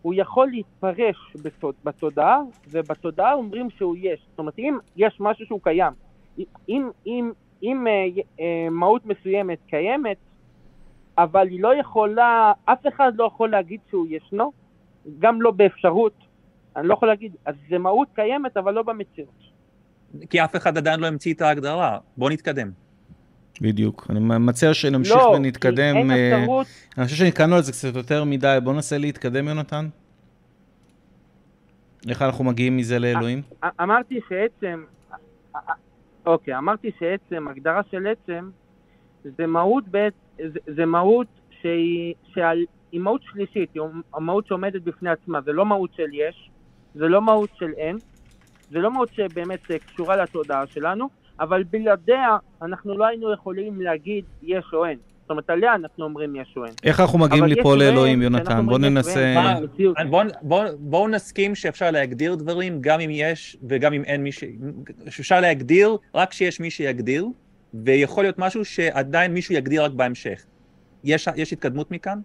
[0.06, 2.42] הוא יכול להתפרש בתוד, בתודעה,
[2.72, 4.26] ובתודעה אומרים שהוא יש.
[4.30, 5.94] זאת אומרת, אם יש משהו שהוא קיים,
[6.70, 7.32] אם, אם,
[7.64, 10.18] אם אה, אה, מהות מסוימת קיימת,
[11.18, 14.52] אבל היא לא יכולה, אף אחד לא יכול להגיד שהוא ישנו,
[15.20, 16.18] גם לא באפשרות,
[16.76, 19.44] אני לא יכול להגיד, אז זה מהות קיימת, אבל לא במציאות.
[20.30, 21.98] כי אף אחד עדיין לא המציא את ההגדרה.
[22.18, 22.72] בוא נתקדם.
[23.62, 24.08] בדיוק.
[24.10, 25.94] אני מציע שנמשיך לא, ונתקדם.
[25.94, 29.48] כי אין אה, אפשרות, אני חושב שנתקענו על זה קצת יותר מדי, בוא ננסה להתקדם,
[29.48, 29.88] יונתן.
[32.10, 33.42] איך אנחנו מגיעים מזה לאלוהים?
[33.62, 34.84] א- אמרתי שעצם,
[36.26, 38.50] אוקיי, אמרתי שעצם, הגדרה של עצם,
[39.24, 41.28] זה מהות, בעת, זה, זה מהות
[41.62, 43.82] שהיא, שעל, היא מהות שלישית, היא
[44.14, 46.50] המהות שעומדת בפני עצמה, זה לא מהות של יש,
[46.96, 47.98] זה לא מהות של אין,
[48.72, 51.10] זה לא מהות שבאמת אה, קשורה לתודעה שלנו,
[51.40, 54.98] אבל בלעדיה אנחנו לא היינו יכולים להגיד יש או אין.
[55.22, 56.74] זאת אומרת, עליה אנחנו אומרים יש או אין.
[56.84, 58.66] איך אנחנו מגיעים ואין, לאלוהים, יונתן?
[58.66, 59.36] בוא אומרים יש ננסה...
[59.62, 59.98] במציאות.
[60.10, 64.44] בואו בוא, בוא נסכים שאפשר להגדיר דברים גם אם יש וגם אם אין מי ש...
[65.10, 67.28] שאפשר להגדיר רק שיש מי שיגדיר,
[67.74, 70.46] ויכול להיות משהו שעדיין מישהו יגדיר רק בהמשך.
[71.04, 72.20] יש, יש התקדמות מכאן?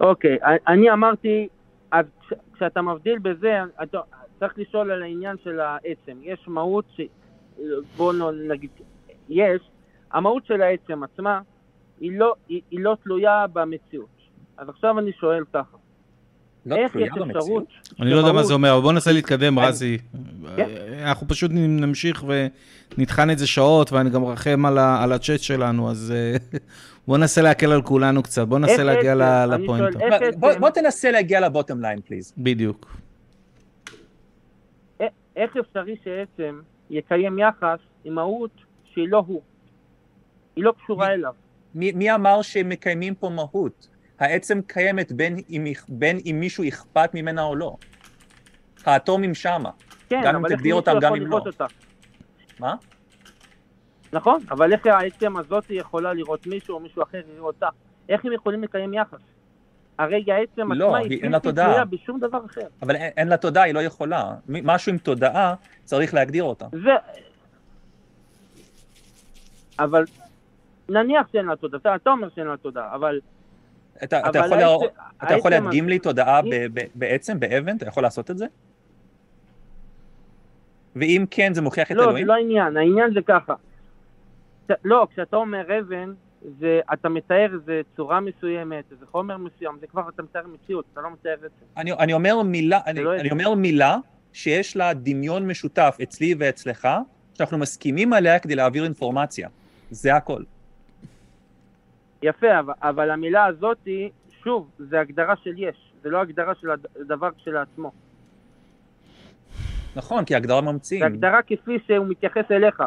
[0.00, 1.48] אוקיי, אני אמרתי,
[1.90, 3.98] אז כש- כשאתה מבדיל בזה, אתה
[4.40, 6.18] צריך לשאול על העניין של העצם.
[6.22, 7.00] יש מהות ש...
[7.96, 8.70] בוא נו- נגיד,
[9.28, 9.60] יש,
[10.12, 11.40] המהות של העצם עצמה
[12.00, 14.06] היא לא, היא, היא לא תלויה במציאות.
[14.58, 15.76] אז עכשיו אני שואל ככה,
[16.66, 17.08] לא איך יש.
[17.36, 17.64] אפשרות
[18.00, 19.98] אני לא יודע מה זה אומר, אבל בוא ננסה להתקדם, אני- רזי.
[20.56, 20.68] כן.
[21.02, 22.24] אנחנו פשוט נמשיך
[22.98, 26.36] ונטחן את זה שעות, ואני גם מרחם על ה- על הצ'אט שלנו, אז אה,
[27.08, 29.20] בוא ננסה להקל על כולנו קצת, בוא ננסה להגיע עצם?
[29.20, 29.98] ל- אני לפואנטה.
[29.98, 32.34] שואל, איך בוא, תנסה להגיע לבוטום ליין, פליז.
[32.38, 32.96] בדיוק.
[35.36, 36.60] איך אפשרי שעצם
[36.90, 38.50] יקיים יחס עם מהות
[38.84, 39.42] שהיא לא הוא?
[40.56, 41.34] היא לא קשורה מי- אליו.
[41.74, 43.88] מי, מי אמר שהם מקיימים פה מהות?
[44.18, 47.76] העצם קיימת בין אם, בין אם מישהו אכפת ממנה או לא.
[48.84, 49.70] האטומים שמה.
[50.08, 51.28] כן, גם אם תגדיר אותם, גם אם לא.
[51.28, 51.66] לראות אותה?
[52.60, 52.74] מה?
[54.12, 57.68] נכון, אבל איך העצם הזאת יכולה לראות מישהו או מישהו אחר יראה אותה?
[58.08, 59.18] איך הם יכולים לקיים יחס?
[59.98, 61.52] הרי העצם לא, עצמה היא- היא לה בלתי.
[61.62, 62.60] תלויה בשום דבר אחר.
[62.82, 64.34] אבל אין, אין לה תודעה, היא לא יכולה.
[64.48, 66.66] משהו עם תודעה, צריך להגדיר אותה.
[66.72, 66.90] זה...
[69.78, 70.04] אבל
[70.88, 73.20] נניח שאין לה תודעה, אתה- אתה אומר שאין לה תודעה, אבל...
[74.04, 77.40] אתה, אתה אבל יכול, להראות- העצם- אתה יכול להדגים לי תודעה אם- ב- ב- בעצם,
[77.40, 77.76] באבן?
[77.76, 78.46] אתה יכול לעשות את זה?
[80.96, 82.26] ואם כן, זה מוכיח את לא, זה אלוהים?
[82.26, 83.54] לא העניין, העניין זה ככה.
[84.84, 86.12] לא, כשאתה אומר אבן,
[86.42, 91.00] זה, אתה מתאר איזה צורה מסוימת, איזה חומר מסוים, זה כבר אתה מתאר מציאות, אתה
[91.00, 91.64] לא מתאר עצם.
[91.76, 93.30] אני, אני אומר מילה, אני, לא אני.
[93.30, 93.96] אומר מילה
[94.32, 96.88] שיש לה דמיון משותף אצלי ואצלך,
[97.34, 99.48] שאנחנו מסכימים עליה כדי להעביר אינפורמציה.
[99.90, 100.42] זה הכל.
[102.22, 103.88] יפה, אבל, אבל המילה הזאת,
[104.44, 106.68] שוב, זה הגדרה של יש, זה לא הגדרה של
[107.00, 107.92] הדבר כשלעצמו.
[109.96, 111.00] נכון, כי הגדרה ממציאים.
[111.00, 112.82] זה הגדרה כפי שהוא מתייחס אליך.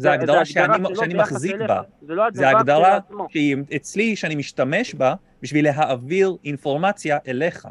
[0.00, 1.56] זה הגדרה שאני, שאני מחזיק.
[1.68, 1.82] בה.
[2.02, 2.98] זה לא זה הגדרה.
[3.28, 7.68] שהיא אצלי, שאני משתמש בה, בשביל להעביר אינפורמציה אליך.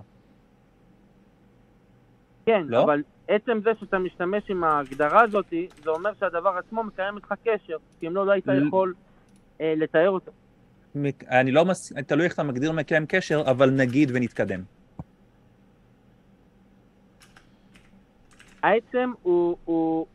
[2.45, 2.83] כן, לא?
[2.83, 5.53] אבל עצם זה שאתה משתמש עם ההגדרה הזאת,
[5.83, 8.93] זה אומר שהדבר עצמו מקיים איתך קשר, כי אם לא, לא היית ל- יכול
[9.61, 10.31] אה, לתאר אותו.
[11.29, 11.93] אני לא מס...
[12.07, 14.61] תלוי איך אתה מגדיר מקיים קשר, אבל נגיד ונתקדם.
[18.63, 20.05] העצם הוא, הוא,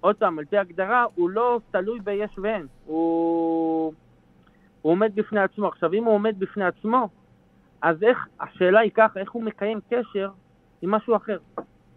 [0.00, 2.66] עוד פעם, על פי הגדרה, הוא לא תלוי ביש ואין.
[2.86, 3.92] הוא,
[4.82, 5.68] הוא עומד בפני עצמו.
[5.68, 7.08] עכשיו, אם הוא עומד בפני עצמו,
[7.82, 10.30] אז איך, השאלה היא ככה, איך הוא מקיים קשר
[10.82, 11.38] עם משהו אחר?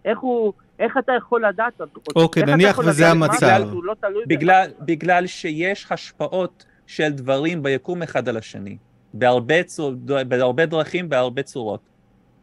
[0.06, 2.01] איך הוא, איך אתה יכול לדעת אותו?
[2.16, 3.60] אוקיי, נניח וזה המצב.
[3.84, 3.93] לא
[4.28, 8.78] בגלל, בגלל שיש השפעות של דברים ביקום אחד על השני.
[9.14, 9.93] בהרבה, צור...
[10.28, 11.80] בהרבה דרכים, בהרבה צורות.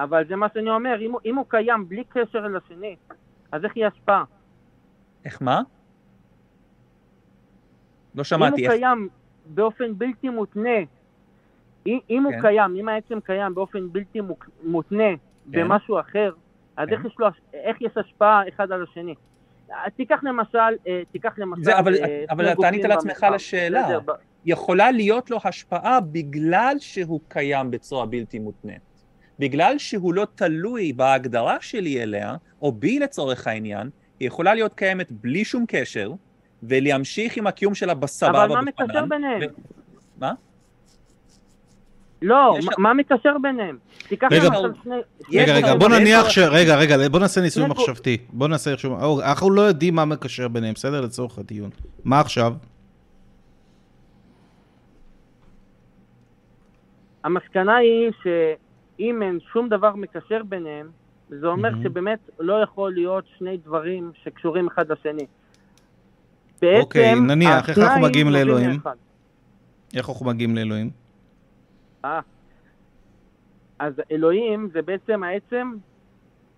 [0.00, 2.96] אבל זה מה שאני אומר, אם הוא, אם הוא קיים בלי קשר אל השני,
[3.52, 4.24] אז איך היא השפעה?
[5.24, 5.62] איך מה?
[8.14, 8.66] לא אם שמעתי.
[8.66, 8.80] הוא איך...
[8.80, 9.08] קיים
[9.46, 10.78] באופן בלתי מותנה,
[11.86, 12.40] אם, אם הוא כן.
[12.40, 14.18] קיים, אם העצם קיים באופן בלתי
[14.62, 15.10] מותנה
[15.46, 16.32] במשהו אחר,
[16.76, 16.94] אז כן.
[16.94, 19.14] איך יש לו, איך יש השפעה אחד על השני?
[19.96, 21.64] תיקח למשל, אה, תיקח למשל...
[21.64, 23.82] זה, אבל, אה, אבל אתה ענית לעצמך לשאלה.
[23.82, 24.12] בסדר, ב-
[24.44, 28.82] יכולה להיות לו השפעה בגלל שהוא קיים בצורה בלתי מותנית.
[29.38, 33.90] בגלל שהוא לא תלוי בהגדרה שלי אליה, או בי לצורך העניין,
[34.20, 36.12] היא יכולה להיות קיימת בלי שום קשר,
[36.62, 38.62] ולהמשיך עם הקיום שלה בסבבה אבל מה.
[38.62, 39.40] מקשר ביניהם?
[39.40, 39.60] ו-
[40.18, 40.32] מה?
[42.22, 43.78] לא, יש- מה- מקשר ביניהם?
[44.08, 44.48] תיקח רגע,
[44.82, 44.94] שני...
[45.40, 46.38] רגע, רגע, בוא נניח ש...
[46.38, 48.16] רגע, רגע, בוא נעשה ניסוי מחשבתי.
[48.32, 48.90] בוא נעשה ניסוי...
[48.90, 51.00] או, אנחנו לא יודעים מה מקשר ביניהם, בסדר?
[51.00, 51.70] לצורך הדיון.
[52.04, 52.54] מה עכשיו?
[57.24, 60.90] המסקנה היא שאם אין שום דבר מקשר ביניהם,
[61.30, 61.82] זה אומר מהמם.
[61.82, 65.26] שבאמת לא יכול להיות שני דברים שקשורים אחד לשני.
[66.62, 68.80] בעצם, אוקיי, נניח, איך אנחנו מגיעים לאלוהים?
[69.94, 70.90] איך אנחנו מגיעים לאלוהים?
[72.04, 72.20] אה.
[73.78, 75.72] אז אלוהים זה בעצם העצם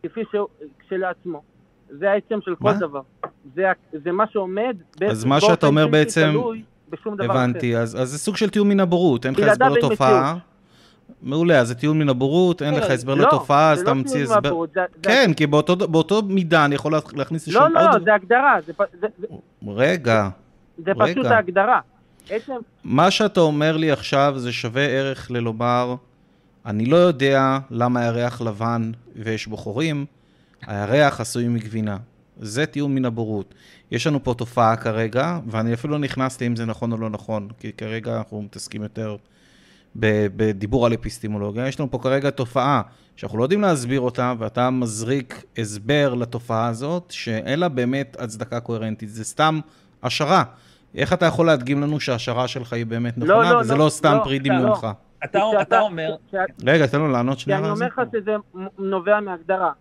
[0.02, 0.48] כפי שהוא
[0.78, 1.42] כשלעצמו.
[1.88, 2.72] זה העצם של כל מה?
[2.72, 3.00] דבר.
[3.54, 3.62] זה,
[4.04, 6.32] זה מה שעומד ב- אז מה שאתה אומר בעצם-.
[7.20, 10.36] הבנתי, אז אז זה סוג של טיעון מן הבורות, אין לך הסבר לתופעה.
[11.22, 14.12] מעולה, אז זה טיעון מן הבורות, אין לך הסבר לא, לתופעה, אז אתה לא ממציא
[14.14, 14.40] טיעון הסבר.
[14.42, 18.04] מהבורות, זה- זה- כן, כי באותו- מידה אני יכול להכניס לשם לא, לא, עוד...
[18.04, 18.58] זה הגדרה,
[19.66, 20.28] רגע,
[20.84, 21.26] זה פשוט.
[21.26, 21.80] ההגדרה.
[22.84, 25.94] מה שאתה אומר לי עכשיו זה שווה ערך ללומר,
[26.66, 30.06] אני לא יודע למה הירח לבן ויש בו חורים,
[30.66, 31.96] הירח עשוי מגבינה.
[32.40, 33.54] זה טיעון מן הבורות.
[33.90, 37.48] יש לנו פה תופעה כרגע, ואני אפילו לא נכנסתי אם זה נכון או לא נכון,
[37.58, 39.16] כי כרגע אנחנו מתעסקים יותר
[39.96, 41.68] בדיבור על אפיסטימולוגיה.
[41.68, 42.82] יש לנו פה כרגע תופעה
[43.16, 49.08] שאנחנו לא יודעים להסביר אותה, ואתה מזריק הסבר לתופעה הזאת, שאין לה באמת הצדקה קוהרנטית.
[49.08, 49.60] זה סתם
[50.02, 50.44] השערה.
[50.94, 53.88] איך אתה יכול להדגים לנו שההשערה שלך היא באמת לא, נכונה, לא, וזה לא, לא
[53.90, 54.44] סתם לא, פרי לא.
[54.44, 54.86] דמיונך?
[55.24, 56.34] אתה, כשאתה- אתה אומר, כש-
[56.66, 57.58] רגע, תן לו לענות כי שנייה.
[57.58, 57.74] אני רזי.
[57.84, 58.36] אומר לך שזה
[58.78, 59.72] נובע מהגדרה.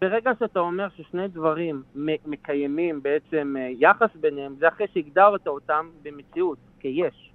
[0.00, 1.82] ברגע שאתה אומר ששני דברים
[2.26, 7.29] מקיימים בעצם אה, יחס ביניהם, זה אחרי שהגדרת אותם במציאות, כיש.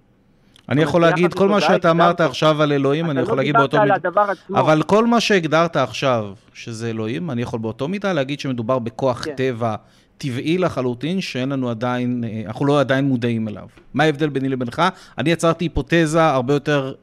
[0.69, 2.21] אני יכול להגיד, כל מה שאתה אמרת.
[2.21, 3.97] עכשיו על אלוהים, אני יכול להגיד באותו אתה לא מידה.
[3.97, 4.59] דיברת על הדבר עצמו.
[4.59, 9.35] אבל כל מה שהגדרת עכשיו, שזה אלוהים, אני יכול באותו מידה להגיד שמדובר בכוח כן.
[9.35, 9.75] טבע
[10.17, 13.67] טבעי לחלוטין, שאין לנו עדיין, אה, אנחנו לא עדיין מודעים אליו.
[13.93, 14.81] מה ההבדל ביני לבינך?
[15.17, 16.93] אני יצרתי היפותזה הרבה יותר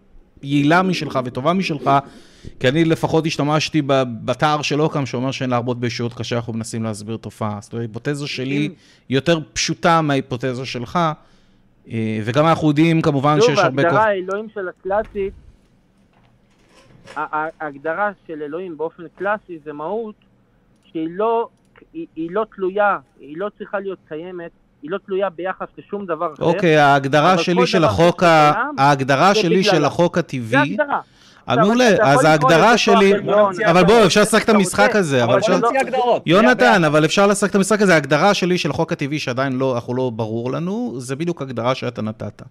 [0.43, 1.91] יעילה משלך וטובה משלך,
[2.61, 3.83] כי אני לפחות השתמשתי
[4.25, 7.59] בתער של אוקם, שאומר שאין להרבות בישויות כאשר אנחנו מנסים להסביר תופעה.
[7.61, 8.69] זאת אומרת, ההיפותזה שלי
[9.11, 10.99] יותר פשוטה מההיפותזה שלך,
[12.25, 13.93] וגם אנחנו יודעים כמובן שוב, שיש הרבה כוח...
[13.93, 15.33] ההגדרה האלוהים של הקלאסית,
[17.17, 20.15] ההגדרה של אלוהים באופן קלאסי זה מהות
[20.85, 21.49] שהיא לא,
[21.93, 24.51] היא, היא לא תלויה, היא לא צריכה להיות קיימת,
[24.83, 26.45] היא לא תלויה ביחס לשום דבר אחר.
[26.45, 28.53] אוקיי, ההגדרה שלי של החוק, ה...
[28.79, 29.85] ההגדרה זה שלי של.
[29.85, 31.01] החוק זה הטבעי, הגדרה.
[31.47, 34.97] עכשיו, מעולה, אז ההגדרה שלי, עליון, אבל אבל אתה בוא, רוצה, אפשר לשחק את המשחק
[34.97, 35.41] הזה, אבל.
[35.41, 36.23] בוא נוציא הגדרות.
[36.27, 39.95] יונתן, אבל אפשר לשחק את המשחק הזה, ההגדרה שלי של החוק הטבעי שעדיין לא, אנחנו
[39.95, 42.43] לא ברור לנו, זה בדיוק הגדרה שאתה נתת.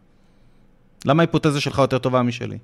[1.06, 2.58] למה ההיפותזה שלך יותר טובה משלי?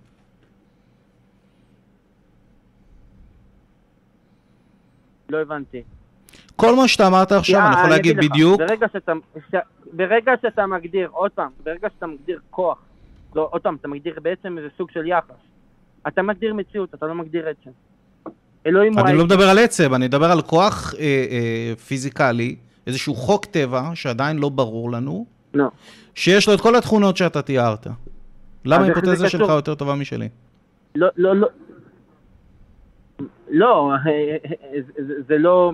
[5.30, 5.82] לא הבנתי.
[6.56, 9.12] כל מה שאתה אמרת עכשיו, אה, אני יכול להגיד בדיוק, ברגע שאתה,
[9.52, 9.56] ש...
[9.94, 12.78] ברגע שאתה מגדיר, עוד פעם, ברגע שאתה מגדיר כוח,
[13.36, 15.36] לא, עוד פעם, אתה מגדיר בעצם איזה סוג של יחס.
[16.08, 17.70] אתה מגדיר מציאות, אתה לא מגדיר עצם.
[18.66, 19.26] אלוהים הוא אני לא.
[19.26, 21.00] מדבר על עצב, אני מדבר על כוח אה,
[21.32, 22.56] אה, פיזיקלי,
[22.88, 25.68] איזשהו חוק טבע שעדיין לא ברור לנו, לא.
[26.16, 27.88] שיש לו את כל התכונות שאתה תיארת.
[28.66, 29.50] למה ההיפותזה שלך?
[29.50, 30.30] יותר טובה משלי?
[30.96, 31.48] לא, לא, לא.
[33.50, 33.92] לא,
[34.74, 35.72] זה- זה- זה לא...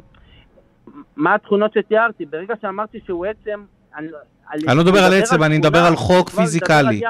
[1.15, 2.25] מה התכונות שתיארתי?
[2.25, 3.64] ברגע שאמרתי שהוא עצם...
[3.97, 4.07] אני
[4.52, 7.02] אני לא מדבר על עצם, אני מדבר על חוק פיזיקלי.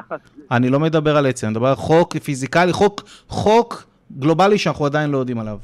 [0.52, 3.84] אני לא מדבר על עצם, אני מדבר על חוק פיזיקלי, חוק, חוק
[4.20, 5.58] גלובלי שאנחנו עדיין לא יודעים עליו.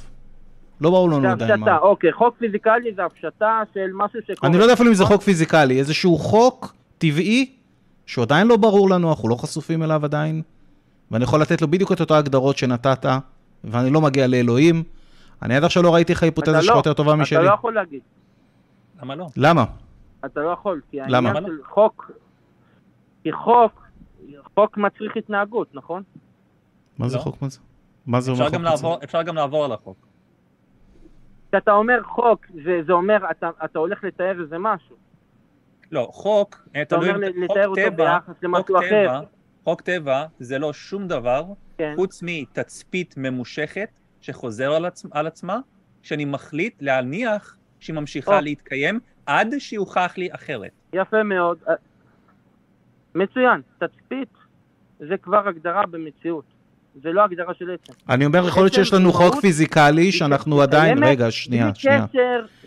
[0.82, 1.78] לא ברור לנו זה עדיין הפשטה, מה.
[1.78, 4.50] אוקיי, חוק פיזיקלי זה הפשטה של משהו שקורה.
[4.50, 7.52] אני לא יודע אפילו אם זה חוק פיזיקלי, איזשהו חוק טבעי,
[8.06, 10.42] שהוא עדיין לא ברור לנו, אנחנו לא חשופים אליו עדיין,
[11.12, 13.06] ואני יכול לתת לו בדיוק את אותו הגדרות שנתת,
[13.64, 14.84] ואני לא מגיע לאלוהים.
[15.42, 17.46] אני עד עכשיו לא ראיתי איך ההיפותזה אתה שלך לא, יותר טובה אתה משלי.
[17.46, 18.00] לא יכול להגיד.
[19.02, 19.28] למה לא?
[19.38, 19.66] למה?
[20.26, 21.30] אתה לא יכול, כי למה?
[21.30, 22.12] העניין של חוק...
[23.24, 23.88] כי חוק,
[24.56, 26.04] חוק מצריך התנהגות, נכון?
[26.98, 27.22] מה זה לא.
[27.22, 27.60] חוק מה זה?
[28.06, 28.66] מה זה אומר אפשר חוק?
[28.66, 30.08] לעבור- אפשר גם לעבור על החוק.
[31.52, 34.96] כשאתה אומר חוק, זה, זה אומר, אתה, אתה הולך לתאר איזה משהו.
[35.92, 39.22] לא, חוק, אה, אתה אומר לתאר אותו ביחס חוק למשהו אחר.
[39.64, 41.44] חוק טבע זה לא שום דבר
[41.78, 41.94] כן.
[41.96, 43.90] חוץ מתצפית ממושכת
[44.22, 45.06] שחוזר על, עצ...
[45.12, 45.60] על עצמה,
[46.02, 48.42] שאני מחליט להניח שהיא ממשיכה או.
[48.42, 50.72] להתקיים עד שיוכח לי אחרת.
[50.94, 51.58] יפה מאוד.
[53.16, 53.62] מצוין.
[53.78, 54.30] תצפית
[55.00, 56.59] זה כבר הגדרה במציאות.
[57.04, 57.94] זה לא הגדרה של עצם.
[58.10, 61.04] אני אומר, יכול להיות שיש לנו חוק פיזיקלי שאנחנו עדיין...
[61.04, 62.06] רגע, שנייה, שנייה.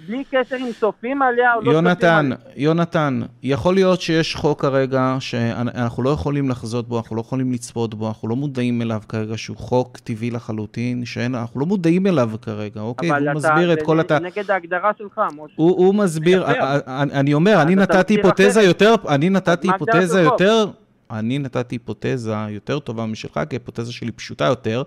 [0.09, 2.37] בלי קשר אם צופים עליה או לא צופים יונתן, עליה.
[2.57, 7.95] יונתן, יכול להיות שיש חוק כרגע שאנחנו לא יכולים לחזות בו, אנחנו לא יכולים לצפות
[7.95, 12.81] בו, אנחנו לא מודעים אליו כרגע, שהוא חוק טבעי לחלוטין, שאנחנו לא מודעים אליו כרגע,
[12.81, 13.11] אוקיי?
[13.11, 14.13] אבל והוא אתה מסביר את כל הת...
[14.13, 15.55] נגד ההגדרה שלך, משה.
[15.57, 16.45] הוא, הוא מסביר.
[16.87, 18.63] אני, אומר, אני אתה נתתי היפותזה.
[18.63, 20.21] יותר, אני נתתי היפותזה?
[20.21, 20.67] יותר,
[21.13, 24.83] אני נתתי היפותזה יותר טובה משלך, כי ההיפותזה שלי פשוטה יותר.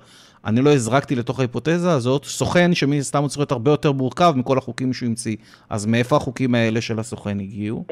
[0.45, 4.33] אני לא הזרקתי לתוך ההיפותזה הזאת סוכן שמן הסתם הוא צריך להיות הרבה יותר מורכב
[4.35, 5.35] מכל החוקים שהוא המציא.
[5.69, 7.85] אז מאיפה החוקים האלה של הסוכן הגיעו?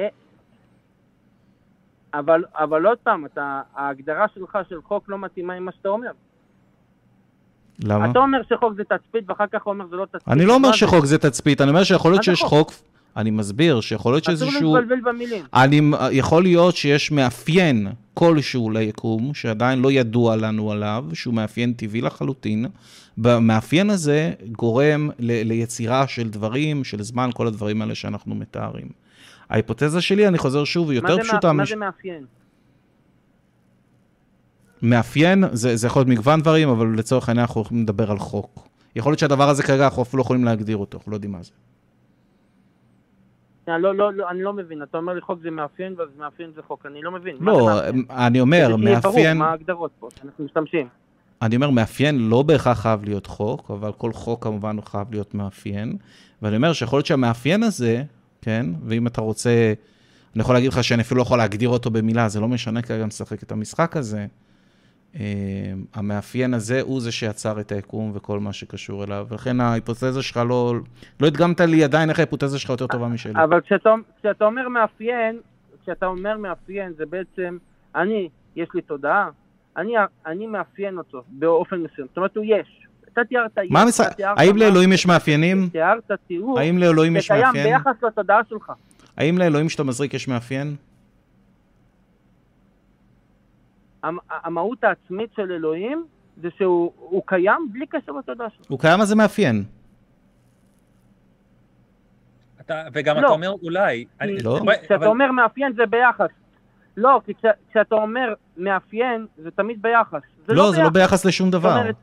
[2.13, 6.11] אבל, אבל עוד פעם, אתה, ההגדרה שלך של חוק לא מתאימה עם מה שאתה אומר.
[7.79, 8.11] למה?
[8.11, 10.27] אתה אומר שחוק זה תצפית, ואחר כך אומר זה לא תצפית.
[10.27, 10.71] אני לא אומר?
[10.71, 12.71] שחוק זה תצפית, אני אומר שיכול להיות שיש חוק?
[13.17, 14.75] אני מסביר שיכול להיות אסור שאיזשהו...
[14.75, 15.45] להתבלבל במילים.
[15.53, 15.81] אני,
[16.11, 22.65] יכול להיות שיש מאפיין כלשהו ליקום, שעדיין לא ידוע לנו עליו, שהוא מאפיין טבעי לחלוטין.
[23.17, 28.87] במאפיין הזה גורם ל, ליצירה של דברים, של זמן, כל הדברים האלה שאנחנו מתארים.
[29.49, 31.47] ההיפותזה שלי, אני חוזר שוב, היא מה יותר פשוטה.
[31.47, 32.25] מה, מה מש- זה מאפיין?
[34.81, 38.67] מאפיין, זה, זה יכול להיות מגוון דברים, אבל לצורך העניין אנחנו לדבר על חוק.
[38.95, 41.43] יכול להיות שהדבר הזה כרגע אנחנו אפילו לא יכולים להגדיר אותו, אנחנו לא יודעים מה
[41.43, 41.51] זה.
[43.67, 46.51] אני לא, לא, לא, אני לא מבין, אתה אומר לי חוק זה מאפיין, ואז מאפיין
[46.55, 47.35] זה חוק, אני לא מבין.
[47.39, 48.05] לא, מאפיין?
[48.09, 49.37] אני אומר, מאפיין...
[49.37, 50.87] מה ההגדרות פה, שאנחנו משתמשים.
[51.41, 55.33] אני אומר, מאפיין לא בהכרח חייב להיות חוק, אבל כל חוק כמובן הוא חייב להיות
[55.33, 55.97] מאפיין.
[56.41, 58.03] ואני אומר שיכול להיות שהמאפיין הזה,
[58.41, 59.73] כן, ואם אתה רוצה,
[60.35, 63.05] אני יכול להגיד לך שאני אפילו לא יכול להגדיר אותו במילה, זה לא משנה כרגע
[63.05, 64.25] לשחק את המשחק הזה.
[65.19, 70.37] אה, המאפיין הזה הוא זה שיצר את היקום וכל מה שקשור אליו, ולכן ההיפותזה שלך
[70.49, 70.73] לא,
[71.19, 73.43] לא הדגמת לי עדיין איך ההיפותזה שלך יותר טובה משלי.
[73.43, 75.39] אבל כשאתה, כשאתה אומר מאפיין,
[75.83, 77.57] כשאתה אומר מאפיין, זה בעצם,
[77.95, 79.29] אני, יש לי תודעה,
[79.77, 79.93] אני,
[80.25, 82.07] אני מאפיין אותו באופן מסוים.
[82.07, 82.87] זאת אומרת, הוא יש.
[83.13, 83.57] אתה תיארת.
[83.69, 84.01] מה המס...
[84.01, 85.69] תיארת האם לאלוהים יש מאפיינים?
[85.71, 87.77] תיארת תיאור האם לאלוהים יש שקיים מאפיין?
[87.77, 88.71] ביחס לתודעה שלך.
[89.17, 90.75] האם לאלוהים שאתה מזריק יש מאפיין?
[94.29, 96.05] המהות העצמית של אלוהים
[96.41, 98.65] זה שהוא הוא קיים בלי קשר לתודעה שלך.
[98.69, 99.63] הוא קיים אז זה מאפיין.
[102.61, 103.19] אתה, וגם לא.
[103.19, 104.05] אתה אומר אולי.
[104.21, 104.57] אני- לא.
[104.59, 106.29] אבל- כשאתה אומר מאפיין זה ביחס.
[106.97, 110.21] לא, כי כש, כשאתה אומר מאפיין זה תמיד ביחס.
[110.47, 110.93] זה לא, זה לא ביחס.
[111.11, 111.77] ביחס לשום זאת דבר.
[111.79, 111.95] אומרת,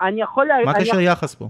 [0.00, 0.48] אני יכול...
[0.64, 1.48] מה אני קשר יחס פה?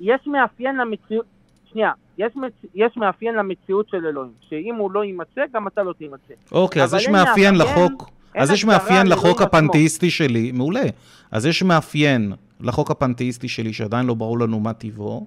[0.00, 1.26] יש מאפיין למציאות,
[1.64, 2.52] שנייה, יש, מצ...
[2.74, 6.34] יש מאפיין למציאות של אלוהים, שאם הוא לא יימצא, גם אתה לא תימצא.
[6.52, 7.54] אוקיי, אז אבל יש מאפיין מאפיין,
[7.88, 9.42] לחוק, אז יש מאפיין לחוק.
[9.42, 10.82] הפנתאיסטי שלי, מעולה.
[11.30, 15.26] אז יש מאפיין לחוק הפנתאיסטי שלי, שעדיין לא ברור לנו מה טיבו,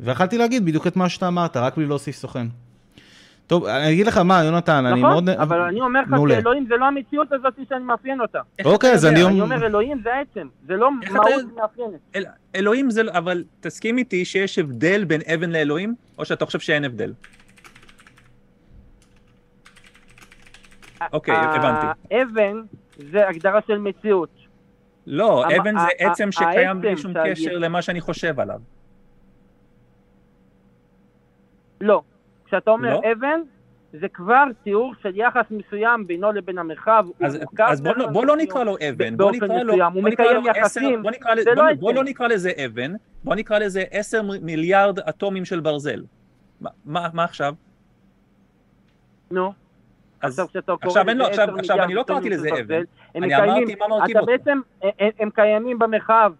[0.00, 2.46] ויכלתי להגיד בדיוק את מה שאתה אמרת, רק בלי להוסיף סוכן.
[3.46, 5.12] טוב, אני אגיד לך מה, יונתן, אני נכון?
[5.12, 5.28] מאוד...
[5.28, 6.34] אבל אני אומר לך מעולה.
[6.34, 8.38] שאלוהים זה לא המציאות הזאת שאני מאפיין אותה.
[8.64, 9.06] אוקיי, אז?
[9.06, 11.28] אני אני אומר- אומר אלוהים זה עצם, זה לא מהות?
[11.56, 12.00] מאפיינת.
[12.16, 16.58] אל, אלוהים זה, לא- אבל תסכים איתי שיש הבדל בין אבן לאלוהים, או שאתה חושב
[16.58, 17.12] שאין הבדל?
[21.12, 21.86] אוקיי, הבנתי.
[22.10, 22.60] האבן
[23.10, 24.30] זה הגדרה של מציאות.
[25.06, 28.60] לא, אבן זה עצם שקיים בלי שום קשר למה שאני חושב עליו.
[31.80, 32.02] לא.
[32.46, 33.00] כשאתה אומר לא?
[33.12, 33.40] אבן,
[33.92, 37.06] זה כבר תיאור של יחס מסוים בינו לבין המרחב.
[37.20, 38.36] אז, אז בוא, לא- באופן בוא לא.
[38.36, 41.34] נקרא לו אבן, בוא נקרא לו, מסוים, בוא נקרא לו מקיים עשר, יחסים, בוא נקרא,
[41.34, 41.96] בוא, לא בוא עצם.
[41.96, 42.92] לא נקרא לזה אבן,
[43.24, 46.04] בוא נקרא לזה עשר מיליארד אטומים של ברזל.
[46.60, 47.54] מה, מה, מה עכשיו?
[49.30, 49.52] נו.
[50.24, 50.40] אז
[50.82, 52.82] עכשיו אין לו- עכשיו- עכשיו אני לא קראתי לזה אבן.
[53.14, 54.32] אני אמרתי מה מרכיב אתה אותו.
[54.32, 56.32] בעצם, הם- הם קיימים במרחב,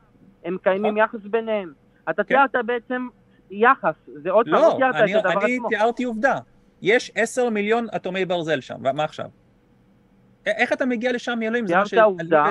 [0.44, 1.73] הם קיימים יחס ביניהם.
[2.11, 2.28] אתה כן.
[2.28, 3.09] תיארת בעצם
[3.51, 5.69] יחס, זה עוד פעם, לא, לא תיארת אני, את הדבר אני עצמו.
[5.69, 6.39] תיארתי עובדה.
[6.82, 9.27] יש עשר מיליון אטומי ברזל שם, מה עכשיו?
[10.47, 12.51] איך אתה מגיע לשם מה תיארת עובדה,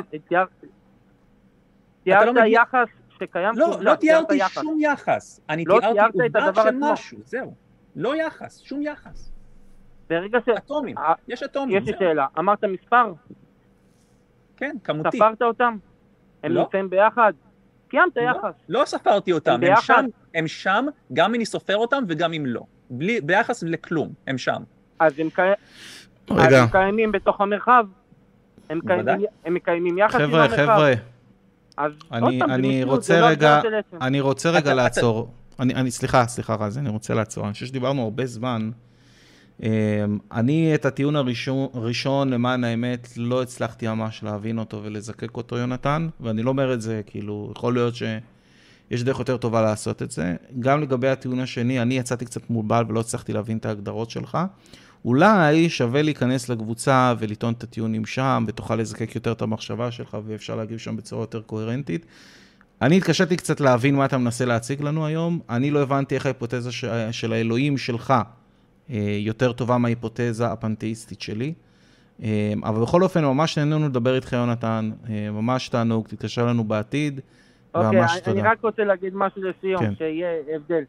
[2.03, 2.87] תיארת לא מגיע- יחס
[3.19, 4.53] שקיים לא, לא תיארת תיארתי.
[4.53, 5.41] שום יחס.
[5.49, 6.75] אני לא תיארתי תיארת עובדה של.
[6.79, 7.53] משהו, זהו.
[7.95, 9.32] לא יחס, שום יחס.
[10.09, 10.49] ברגע ש...
[10.49, 11.93] אטומים, אה, יש אטומים, יש לי.
[11.99, 13.13] שאלה, אמרת מספר?
[14.57, 15.17] כן, כמותי.
[15.17, 15.77] ספרת אותם?
[16.43, 16.61] הם לא.
[16.61, 17.33] נמצאים ביחד?
[17.87, 18.53] קיימת לא, יחס.
[18.69, 19.75] לא ספרתי אותם, הם הם?
[19.81, 20.05] שם,
[20.35, 22.61] הם שם, גם אם אני סופר אותם וגם אם לא.
[22.89, 24.63] בלי, ביחס לכלום, הם שם.
[24.99, 27.85] אז הם קי- אז רגע, הם קיימים בתוך המרחב?
[28.69, 28.79] הם.
[28.87, 30.55] קיימים- הם מקיימים יחס עם חבר'ה, המרחב?
[30.63, 30.93] חבר'ה,
[31.77, 33.61] אז אני- זה אני רוצה לא רגע-.
[34.01, 35.31] אני רוצה רגע אתה- לעצור.
[35.59, 37.43] אני, אני, סליחה, סליחה רז, אני רוצה לעצור.
[37.45, 38.69] אני חושב שדיברנו הרבה זמן.
[39.61, 39.67] אמ,
[40.31, 46.07] אני את הטיעון הראשון, ראשון, למען האמת, לא הצלחתי ממש להבין אותו ולזקק אותו, יונתן,
[46.19, 50.35] ואני לא אומר את זה, כאילו, יכול להיות שיש דרך יותר טובה לעשות את זה.
[50.59, 54.37] גם לגבי הטיעון השני, אני יצאתי קצת מולבל ולא הצלחתי להבין את ההגדרות שלך.
[55.05, 60.55] אולי שווה להיכנס לקבוצה ולטעון את הטיעונים שם, ותוכל לזקק יותר את המחשבה שלך, ואפשר
[60.55, 62.05] להגיב שם בצורה יותר קוהרנטית.
[62.81, 65.39] אני התקשיתי קצת להבין מה אתה מנסה להציג לנו היום.
[65.49, 66.69] אני לא הבנתי איך ההיפותזה.
[67.11, 68.13] של האלוהים שלך
[69.19, 71.53] יותר טובה מההיפותזה הפנתאיסטית שלי.
[72.23, 74.89] אה, אבל בכל אופן, ממש נהנינו לדבר איתך, יונתן.
[75.09, 77.19] אה, ממש תענוג, תתקשר לנו בעתיד.
[77.75, 78.39] אוקיי, ממש אני- תודה.
[78.39, 79.93] אני רק רוצה להגיד משהו לסיום, כן.
[79.97, 80.83] שיהיה הבדל.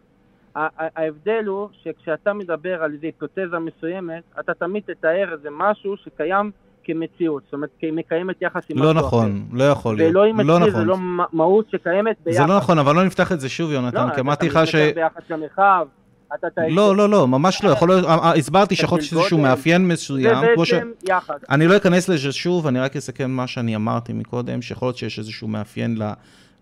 [0.97, 6.51] ההבדל הוא שכשאתה מדבר על איזו היפותזה מסוימת, אתה תמיד תתאר איזה משהו שקיים
[6.85, 10.09] כמציאות, זאת אומרת, כמקיימת יחס עם לא נכון, לא יכול להיות.
[10.09, 10.87] ואלוהים לא אצלי זה נכון.
[10.87, 12.39] לא מ- מהות שקיימת ביחס.
[12.39, 14.75] זה לא נכון, אבל לא נפתח את זה שוב, יונתן, כי אמרתי לך ש...
[14.75, 15.87] לא, אתה ביחס למרחב,
[16.35, 16.47] אתה...
[16.47, 19.39] אתה- לא, לא, לא, ממש לא, יכול להיות, אה, אה, הסברתי שיכול להיות איזשהו.
[19.39, 20.73] מאפיין זה מסוים, ש...
[20.73, 21.35] בעצם יחס.
[21.51, 25.19] אני לא אכנס לזה שוב, אני רק אסכם מה שאני אמרתי מקודם, שיכול להיות שיש
[25.19, 26.13] איזשהו מאפיין ל,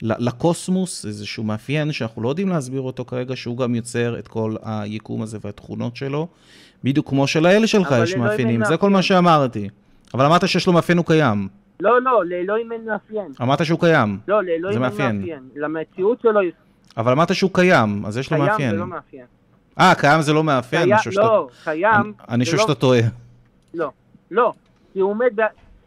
[0.03, 5.23] לקוסמוס, איזשהו מאפיין שאנחנו לא יודעים להסביר אותו כרגע, שהוא גם יוצר את כל היקום
[5.23, 6.28] הזה והתכונות שלו,
[6.85, 9.03] בדיוק כמו שלאלה שלך יש מאפיינים, זה כל מה.
[9.03, 9.69] שאמרתי.
[10.15, 11.49] אבל אמרת שיש לו מאפיין, הוא קיים.
[11.81, 13.32] לא, לא, לאלוהים אין מאפיין.
[13.43, 15.24] אמרת שהוא קיים, לא, זה לאלוהים אין מאפיין.
[15.57, 16.53] למציאות שלו יש
[16.97, 18.70] אבל אמרת שהוא קיים, אז יש לו קיים מאפיין.
[18.70, 19.24] זה לא מאפיין.
[19.81, 20.82] אה, קיים זה לא מאפיין?
[20.82, 22.12] קיים- אני חושב שאתה- לא, קיים...
[22.28, 23.01] אני- חושב לא- שאתה טועה.
[23.74, 23.90] לא,
[24.31, 24.53] לא.
[24.93, 25.32] כי הוא עומד...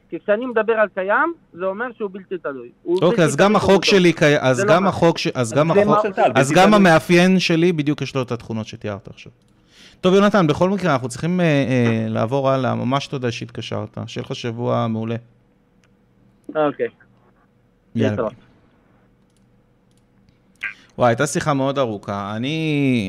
[0.10, 2.70] כי כשאני מדבר על קיים, זה אומר שהוא בלתי תלוי.
[2.86, 3.86] אוקיי, אז גם החוק.
[3.86, 6.06] שלי קיים, אז לא גם החוק, ש- אז גם זה החוק,
[6.36, 6.74] אז גם.
[6.74, 9.32] המאפיין שלי, בדיוק יש לו את התכונות שתיארת עכשיו.
[10.02, 12.76] טוב, יונתן, בכל מקרה, אנחנו צריכים אה, אה, לעבור הלאה.
[12.76, 13.98] ממש תודה שהתקשרת.
[14.08, 15.16] שיהיה לך שבוע מעולה.
[16.56, 16.88] אוקיי.
[17.96, 18.28] יאללה.
[20.98, 22.34] וואי, הייתה שיחה מאוד ארוכה.
[22.36, 22.50] אני,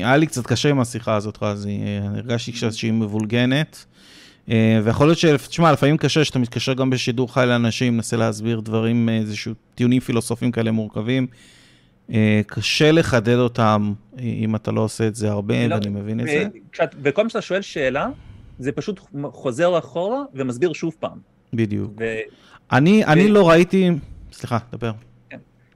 [0.05, 1.79] היה לי קצת קשה עם השיחה הזאת, רזי.
[2.15, 3.85] הרגשתי שהיא מבולגנת.
[4.51, 5.25] אה, ויכול להיות ש...
[5.25, 9.99] תשמע, לפעמים קשה שאתה מתקשר גם בשידור חי לאנשים, מנסה להסביר דברים, אה, איזשהו טיעונים
[9.99, 11.27] פילוסופיים כאלה מורכבים.
[12.13, 16.25] אה, קשה לחדד אותם אם אתה לא עושה את זה הרבה, לא, ואני מבין את
[16.25, 16.47] זה.
[16.71, 18.07] וכשאת- וכל פעם שאתה שואל שאלה,
[18.59, 18.99] זה פשוט
[19.31, 21.17] חוזר אחורה ומסביר שוב פעם.
[21.53, 21.91] בדיוק.
[21.99, 22.15] ו-
[22.71, 23.89] אני, אני לא ראיתי...
[24.33, 24.91] סליחה, דבר.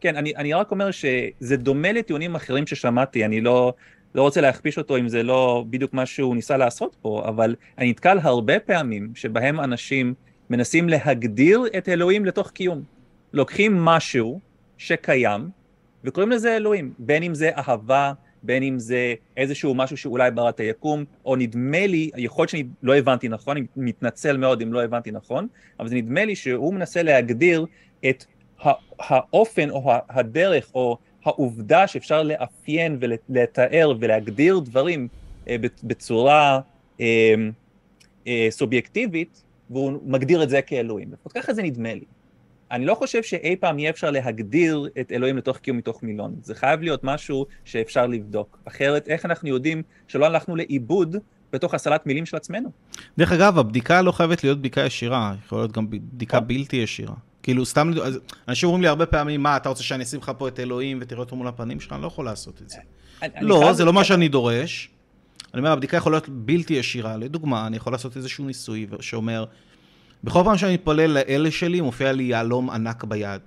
[0.01, 3.73] כן, אני, אני רק אומר שזה דומה לטיעונים אחרים ששמעתי, אני לא,
[4.15, 7.89] לא רוצה להכפיש אותו אם זה לא בדיוק מה שהוא ניסה לעשות פה, אבל אני
[7.89, 10.13] נתקל הרבה פעמים שבהם אנשים
[10.49, 12.83] מנסים להגדיר את אלוהים לתוך קיום.
[13.33, 14.39] לוקחים משהו
[14.77, 15.49] שקיים
[16.03, 18.13] וקוראים לזה אלוהים, בין אם זה אהבה,
[18.43, 22.63] בין אם זה איזשהו משהו שאולי ברא את היקום, או נדמה לי, יכול להיות שאני
[22.83, 25.47] לא הבנתי נכון, אני מתנצל מאוד אם לא הבנתי נכון,
[25.79, 27.65] אבל זה נדמה לי שהוא מנסה להגדיר
[28.09, 28.25] את
[28.99, 35.07] האופן או הדרך או העובדה שאפשר לאפיין ולתאר ולהגדיר דברים
[35.47, 36.59] אה, בצ- בצורה
[37.01, 37.33] אה,
[38.27, 41.13] אה, סובייקטיבית, והוא מגדיר את זה כאלוהים.
[41.13, 42.03] לפחות ככה זה נדמה לי.
[42.71, 46.35] אני לא חושב שאי פעם יהיה אפשר להגדיר את אלוהים לתוך קיום מתוך מילון.
[46.41, 48.59] זה חייב להיות משהו שאפשר לבדוק.
[48.65, 51.15] אחרת, איך אנחנו יודעים שלא הלכנו לאיבוד
[51.53, 52.69] בתוך הסלט מילים של עצמנו?
[53.17, 57.15] דרך אגב, הבדיקה לא חייבת להיות בדיקה ישירה, יכול להיות גם בדיקה בלתי ישירה.
[57.43, 57.91] כאילו, סתם,
[58.47, 61.19] אנשים אומרים לי הרבה פעמים, מה, אתה רוצה שאני אשים לך פה את אלוהים ותראה
[61.19, 61.93] אותו מול הפנים שלך?
[61.93, 62.77] אני לא יכול לעשות את זה.
[63.41, 64.89] לא, זה לא מה שאני דורש.
[65.53, 67.17] אני אומר, הבדיקה יכולה להיות בלתי ישירה.
[67.17, 69.45] לדוגמה, אני יכול לעשות איזשהו ניסוי שאומר,
[70.23, 73.41] בכל פעם שאני מתפלל לאל שלי, מופיע לי יהלום ענק ביד.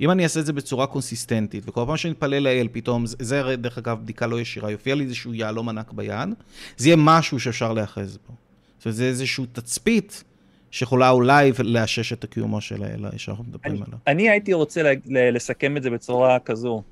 [0.00, 3.78] אם אני אעשה את זה בצורה קונסיסטנטית, וכל פעם שאני מתפלל לאל, פתאום, זה, דרך
[3.78, 6.28] אגב בדיקה לא ישירה, יופיע לי איזשהו יהלום ענק ביד,
[6.76, 8.34] זה יהיה משהו שאפשר להיאחז בו.
[8.78, 10.24] זאת אומרת, זה איזשהו תצפית
[10.70, 13.98] שיכולה אולי לאשש את קיומו של האל שאנחנו מדברים אני, עליו.
[14.06, 16.82] אני הייתי רוצה ל- ל- לסכם את זה בצורה כזו.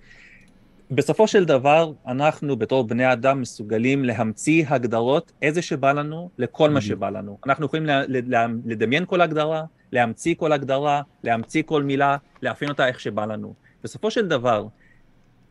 [0.90, 6.80] בסופו של דבר, אנחנו בתור בני אדם מסוגלים להמציא הגדרות איזה שבא לנו לכל מה.
[6.80, 7.38] שבא לנו.
[7.46, 12.88] אנחנו יכולים לה- לה- לדמיין כל הגדרה, להמציא כל הגדרה, להמציא כל מילה, לאפיין אותה
[12.88, 13.54] איך שבא לנו.
[13.84, 14.66] בסופו של דבר,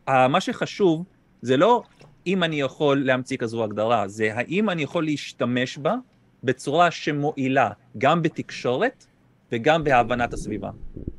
[0.08, 1.04] מה שחשוב
[1.42, 1.82] זה לא
[2.26, 5.94] אם אני יכול להמציא כזו הגדרה, זה האם אני יכול להשתמש בה
[6.46, 9.06] בצורה שמועילה גם בתקשורת
[9.52, 10.70] וגם בהבנת הסביבה.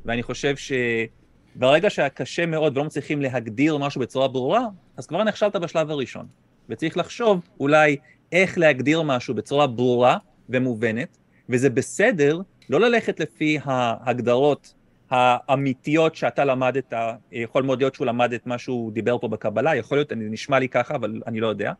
[0.04, 5.56] ואני חושב שברגע שהיה קשה מאוד ולא מצליחים להגדיר משהו בצורה ברורה, אז כבר נכשלת
[5.56, 6.26] בשלב הראשון.
[6.68, 7.96] וצריך לחשוב אולי
[8.32, 10.16] איך להגדיר משהו בצורה ברורה
[10.48, 11.18] ומובנת,
[11.48, 12.40] וזה בסדר
[12.70, 14.74] לא ללכת לפי ההגדרות
[15.10, 16.92] האמיתיות שאתה למדת,
[17.32, 20.68] יכול מאוד להיות שהוא למד את מה שהוא דיבר פה בקבלה, יכול להיות, נשמע לי
[20.68, 21.72] ככה, אבל אני לא יודע.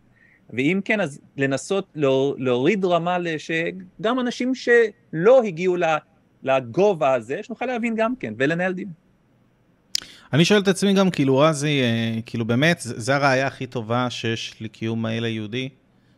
[0.52, 5.76] ואם כן, אז לנסות להור- להוריד רמה שגם אנשים שלא הגיעו
[6.42, 8.92] לגובה הזה, שנוכל להבין גם כן, ולנהל דיון.
[10.32, 14.54] אני שואל את עצמי גם, כאילו, רזי, אה, כאילו, באמת, זה הראייה הכי טובה שיש
[14.60, 15.68] לקיום האל היהודי?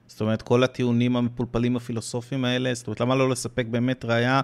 [0.06, 4.40] זאת אומרת, כל הטיעונים המפולפלים הפילוסופיים האלה, זאת אומרת, למה לא לספק באמת ראייה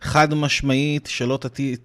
[0.00, 1.76] חד משמעית שלא תתי...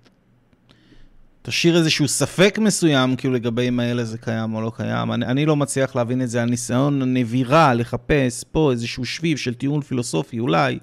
[1.50, 5.12] תשאיר איזשהו ספק מסוים, כאילו, לגבי אם האל הזה קיים או לא קיים.
[5.12, 6.42] אני, אני לא מצליח להבין את זה.
[6.42, 10.80] הניסיון הנבירה לחפש פה איזשהו שביב של טיעון פילוסופי, אולי,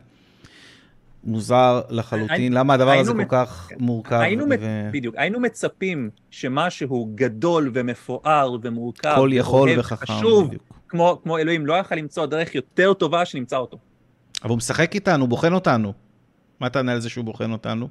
[1.24, 2.52] מוזר לחלוטין.
[2.52, 4.20] למה הדבר היינו הזה כל כך מורכב?
[4.20, 4.88] היינו, ו...
[4.92, 10.62] בדיוק, היינו מצפים שמשהו גדול ומפואר ומורכב, כל יכול וחכם, חשוב, בדיוק.
[10.88, 13.78] כמו, כמו אלוהים, לא יכל למצוא דרך יותר טובה שנמצא אותו.
[14.42, 15.92] אבל הוא משחק איתנו, בוחן אותנו.
[16.60, 17.88] מה תענה על זה שהוא בוחן אותנו?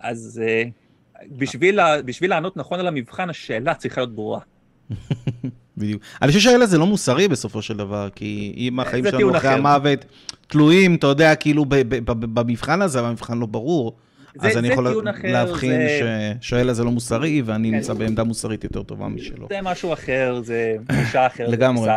[0.00, 0.85] אז uh,
[1.38, 4.40] בשביל, לה, בשביל לענות נכון על המבחן, השאלה צריכה להיות ברורה.
[5.78, 6.02] בדיוק.
[6.22, 9.58] אני חושב שהאלה זה לא מוסרי בסופו של דבר, כי אם החיים שלנו אחרי אחר.
[9.58, 10.04] המוות
[10.46, 11.64] תלויים, אתה יודע, כאילו
[12.08, 13.96] במבחן הזה, המבחן לא ברור,
[14.40, 16.00] זה- אז אני זה יכול טיעון אחר, להבחין זה-
[16.40, 17.74] ש- שהאלה זה לא מוסרי, ואני כן.
[17.74, 19.46] נמצא בעמדה מוסרית יותר טובה משלו.
[19.50, 21.90] זה משהו אחר, זה גישה אחרת, זה לגמרי.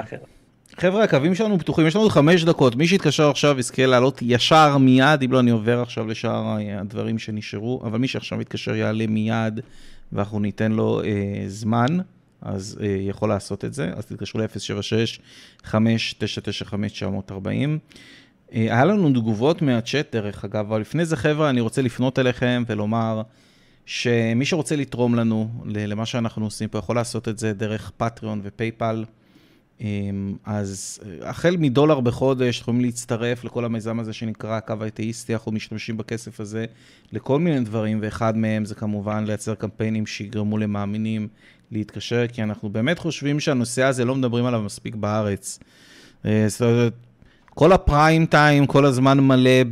[0.80, 2.76] חבר'ה, הקווים שלנו פתוחים, יש לנו חמש דקות.
[2.76, 7.82] מי שיתקשר עכשיו יזכה לעלות ישר מיד, אם לא, אני עובר עכשיו לשאר הדברים שנשארו,
[7.84, 9.60] אבל מי שעכשיו יתקשר יעלה מיד,
[10.14, 11.98] ואנחנו ניתן לו אה, זמן,
[12.42, 13.90] אז אה, יכול לעשות את זה.
[13.96, 15.72] אז תתקשרו ל-076-5995-940.
[17.46, 17.78] אה,
[18.54, 23.22] היה לנו תגובות מהצ'אט, דרך אגב, אבל לפני זה, חבר'ה, אני רוצה לפנות אליכם ולומר
[23.86, 29.04] שמי שרוצה לתרום לנו למה שאנחנו עושים פה, יכול לעשות את זה דרך פטריון ופייפל.
[29.82, 35.52] אמ, אז אה, החל מדולר בחודש, יכולים להצטרף לכל המיזם הזה שנקרא הקו האתאיסטי, אנחנו
[35.52, 36.66] משתמשים בכסף הזה
[37.12, 41.28] לכל מיני דברים, ואחד מהם זה כמובן לייצר קמפיינים שיגרמו למאמינים
[41.72, 45.60] להתקשר, כי אנחנו באמת חושבים שהנושא הזה, לא מדברים עליו מספיק בארץ.
[46.26, 46.94] אה, זאת אומרת,
[47.50, 49.64] כל הפריים טיים, כל הזמן מלא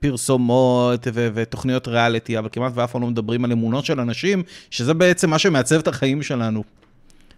[0.00, 5.30] בפרסומות ותוכניות ריאליטי, אבל כמעט ואף פעם לא מדברים על אמונות של אנשים, שזה בעצם
[5.30, 6.64] מה שמעצב את החיים שלנו.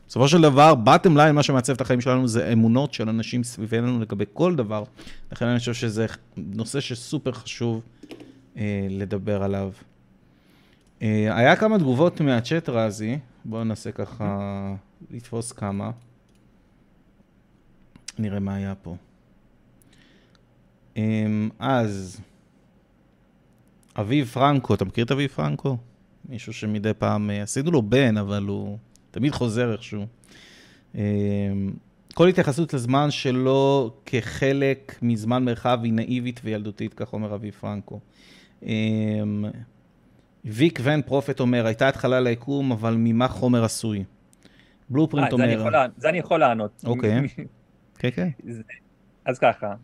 [0.08, 4.00] בסופו של דבר, bottom line, מה שמעצב את החיים שלנו זה אמונות של אנשים סביבנו
[4.00, 4.84] לגבי כל דבר.
[5.32, 6.06] לכן אני חושב שזה
[6.36, 7.82] נושא שסופר חשוב
[8.56, 9.70] אה, לדבר עליו.
[11.02, 13.18] אה, היה כמה תגובות מהצ'אט, רזי.
[13.44, 14.74] בואו ננסה ככה
[15.10, 15.90] לתפוס כמה.
[18.18, 18.96] נראה מה היה פה.
[20.96, 21.26] אה,
[21.58, 22.20] אז,
[23.96, 25.76] אביב פרנקו, אתה מכיר את אביב פרנקו?
[26.28, 28.78] מישהו שמדי פעם, אה, עשינו לו בן, אבל הוא
[29.16, 30.06] תמיד חוזר איכשהו.
[30.94, 31.02] אה,
[32.14, 38.00] כל התייחסות לזמן שלו כחלק מזמן מרחב היא נאיבית וילדותית, כך אומר אביב פרנקו.
[40.44, 44.04] ויק ון פרופט אומר, הייתה התחלה ליקום, אבל ממה חומר עשוי?
[44.90, 45.86] בלופרינט אה, אומר...
[45.96, 46.84] זה אני יכול לענות.
[46.86, 47.20] אוקיי.
[47.98, 48.28] כן, כן.
[49.24, 49.74] אז ככה,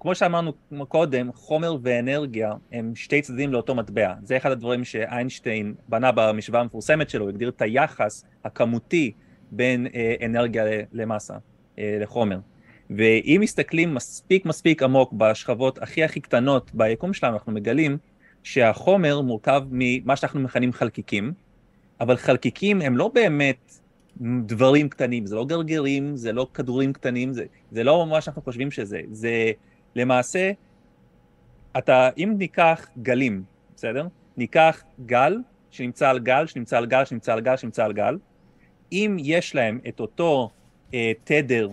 [0.00, 0.52] כמו שאמרנו
[0.88, 4.14] קודם, חומר ואנרגיה הם שתי צדדים לאותו מטבע.
[4.22, 9.12] זה אחד הדברים שאיינשטיין בנה במשוואה המפורסמת שלו, הוא הגדיר את היחס הכמותי
[9.50, 11.34] בין אה, אנרגיה למסה,
[11.78, 12.38] אה, לחומר.
[12.90, 17.98] ואם מסתכלים מספיק מספיק עמוק בשכבות הכי הכי קטנות ביקום שלנו, אנחנו מגלים
[18.42, 21.32] שהחומר מורכב ממה שאנחנו מכנים חלקיקים,
[22.00, 23.80] אבל חלקיקים הם לא באמת
[24.46, 28.70] דברים קטנים, זה לא גרגירים, זה לא כדורים קטנים, זה, זה לא מה שאנחנו חושבים
[28.70, 29.52] שזה, זה
[29.96, 30.52] למעשה,
[31.78, 33.42] אתה, אם ניקח גלים,
[33.76, 34.06] בסדר?
[34.36, 35.38] ניקח גל
[35.70, 38.18] שנמצא על גל, שנמצא על גל, שנמצא על גל, שנמצא על גל,
[38.92, 40.50] אם יש להם את אותו
[40.94, 41.68] אה, תדר,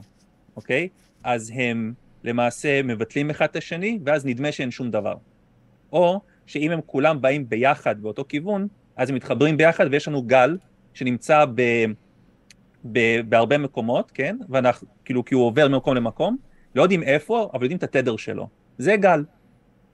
[0.56, 0.90] אוקיי?
[1.24, 5.16] אז הם למעשה מבטלים אחד את השני, ואז נדמה שאין שום דבר.
[5.92, 10.58] או שאם הם כולם באים ביחד באותו כיוון, אז הם מתחברים ביחד ויש לנו גל
[10.94, 11.62] שנמצא ב...
[12.92, 14.38] ב- בהרבה מקומות, כן?
[14.50, 16.38] ואנחנו, כאילו, כי הוא עובר ממקום למקום,
[16.78, 18.48] לא יודעים איפה, אבל יודעים את התדר שלו.
[18.78, 19.24] זה גל,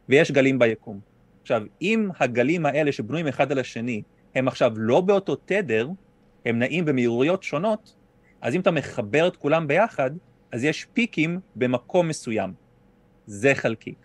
[0.10, 1.00] ויש גלים ביקום.
[1.42, 4.02] עכשיו, אם הגלים האלה שבנויים אחד על השני,
[4.36, 5.90] הם עכשיו לא באותו תדר,
[6.46, 7.96] הם נעים במהירויות שונות,
[8.42, 10.12] אז אם אתה מחבר את כולם ביחד,
[10.52, 12.54] אז יש פיקים במקום מסוים.
[13.26, 13.98] זה חלקיק.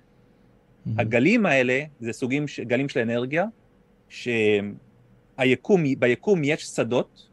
[0.99, 3.45] הגלים האלה זה סוגים, גלים של אנרגיה,
[4.09, 7.29] שהיקום, ביקום יש שדות,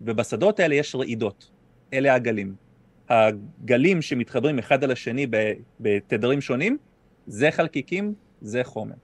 [0.00, 1.50] ובשדות האלה יש רעידות.
[1.92, 2.54] אלה הגלים.
[3.10, 5.26] הגלים שמתחברים אחד על השני
[5.80, 6.76] בתדרים שונים,
[7.26, 8.94] זה חלקיקים, זה חומר.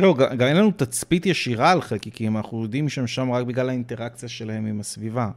[0.00, 4.28] לא, גם אין לנו תצפית ישירה על חלקיקים, אנחנו יודעים שהם שם רק בגלל האינטראקציה
[4.28, 5.30] שלהם עם הסביבה.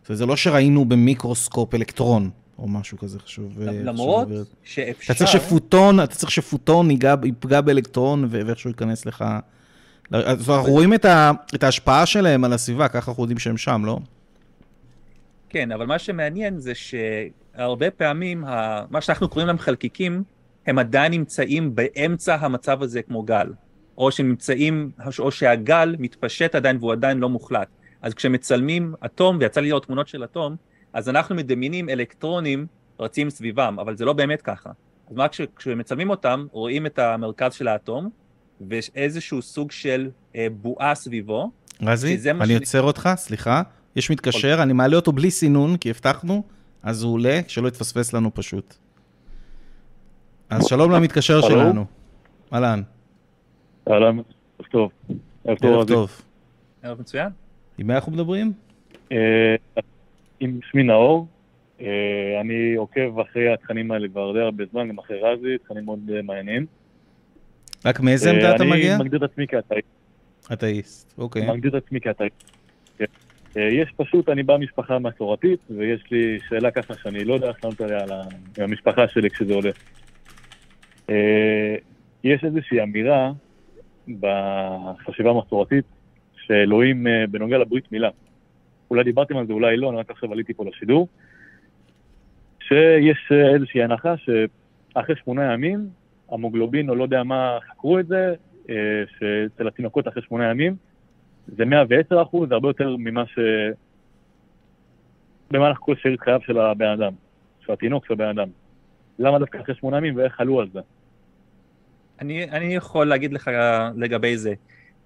[0.00, 3.62] זאת אומרת, זה לא שראינו במיקרוסקופ אלקטרון, או משהו כזה חשוב.
[3.62, 4.46] אה, למרות חשוב.
[4.62, 5.12] שאפשר...
[5.12, 9.24] אתה צריך שפוטון, אתה צריך שפוטון ייגע, יפגע באלקטרון ואיכשהו ייכנס לך...
[10.10, 13.82] אז אנחנו רואים את, ה, את ההשפעה שלהם על הסביבה, ככה אנחנו יודעים שהם שם,
[13.84, 13.98] לא?
[15.48, 18.84] כן, אבל מה שמעניין זה שהרבה פעמים, ה...
[18.90, 20.22] מה שאנחנו קוראים להם חלקיקים,
[20.66, 23.52] הם עדיין נמצאים באמצע המצב הזה כמו גל.
[23.98, 27.68] או שנמצאים, או שהגל מתפשט עדיין והוא עדיין לא מוחלט.
[28.02, 30.56] אז כשמצלמים אטום, ויצא לי לראות תמונות של אטום,
[30.92, 32.66] אז אנחנו מדמיינים אלקטרונים
[33.00, 34.70] רצים סביבם, אבל זה לא באמת ככה.
[35.10, 38.10] אז מה כש, כשמצלמים אותם, רואים את המרכז של האטום,
[38.68, 41.50] ויש איזשהו סוג של אה, בועה סביבו.
[41.82, 43.62] רזי, אני שאני- עוצר אותך, סליחה.
[43.98, 46.42] יש מתקשר, אני מעלה אותו בלי סינון, כי הבטחנו,
[46.82, 48.74] אז הוא עולה, שלא יתפספס לנו פשוט.
[50.50, 51.40] אז שלום למתקשר?
[51.40, 51.84] שלנו.
[52.52, 52.82] אהלן,
[53.90, 54.16] אהלן,
[54.58, 54.90] ערב טוב.
[55.44, 55.94] ערב טוב, ערב רזי.
[55.94, 56.22] טוב.
[56.82, 57.28] ערב מצוין.
[57.78, 58.52] עם מי אנחנו מדברים?
[59.12, 59.54] אה,
[60.40, 61.26] עם שמי נאור,
[61.80, 61.86] אה,
[62.40, 66.22] אני עוקב אחרי התכנים האלה כבר די הרבה זמן, גם אחרי רזי, תכנים מאוד אה,
[66.22, 66.66] מעניינים.
[67.84, 68.94] רק מאיזה עמדה אתה מגיע?
[68.94, 69.80] אני מגדיר את עצמי כאתאי,
[70.52, 71.50] אתאיסט, אוקיי.
[71.50, 72.28] מגדיר את עצמי כאתאי.
[73.56, 77.64] אה, יש פשוט, אני בא ממשפחה מסורתית, ויש לי שאלה ככה שאני לא יודע איך
[77.64, 78.10] לענות עליה על
[78.58, 79.70] המשפחה שלי כשזה עולה.
[81.10, 81.76] אה,
[82.24, 83.32] יש איזושהי אמירה
[84.20, 85.84] בחשיבה המסורתית
[86.46, 88.08] שאלוהים אה, בנוגע לברית מילה.
[88.90, 91.08] אולי דיברתם על זה, אולי לא, אני רק עכשיו עליתי פה לשידור.
[92.60, 95.88] שיש איזושהי הנחה שאחרי שמונה ימים,
[96.30, 98.34] המוגלובין או לא יודע מה חקרו את זה,
[99.18, 100.76] שאצל התינוקות אחרי שמונה ימים,
[101.56, 103.38] זה 110 אחוז, זה הרבה יותר ממה ש...
[105.50, 107.12] במהלך כל שארית חייו של הבן אדם,
[107.60, 108.48] של התינוק של הבן אדם.
[109.18, 110.80] למה דווקא אחרי שמונה ימים ואיך עלו על זה?
[112.20, 113.50] אני, אני יכול להגיד לך
[113.96, 114.54] לגבי זה.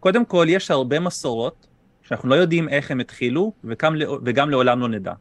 [0.00, 1.66] קודם כל, יש הרבה מסורות
[2.02, 3.94] שאנחנו לא יודעים איך הם התחילו, וגם,
[4.24, 5.12] וגם לעולם לא נדע.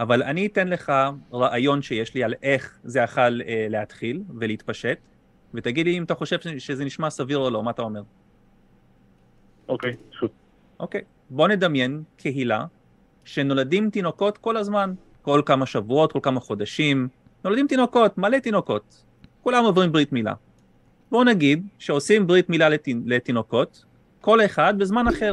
[0.00, 0.92] אבל אני אתן לך
[1.32, 4.98] רעיון שיש לי על איך זה יכול אה, להתחיל ולהתפשט,
[5.54, 8.02] ותגיד לי אם אתה חושב שזה נשמע סביר או לא, מה אתה אומר?
[9.68, 10.41] אוקיי, פשוט.
[10.82, 11.00] אוקיי,
[11.30, 12.64] בוא נדמיין קהילה
[13.24, 17.08] שנולדים תינוקות כל הזמן, כל כמה שבועות, כל כמה חודשים,
[17.44, 19.04] נולדים תינוקות, מלא תינוקות,
[19.42, 20.34] כולם עוברים ברית מילה.
[21.10, 22.68] בואו נגיד שעושים ברית מילה
[23.06, 23.84] לתינוקות,
[24.20, 25.32] כל אחד בזמן אחר.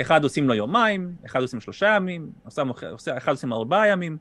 [0.00, 2.30] אחד עושים לו יומיים, אחד עושים שלושה ימים,
[3.16, 4.16] אחד עושים ארבעה ימים.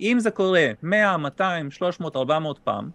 [0.00, 2.90] אם זה קורה 100, 200, 300, 400 פעם,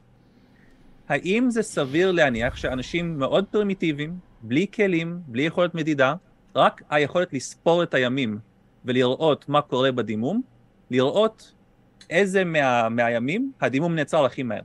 [1.09, 6.15] האם זה סביר להניח שאנשים מאוד פרימיטיביים, בלי כלים, בלי יכולת מדידה,
[6.55, 8.37] רק היכולת לספור את הימים
[8.85, 10.41] ולראות מה קורה בדימום,
[10.91, 11.53] לראות
[12.09, 14.61] איזה מה, מהימים הדימום נעצר הכי מהר.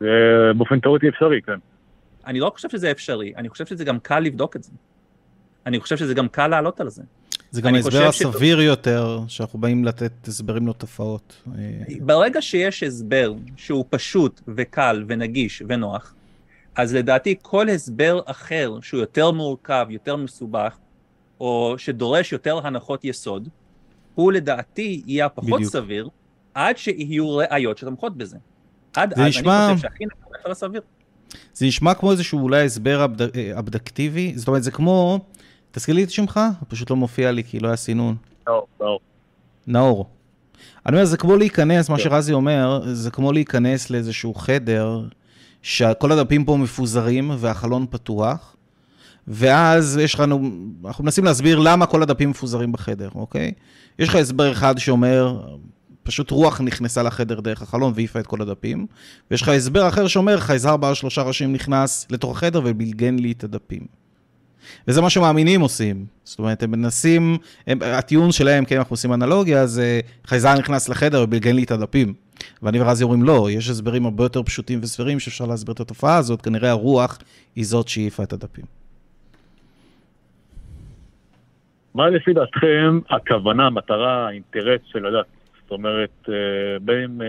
[0.00, 0.06] זה
[0.56, 1.58] באופן תיאורטי אפשרי, כן.
[2.26, 4.72] אני לא חושב שזה אפשרי, אני חושב שזה גם קל לבדוק את זה.
[5.66, 7.02] אני חושב שזה גם קל לעלות על זה.
[7.50, 8.62] זה גם ההסבר הסביר ש...
[8.62, 11.42] יותר, שאנחנו באים לתת הסברים לתופעות.
[12.00, 16.14] ברגע שיש הסבר שהוא פשוט וקל ונגיש ונוח,
[16.78, 20.76] אז לדעתי כל הסבר אחר שהוא יותר מורכב, יותר מסובך,
[21.40, 23.48] או שדורש יותר הנחות יסוד,
[24.14, 25.72] הוא לדעתי יהיה הפחות בדיוק.
[25.72, 26.08] סביר,
[26.54, 28.36] עד שיהיו ראיות שתומכות בזה.
[28.96, 29.66] עד אז נשמע...
[29.66, 30.80] אני חושב שהכי נכון על הסביר.
[31.54, 33.38] זה נשמע כמו איזשהו אולי הסבר אבד...
[33.58, 35.20] אבדקטיבי, זאת אומרת זה כמו,
[35.70, 38.16] תזכיר לי את שמך, פשוט לא מופיע לי כי לא היה סינון.
[38.46, 39.00] נאור, נאור.
[39.66, 40.06] נאור.
[40.86, 42.02] אני אומר, זה כמו להיכנס, מה כן.
[42.02, 45.02] שרזי אומר, זה כמו להיכנס לאיזשהו חדר
[45.62, 48.56] שכל הדפים פה מפוזרים והחלון פתוח,
[49.28, 50.50] ואז יש לנו,
[50.84, 53.52] אנחנו מנסים להסביר למה כל הדפים מפוזרים בחדר, אוקיי?
[53.98, 55.40] יש לך הסבר אחד שאומר,
[56.02, 58.86] פשוט רוח נכנסה לחדר דרך החלון והעיפה את כל הדפים,
[59.30, 63.44] ויש לך הסבר אחר שאומר, חייזר בעל שלושה ראשים נכנס לתוך החדר ובלגן לי את
[63.44, 63.86] הדפים.
[64.88, 66.06] וזה מה שמאמינים עושים.
[66.24, 71.22] זאת אומרת, הם מנסים, הם, הטיעון שלהם, כן, אנחנו עושים אנלוגיה, זה חייזר נכנס לחדר
[71.22, 72.14] ובלגן לי את הדפים.
[72.62, 76.42] ואני ורזי אומרים, לא, יש הסברים הרבה יותר פשוטים וסבירים שאפשר להסביר את התופעה הזאת,
[76.42, 77.18] כנראה הרוח
[77.56, 78.64] היא זאת שהעיפה את הדפים.
[81.94, 85.26] מה לפי דעתכם הכוונה, המטרה, האינטרס של הדת?
[85.62, 86.34] זאת אומרת, אה,
[86.82, 87.26] בין אם אה,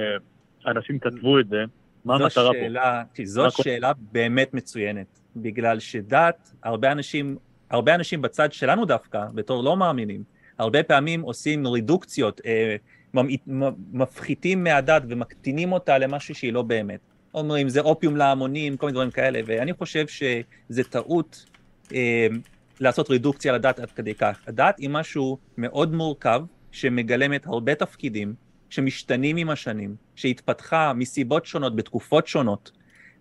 [0.72, 1.64] אנשים כתבו את זה,
[2.06, 3.24] מה המטרה שאלה, פה?
[3.26, 4.00] זו שאלה כל...
[4.12, 7.38] באמת מצוינת, בגלל שדת, הרבה אנשים,
[7.70, 10.24] הרבה אנשים בצד שלנו דווקא, בתור לא מאמינים,
[10.58, 12.76] הרבה פעמים עושים רידוקציות, אה,
[13.94, 17.00] מפחיתים מהדת ומקטינים אותה למשהו שהיא לא באמת.
[17.34, 21.46] אומרים, זה אופיום להמונים, כל מיני דברים כאלה, ואני חושב שזה טעות
[21.94, 22.28] אה,
[22.80, 24.40] לעשות רידוקציה לדת עד כדי כך.
[24.48, 26.42] הדת היא משהו מאוד מורכב,
[26.72, 28.34] שמגלמת הרבה תפקידים,
[28.70, 32.72] שמשתנים עם השנים, שהתפתחה מסיבות שונות, בתקופות שונות,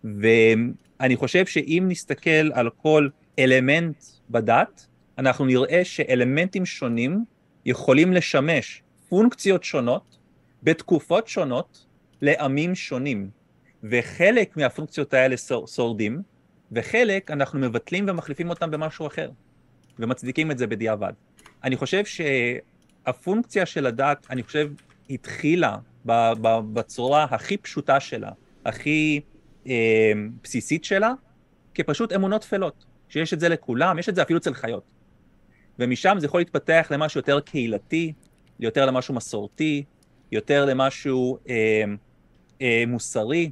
[0.05, 3.09] ואני חושב שאם נסתכל על כל
[3.39, 4.87] אלמנט בדת,
[5.19, 7.25] אנחנו נראה שאלמנטים שונים
[7.65, 10.19] יכולים לשמש פונקציות שונות
[10.63, 11.87] בתקופות שונות
[12.23, 13.31] לעמים שונים,
[13.83, 15.37] וחלק מהפונקציות האלה
[15.67, 16.23] שורדים,
[16.73, 19.31] וחלק אנחנו מבטלים ומחליפים אותם במשהו אחר,
[19.99, 21.13] ומצדיקים את זה בדיעבד.
[21.65, 24.71] אני חושב שהפונקציה של הדת, אני חושב,
[25.11, 25.77] התחילה
[26.73, 28.31] בצורה הכי פשוטה שלה,
[28.65, 29.21] הכי
[29.67, 30.13] אה,
[30.43, 31.13] בסיסית שלה,
[31.75, 34.83] כפשוט אמונות טפלות, שיש את זה לכולם, יש את זה אפילו אצל חיות.
[35.79, 38.13] ומשם זה יכול להתפתח למשהו יותר קהילתי,
[38.61, 39.85] יותר למשהו מסורתי,
[40.33, 41.85] יותר למשהו אה,
[42.63, 43.51] אה, מוסרי,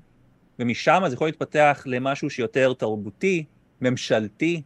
[0.59, 3.45] ומשם זה יכול להתפתח למשהו שיותר תרבותי,
[3.81, 4.63] ממשלתי,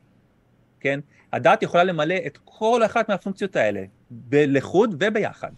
[0.81, 1.01] כן?
[1.33, 3.85] הדת יכולה למלא את כל אחת מהפונקציות האלה,
[4.33, 5.51] לחוד וביחד.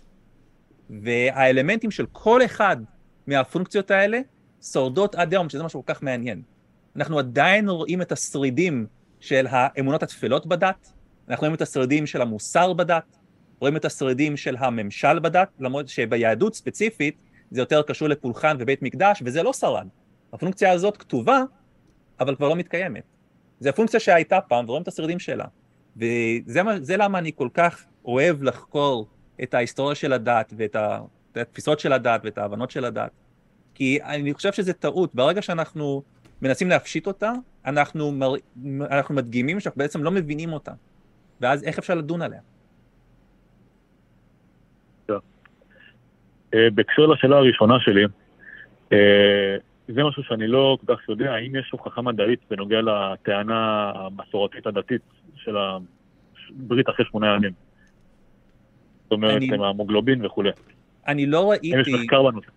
[0.91, 2.77] והאלמנטים של כל אחד
[3.27, 4.21] מהפונקציות האלה
[4.63, 6.43] שורדות עד היום, שזה משהו כל כך מעניין.
[6.97, 8.87] אנחנו עדיין רואים את השרידים
[9.21, 10.93] של האמונות התפלות בדת,
[11.29, 13.17] אנחנו רואים את השרידים של המוסר בדת,
[13.63, 19.23] רואים את השרידים של הממשל בדת, למרות שביהדות ספציפית זה יותר קשור לפולחן ובית מקדש,
[19.25, 19.89] וזה לא שרד.
[20.33, 21.43] הפונקציה הזאת כתובה,
[22.21, 23.03] אבל כבר לא מתקיימת.
[23.61, 25.45] זו הפונקציה שהייתה פעם, ורואים את השרידים שלה.
[25.97, 29.07] וזה מה- זה למה אני כל כך אוהב לחקור
[29.43, 30.77] את ההיסטוריה של הדת ואת
[31.37, 33.11] התפיסות של הדת ואת ההבנות של הדת.
[33.75, 36.03] כי אני חושב שזה טעות, ברגע שאנחנו
[36.43, 37.33] מנסים להפשיט אותה,
[37.67, 38.35] אנחנו, מר...
[38.91, 40.73] אנחנו מדגימים שאנחנו בעצם לא מבינים אותה.
[41.41, 42.41] ואז איך אפשר לדון עליה?
[45.11, 45.17] אה,
[46.75, 48.05] בהקשר לשאלה הראשונה שלי,
[48.93, 49.57] אה,
[49.89, 55.03] זה משהו שאני לא כל כך יודע, האם יש הוכחה מדעית בנוגע לטענה המסורתית הדתית
[55.37, 57.53] של הברית אחרי שמונה ימים?
[59.03, 60.51] זאת אומרת, אני- עם המוגלובין וכולי.
[61.09, 62.51] אני לא האם יש ראיתי, מחקר בנושא?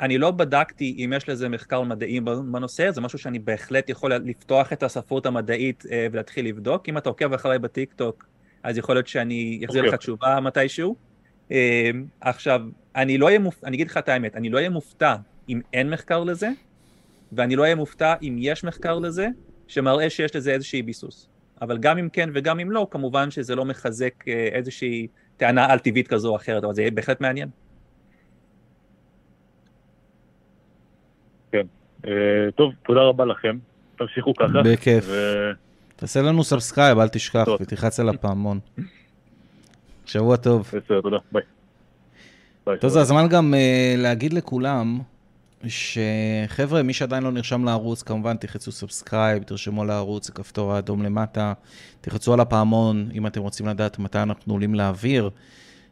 [0.00, 4.72] אני לא בדקתי אם יש לזה מחקר מדעי בנושא, זה משהו שאני בהחלט יכול לפתוח
[4.72, 6.88] את הספרות המדעית אה, ולהתחיל לבדוק.
[6.88, 8.26] אם אתה עוקב אחריי בטיקטוק,
[8.62, 9.94] אז יכול להיות שאני אחזיר אוקיי.
[9.94, 11.09] לך תשובה מתישהו.
[11.52, 11.90] אה,
[12.20, 12.62] עכשיו,
[12.96, 15.16] אני לא אהיה מופתע, אני אגיד לך את האמת, אני לא אהיה מופתע
[15.48, 16.50] אם אין מחקר לזה,
[17.32, 19.28] ואני לא אהיה מופתע אם יש מחקר לזה,
[19.68, 21.28] שמראה שיש לזה איזושהי ביסוס.
[21.62, 25.06] אבל גם אם כן וגם אם לא, כמובן שזה לא מחזק אה, איזושהי
[25.36, 27.48] טענה על-טבעית כזו או אחרת, אבל זה יהיה בהחלט מעניין.
[32.06, 32.10] אה,
[32.54, 33.58] טוב, תודה רבה לכם.
[33.98, 34.62] תמשיכו ככה.
[34.64, 35.04] בכיף.
[35.08, 35.50] ו-
[35.96, 37.48] תעשה לנו subscribe, אל תשכח.
[37.60, 38.58] ותלחץ על הפעמון.
[40.12, 40.68] שבוע טוב.
[40.68, 41.16] בסדר, תודה.
[41.32, 41.42] ביי.
[42.80, 45.00] טוב, זה הזמן גם uh, להגיד לכולם,
[45.66, 51.52] שחבר'ה, מי שעדיין לא נרשם לערוץ, כמובן תלחצו subscribe, תרשמו לערוץ, הכפתור האדום למטה,
[52.00, 55.30] תלחצו על הפעמון אם אתם רוצים לדעת מתי אנחנו עולים לאוויר.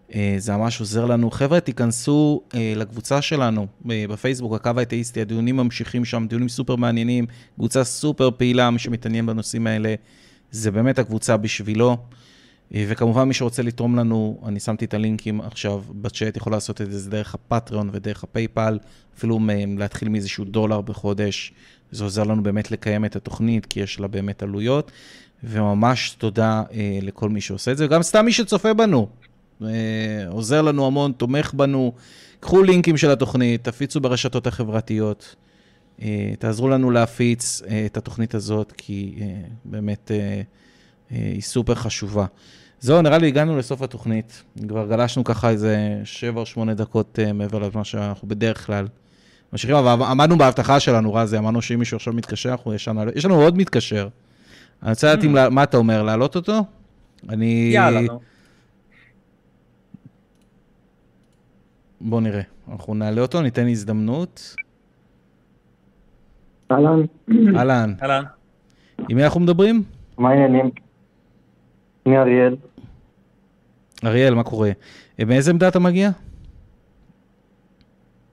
[0.09, 1.31] Uh, זה ממש עוזר לנו.
[1.31, 7.27] חבר'ה, תיכנסו uh, לקבוצה שלנו uh, בפייסבוק, הקו האתאיסטי, הדיונים ממשיכים שם, דיונים סופר מעניינים,
[7.55, 9.95] קבוצה סופר פעילה, מי שמתעניין בנושאים האלה,
[10.51, 11.97] זה באמת הקבוצה בשבילו.
[12.73, 17.11] וכמובן, מי שרוצה לתרום לנו, אני שמתי את הלינקים עכשיו בצ'אט, יכול לעשות את זה
[17.11, 18.79] דרך הפטריון ודרך הפייפל,
[19.19, 19.41] אפילו
[19.79, 21.53] להתחיל מאיזשהו דולר בחודש.
[21.91, 24.93] זה עוזר לנו באמת לקיים את התוכנית, כי יש לה באמת עלויות.
[25.45, 29.09] וממש תודה אה, לכל מי שעושה את זה, וגם סתם מי שצופה בנו.
[29.63, 29.69] אה,
[30.29, 31.93] עוזר לנו המון, תומך בנו.
[32.41, 35.37] קחו לינקים של התוכנית, תפיצו ברשתות החברתיות.
[36.03, 39.27] אה, תעזרו לנו להפיץ אה, את התוכנית הזאת, כי אה,
[39.65, 40.11] באמת...
[40.11, 40.43] אה,
[41.11, 42.27] היא סופר חשובה.
[42.81, 44.43] זהו, נראה לי הגענו לסוף התוכנית.
[44.69, 48.87] כבר גלשנו ככה איזה 7 או 8 דקות אה, מעבר למה שאנחנו בדרך כלל
[49.53, 53.25] ממשיכים, אבל עמדנו בהבטחה שלנו, רזי, אמרנו שאם מישהו עכשיו מתקשר, אנחנו יש לנו, יש
[53.25, 54.09] לנו עוד מתקשר.
[54.83, 56.65] אני רוצה לדעת אם, לה- מה אתה אומר, להעלות אותו?
[57.29, 57.71] אני...
[57.75, 58.21] יאללה, נו.
[62.01, 62.43] בוא נראה.
[62.73, 64.55] אנחנו נעלה אותו, ניתן הזדמנות.
[66.73, 67.01] אהלן,
[67.57, 68.25] אהלן, אהלן.
[69.09, 69.83] עם מי אנחנו מדברים?
[70.19, 70.71] מה העניינים?
[72.09, 72.57] אני אריאל,
[74.05, 74.71] אריאל, מה קורה?
[75.21, 76.11] אה, מאיזה עמדה אתה מגיע?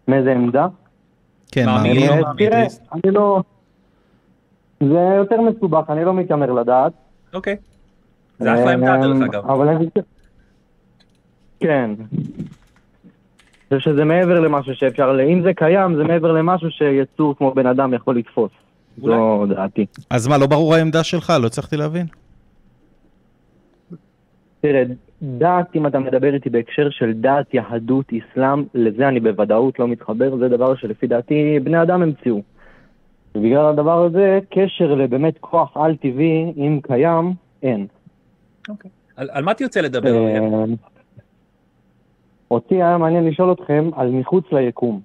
[0.07, 0.67] מאיזה עמדה?
[1.51, 1.95] כן, מאמין?
[1.95, 2.49] לא אה, מאמין.
[2.49, 3.41] תראה, אני לא...
[4.79, 6.91] זה יותר מסובך, אני לא מתיימר לדעת.
[7.33, 7.55] אוקיי.
[8.39, 9.45] זה אחלה עמדה, דרך אגב.
[9.51, 9.85] אבל אני...
[11.59, 11.91] כן.
[13.71, 17.93] זה שזה מעבר למשהו שאפשר, אם זה קיים, זה מעבר למשהו שיצור כמו בן אדם
[17.93, 18.51] יכול לתפוס.
[18.97, 19.85] זו דעתי.
[20.09, 21.33] אז מה, לא ברור העמדה שלך?
[21.41, 22.05] לא הצלחתי להבין.
[24.65, 24.83] תראה,
[25.21, 30.37] דת, אם אתה מדבר איתי בהקשר של דת, יהדות, אסלאם, לזה אני בוודאות לא מתחבר,
[30.37, 32.41] זה דבר שלפי דעתי בני אדם המציאו.
[33.35, 37.33] ובגלל הדבר הזה, קשר לבאמת כוח על-טבעי, אם קיים,
[37.63, 37.87] אין.
[39.15, 40.27] על על מה יוצא לדבר?
[40.27, 40.63] אה,
[42.51, 45.01] אותי היה מעניין לשאול אתכם על מחוץ ליקום.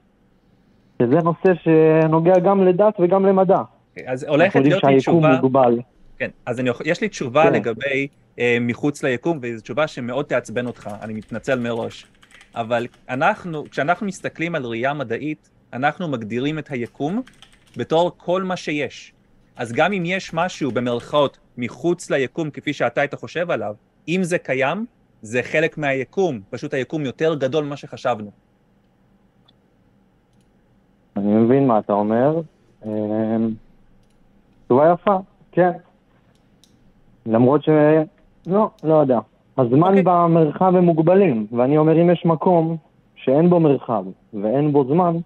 [1.03, 3.63] שזה נושא שנוגע גם לדת וגם למדע.
[4.07, 5.79] אז אנחנו הולכת יודעים להיות לי שהיקום תשובה, מוגבל.
[6.19, 7.53] כן, אז אני, יש לי תשובה כן.
[7.53, 8.09] לגבי
[8.39, 12.07] אה, מחוץ ליקום, וזו תשובה שמאוד תעצבן אותך, אני מתנצל מראש.
[12.55, 17.23] אבל אנחנו, כשאנחנו מסתכלים על ראייה מדעית, אנחנו מגדירים את היקום
[17.77, 19.13] בתור כל מה שיש.
[19.57, 23.75] אז גם אם יש משהו במרכאות מחוץ ליקום כפי שאתה היית חושב עליו,
[24.09, 24.87] אם זה קיים,
[25.23, 28.31] זה חלק מהיקום, פשוט היקום יותר גדול ממה שחשבנו.
[31.17, 32.41] אני מבין מה אתה אומר.
[32.87, 32.91] אה,
[34.67, 35.19] תשובה יפה,
[35.53, 35.71] כן.
[37.27, 37.69] למרות ש...
[38.47, 39.19] לא, לא יודע.
[39.59, 40.03] הזמן אוקיי.
[40.03, 42.77] במרחב הם מוגבלים, ואני אומר אם יש מקום
[43.17, 44.05] שאין בו מרחב
[44.35, 45.17] ואין בו זמן,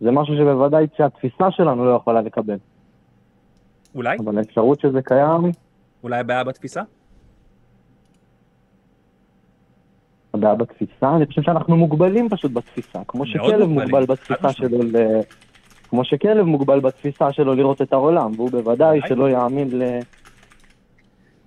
[0.00, 2.56] זה משהו שבוודאי שהתפיסה שלנו לא יכולה לקבל.
[3.94, 4.16] אולי?
[4.24, 5.52] אבל האפשרות שזה קיים,
[6.02, 6.82] אולי הבעיה בתפיסה?
[10.34, 14.52] הבעיה בתפיסה, אני חושב שאנחנו מוגבלים פשוט בתפיסה, כמו שכלב מוגבל בתפיסה.
[14.52, 14.96] שלו ל...
[15.90, 19.00] כמו שכלב מוגבל בתפיסה שלו לראות את העולם, והוא בוודאי.
[19.08, 19.82] שלא יאמין ל...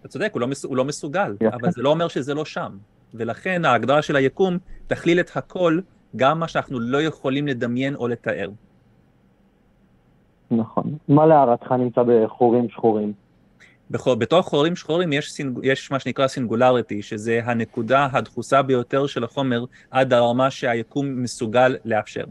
[0.01, 0.65] אתה צודק, הוא לא, מס...
[0.65, 1.55] הוא לא מסוגל, יפה.
[1.55, 2.77] אבל זה לא אומר שזה לא שם.
[3.13, 4.57] ולכן ההגדרה של היקום
[4.87, 5.79] תכליל את הכל,
[6.15, 8.49] גם מה שאנחנו לא יכולים לדמיין או לתאר.
[10.51, 10.97] נכון.
[11.07, 13.13] מה להערתך נמצא בחורים שחורים?
[13.91, 19.23] בכל, בתוך חורים שחורים יש, סינג, יש מה שנקרא סינגולריטי, שזה הנקודה הדחוסה ביותר של
[19.23, 22.25] החומר עד הרמה שהיקום מסוגל לאפשר.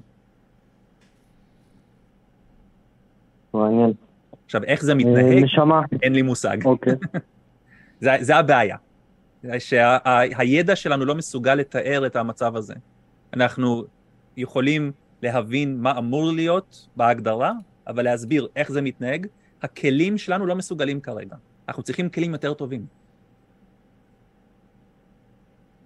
[3.54, 3.92] מעניין.
[4.44, 6.64] עכשיו, איך זה אה, מתנהג, נשמה, אין לי מושג.
[6.64, 6.94] אוקיי.
[8.00, 8.76] זה, זה הבעיה.
[9.58, 12.74] שהידע שלנו לא מסוגל לתאר את המצב הזה.
[13.34, 13.84] אנחנו
[14.36, 17.52] יכולים להבין מה אמור להיות בהגדרה,
[17.86, 19.26] אבל להסביר איך זה מתנהג,
[19.62, 21.36] הכלים שלנו לא מסוגלים כרגע.
[21.68, 22.86] אנחנו צריכים כלים יותר טובים.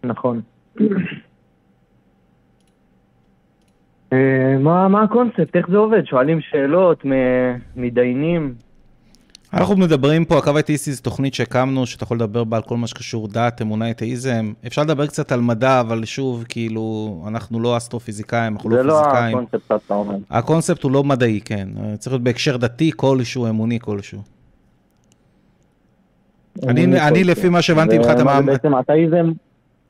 [0.04, 0.40] נכון.
[4.12, 5.56] אה, מה הקונספט?
[5.56, 6.04] איך זה עובד?
[6.06, 7.04] שואלים שאלות,
[7.76, 8.54] מתדיינים?
[9.54, 12.86] אנחנו מדברים פה, הקו האתאיסטי זו תוכנית שהקמנו, שאתה יכול לדבר בה על כל מה
[12.86, 14.52] שקשור דת, אמונה, אתאיזם.
[14.66, 19.00] אפשר לדבר קצת על מדע, אבל שוב, כאילו, אנחנו לא אסטרופיזיקאים, אנחנו זה לא לא
[19.02, 19.38] פיזיקאים.
[19.38, 20.16] הקונספט שאתה אומר.
[20.30, 21.68] הקונספט הוא לא מדעי, כן.
[21.98, 24.20] צריך להיות בהקשר דתי כלשהו, אמוני כלשהו.
[26.68, 27.30] אני- אני, כלשהו.
[27.30, 29.32] לפי מה שהבנתי ממך, אתה זה מאמין- בעצם אתאיזם?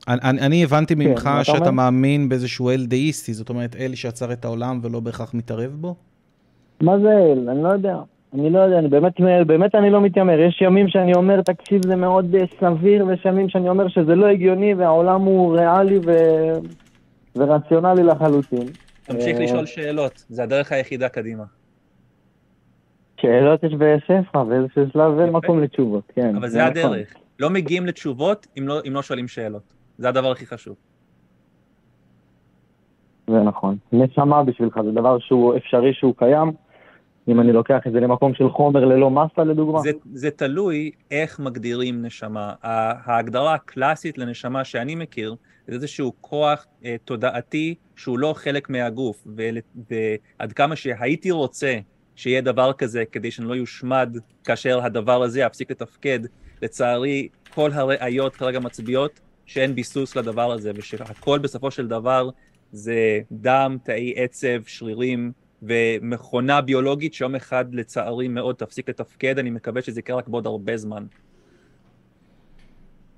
[0.07, 1.71] אני, אני- אני הבנתי ממך מה אתה שאתה אומר?
[1.71, 5.95] מאמין באיזשהו אל דאיסטי, זאת אומרת, אל שיצר את העולם ולא בהכרח מתערב בו?
[6.81, 7.49] מה זה אל?
[7.49, 7.95] אני לא יודע.
[8.35, 9.13] אני לא יודע, אני באמת,
[9.47, 10.39] באמת אני לא מתיימר.
[10.39, 14.25] יש ימים שאני אומר, תקשיב, זה מאוד אה, סביר, ויש ימים שאני אומר שזה לא
[14.25, 16.11] הגיוני, והעולם הוא ריאלי ו...
[17.35, 18.67] ורציונלי לחלוטין.
[19.03, 21.43] תמשיך אה, לשאול שאלות, זה הדרך היחידה קדימה.
[23.21, 25.29] שאלות יש בשפע, באיזשהו שלב אין.
[25.29, 26.35] מקום לתשובות, כן.
[26.35, 26.71] אבל זה נכון.
[26.71, 27.13] הדרך.
[27.39, 29.73] לא מגיעים לתשובות אם לא, אם לא שואלים שאלות.
[29.97, 30.75] זה הדבר הכי חשוב.
[33.27, 33.77] זה נכון.
[33.91, 36.51] נשמה בשבילך, זה דבר שהוא אפשרי שהוא קיים.
[37.27, 39.79] אם אני לוקח את זה למקום של חומר ללא מסה לדוגמה.
[39.79, 42.53] זה, זה תלוי איך מגדירים נשמה.
[42.61, 45.35] ההגדרה הקלאסית לנשמה שאני מכיר,
[45.67, 49.57] זה איזשהו כוח אה, תודעתי שהוא לא חלק מהגוף, ול-
[49.89, 51.77] ועד כמה שהייתי רוצה
[52.15, 56.19] שיהיה דבר כזה כדי שאני לא יושמד כאשר הדבר הזה יפסיק לתפקד,
[56.61, 62.29] לצערי כל הראיות כרגע מצביעות שאין ביסוס לדבר הזה, ושהכל בסופו של דבר
[62.71, 65.31] זה דם, תאי עצב, שרירים,
[65.67, 70.77] ומכונה ביולוגית שיום אחד לצערי מאוד תפסיק לתפקד, אני מקווה שזה יקרה רק בעוד הרבה
[70.77, 71.03] זמן.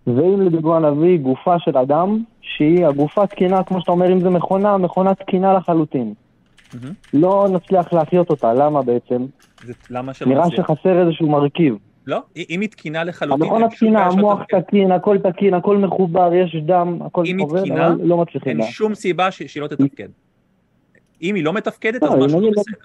[0.07, 4.77] ואם לדוגמה נביא גופה של אדם, שהיא הגופה תקינה, כמו שאתה אומר, אם זה מכונה,
[4.77, 6.13] מכונה תקינה לחלוטין.
[6.73, 6.93] מהמם.
[7.13, 9.25] לא נצליח להחיות אותה, למה בעצם?
[9.63, 10.67] זה, למה שלא נראה נצליח?
[10.67, 11.75] שחסר איזשהו מרכיב.
[12.07, 14.59] לא, אם היא תקינה לחלוטין, המכונה תקינה, המוח תתפקד.
[14.59, 18.49] תקין, הכל תקין, הכל מחובר, יש דם, הכל עובד, אבל לא מצליחים.
[18.49, 18.63] אין לה.
[18.63, 20.07] שום סיבה שהיא לא תתפקד.
[21.21, 22.77] אם היא לא מתפקדת, לא, אז משהו לא לא- בסדר.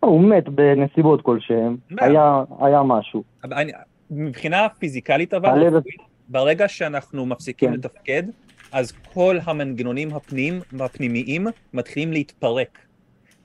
[0.00, 2.04] הוא מת בנסיבות כלשהם, לא.
[2.04, 3.22] היה היה משהו.
[3.44, 3.72] אני-
[4.10, 5.78] מבחינה פיזיקלית אבל,
[6.28, 7.74] ברגע שאנחנו מפסיקים כן.
[7.74, 8.22] לתפקד,
[8.72, 12.78] אז כל המנגנונים הפנים, הפנימיים מתחילים להתפרק.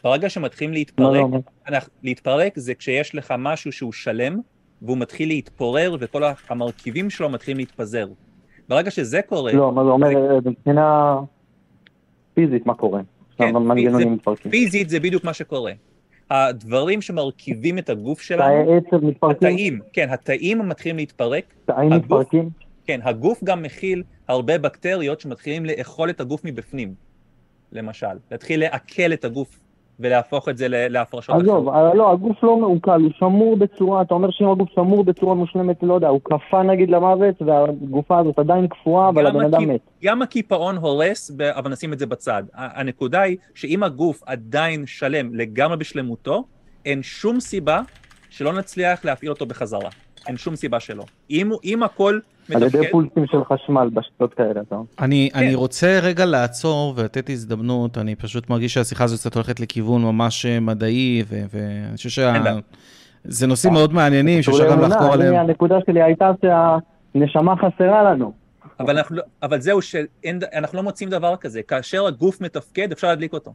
[0.04, 4.40] ברגע שמתחילים לא, להתפרק, לא, אנחנו, להתפרק זה כשיש לך משהו שהוא שלם,
[4.82, 8.08] והוא מתחיל להתפורר, וכל המרכיבים שלו מתחילים להתפזר.
[8.70, 11.16] ברגע שזה קורה, לא, מה זה אומר, אה, מבחינה
[12.34, 13.02] פיזית, מה קורה?
[13.38, 14.52] כן, המנגנונים זה- מתפרקים.
[14.52, 15.72] פיזית זה בדיוק מה שקורה.
[16.30, 22.04] הדברים שמרכיבים את הגוף שלנו, תאי עצב מתפרקים, התאים, כן, התאים מתחילים להתפרק, תאים הגוף-
[22.20, 22.50] מתפרקים.
[22.86, 26.94] כן, הגוף גם מכיל הרבה בקטריות שמתחילים לאכול את הגוף מבפנים,
[27.72, 28.08] למשל.
[28.32, 29.60] להתחיל לעכל את הגוף
[30.00, 31.70] ולהפוך את זה להפרשות עזוב.
[31.70, 35.84] אה, לא, הגוף לא מעוקל, הוא שמור בצורה, אתה אומר שאם הגוף שמור בצורה מושלמת,
[35.84, 39.82] לא יודע, הוא קפא נגיד למוות, והגופה הזאת עדיין קפואה, אבל הבן אדם מת.
[40.04, 42.44] גם הקיפאון הורס, אבל נשים את זה בצד.
[42.54, 46.44] הנקודה היא שאם הגוף עדיין שלם לגמרי בשלמותו,
[46.86, 47.82] אין שום סיבה
[48.30, 49.90] שלא נצליח להפעיל אותו בחזרה.
[50.28, 51.04] אין שום סיבה שלא.
[51.30, 52.20] אם, אם הכל
[52.56, 54.86] על ידי מתפקד, פולסים של חשמל בשטות כאלה, אתה אומר.
[55.00, 55.40] אני, כן.
[55.40, 60.46] אני רוצה רגע לעצור ולתת הזדמנות, אני פשוט מרגיש שהשיחה הזאת קצת הולכת לכיוון ממש
[60.46, 62.56] אה, מדעי, ואני חושב אין בעיה.
[63.28, 65.36] שזה נושאים מאוד מעניינים שאפשר גם לחקור אני, עליהם.
[65.36, 68.34] הנקודה שלי הייתה שהנשמה חסרה לנו.
[68.80, 71.62] אבל, אנחנו, לא- אבל זהו, שאנחנו לא מוצאים דבר כזה.
[71.64, 73.54] כאשר הגוף מתפקד, אפשר להדליק אותו.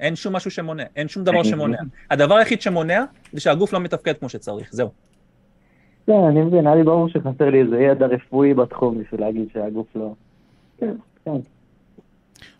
[0.00, 1.78] אין שום משהו שמונע, אין שום דבר שמונע.
[2.10, 4.88] הדבר היחיד שמונע זה שהגוף לא מתפקד כמו שצריך, זהו.
[6.06, 9.86] כן, אני מבין, היה לי ברור שחסר לי איזה ידע רפואי בתחום בשביל להגיד שהגוף
[9.96, 10.12] לא...
[10.78, 11.36] כן, כן.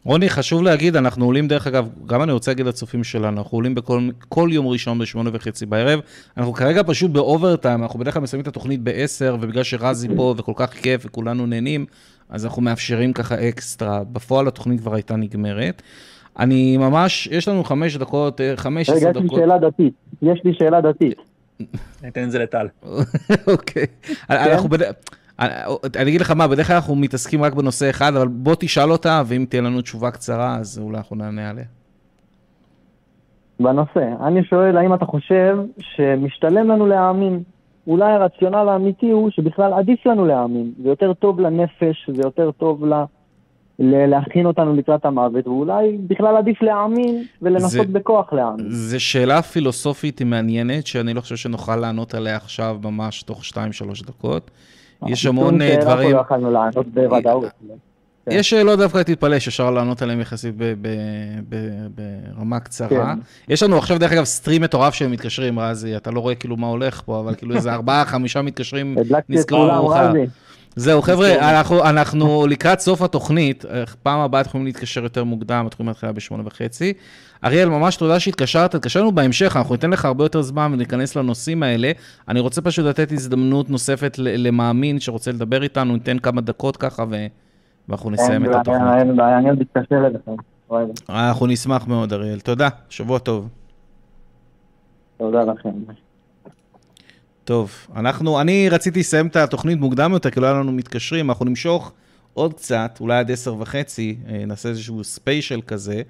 [0.05, 3.75] רוני, חשוב להגיד, אנחנו עולים, דרך אגב, גם אני רוצה להגיד לצופים שלנו, אנחנו עולים
[3.75, 6.01] בכל כל יום ראשון בשמונה וחצי בערב.
[6.37, 10.53] אנחנו כרגע פשוט באוברטיים, אנחנו בדרך כלל מסיימים את התוכנית בעשר, ובגלל שרזי פה וכל
[10.57, 11.87] כך כיף וכולנו נהנים,
[12.31, 14.05] אז אנחנו מאפשרים ככה אקסטרה.
[14.13, 15.83] בפועל התוכנית כבר הייתה נגמרת.
[16.39, 19.39] אני ממש, יש לנו חמש דקות, אה, חמש רגע, עשר יש לי דקות.
[19.39, 19.95] שאלה דתית.
[20.23, 21.19] יש לי שאלה דתית.
[21.61, 22.69] אני אתן את זה לטל.
[23.47, 23.87] אוקיי.
[24.31, 24.83] אנחנו בד...
[25.97, 29.23] אני אגיד לך מה, בדרך כלל אנחנו מתעסקים רק בנושא אחד, אבל בוא תשאל אותה,
[29.27, 31.65] ואם תהיה לנו תשובה קצרה, אז אולי אנחנו נענה עליה.
[33.61, 37.43] בנושא, אני שואל, האם אתה חושב שמשתלם לנו להאמין
[37.87, 40.73] אולי הרציונל האמיתי הוא שבכלל עדיף לנו להאמין.
[40.83, 42.95] זה יותר טוב לנפש, זה יותר טוב ל...
[42.95, 43.05] ל-
[43.83, 48.67] להכין אותנו לקראת המוות, ואולי בכלל עדיף להאמין ולנסות זה- בכוח להאמין.
[48.71, 53.57] זו שאלה פילוסופית מעניינת, שאני לא חושב שנוכל לענות עליה עכשיו ממש תוך 2-3
[54.07, 54.51] דקות.
[55.07, 57.45] יש שום המון אה, דברים, לא יכולנו לענות בוודאות.
[58.27, 58.31] כן.
[58.33, 60.55] יש שאלות דווקא תתפלא שאפשר לענות עליהן יחסית
[62.35, 62.89] ברמה קצרה.
[62.89, 63.19] כן.
[63.49, 66.67] יש לנו עכשיו דרך אגב סטרים מטורף שהם מתקשרים, רזי, אתה לא רואה כאילו מה
[66.67, 69.53] הולך פה, אבל כאילו איזה ארבעה, חמישה מתקשרים, הדלקתי את
[70.77, 75.65] זהו, חבר'ה, אנחנו, אנחנו לקראת סוף התוכנית, אה, פעם הבאה אתם יכולים להתקשר יותר מוקדם,
[75.67, 76.93] אתם יכולים להתחיל בשמונה וחצי.
[77.45, 81.63] אריאל, ממש תודה שהתקשרת, תתקשר לנו בהמשך, אנחנו ניתן לך הרבה יותר זמן וניכנס לנושאים
[81.63, 81.93] האלה.
[82.29, 87.27] אני רוצה פשוט לתת הזדמנות נוספת למאמין שרוצה לדבר איתנו, ניתן כמה דקות ככה ו...
[87.89, 88.83] ואנחנו נסיים את התוכנית.
[88.99, 90.33] אין בעיה, אני עוד מתקשר אליכם.
[91.09, 92.41] אנחנו נשמח מאוד, אריאל.
[92.41, 93.49] תודה, שבוע טוב.
[95.17, 95.71] תודה לכם.
[97.45, 101.45] טוב, אנחנו, אני רציתי לסיים את התוכנית מוקדם יותר, כי לא היה לנו מתקשרים, אנחנו
[101.45, 101.93] נמשוך
[102.35, 106.03] עוד קצת, אולי עד עשר וחצי, אה, נעשה איזשהו ספיישל כזה.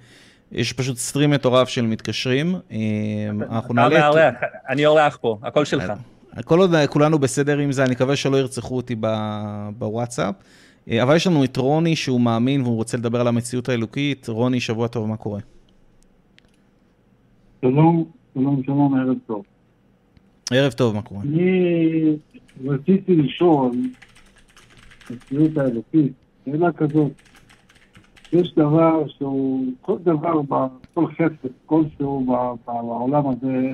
[0.53, 2.55] יש פשוט סטרים מטורף של מתקשרים.
[2.73, 2.79] אה,
[3.51, 4.11] אנחנו נעלה...
[4.11, 4.35] את- מארח,
[4.69, 5.93] אני אורח פה, הכל שלך.
[6.45, 10.35] כל עוד כולנו בסדר עם זה, אני מקווה שלא ירצחו אותי ב- בוואטסאפ.
[10.91, 14.29] אה, אבל יש לנו את רוני שהוא מאמין והוא רוצה לדבר על המציאות האלוקית.
[14.29, 15.41] רוני, שבוע טוב, מה קורה?
[17.63, 18.05] שלום,
[18.35, 19.43] שלום, שלום, ערב טוב.
[20.55, 21.21] ערב טוב, מה קורה?
[21.23, 22.17] אני
[22.65, 23.71] רציתי לשאול,
[25.11, 26.13] מציאות האלוקית,
[26.45, 27.13] שאלה כזאת,
[28.33, 30.41] יש דבר שהוא, כל דבר,
[30.95, 32.27] כל חפץ כלשהו
[32.67, 33.73] בעולם הזה,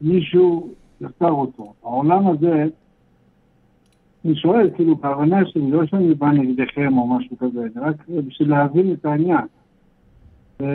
[0.00, 0.68] מישהו
[1.00, 1.72] יצר אותו.
[1.82, 2.64] העולם הזה,
[4.24, 8.50] אני שואל, כאילו, בהבנה שלי, לא שאני בא נגדכם או משהו כזה, זה רק בשביל
[8.50, 9.46] להבין את העניין.
[10.60, 10.66] אה,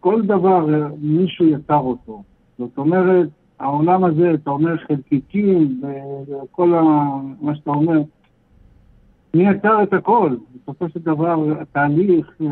[0.00, 0.66] כל דבר,
[1.00, 2.22] מישהו יצר אותו.
[2.58, 3.28] זאת אומרת,
[3.60, 5.82] העולם הזה, אתה אומר חלקיקים
[6.42, 6.80] וכל ה...
[7.40, 7.98] מה שאתה אומר,
[9.34, 10.36] מי יצר את הכל?
[10.62, 12.46] בסופו של דבר, התהליך, אה,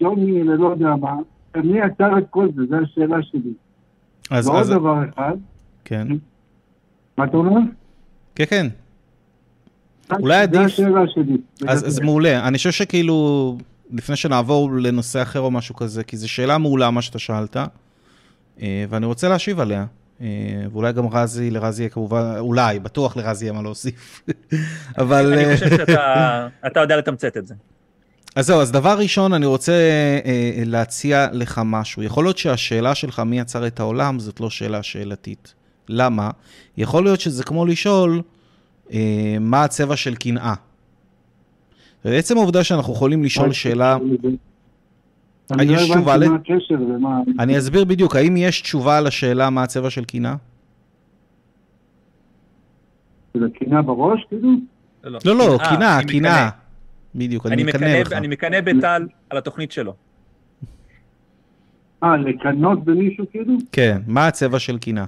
[0.00, 1.16] ג'וני, לא יודע מה,
[1.56, 2.62] מי יצר את כל זה?
[2.70, 3.52] זו השאלה שלי.
[4.30, 5.36] אז, ועוד אז, דבר אחד,
[5.84, 6.08] כן,
[7.18, 7.60] מה אתה אומר?
[8.34, 8.66] כן, כן.
[10.20, 11.36] אולי זו עדיף- השאלה שלי.
[11.68, 12.48] אז, אז מעולה.
[12.48, 13.56] אני חושב שכאילו,
[13.92, 17.56] לפני שנעבור לנושא אחר או משהו כזה, כי זו שאלה מעולה מה שאתה שאלת,
[18.62, 19.86] אה, ואני רוצה להשיב עליה.
[20.22, 20.28] אה,
[20.72, 24.22] ואולי גם רזי, לרזי יהיה כמובן, אולי, בטוח לרזי יהיה מה להוסיף.
[24.98, 25.32] אבל...
[25.32, 27.54] אני אה, חושב שאתה אתה יודע לתמצת את זה.
[28.36, 29.72] אז זהו, אז דבר ראשון, אני רוצה
[30.24, 32.02] אה, להציע לך משהו.
[32.02, 35.54] יכול להיות שהשאלה שלך מי יצר את העולם זאת לא שאלה שאלתית.
[35.88, 36.30] למה?
[36.76, 38.22] יכול להיות שזה כמו לשאול
[38.92, 40.54] אה, מה הצבע של קנאה.
[42.04, 43.96] בעצם העובדה שאנחנו יכולים לשאול שאלה,
[45.60, 47.20] יש תשובה הבנתי ל- מה הקשר ומה...
[47.38, 50.34] אני אסביר בדיוק, האם יש תשובה לשאלה מה הצבע של קנאה?
[53.36, 54.48] של הקנאה בראש, כאילו?
[55.04, 56.46] לא, לא, אה, קנאה, אני קנאה.
[56.46, 56.48] מקנא.
[57.14, 58.12] בדיוק, אני אני מקנא לך.
[58.12, 59.94] אני מקנא בטל על התוכנית שלו.
[62.02, 63.54] אה, לקנות במישהו, כאילו?
[63.72, 65.04] כן, מה הצבע של קנאה?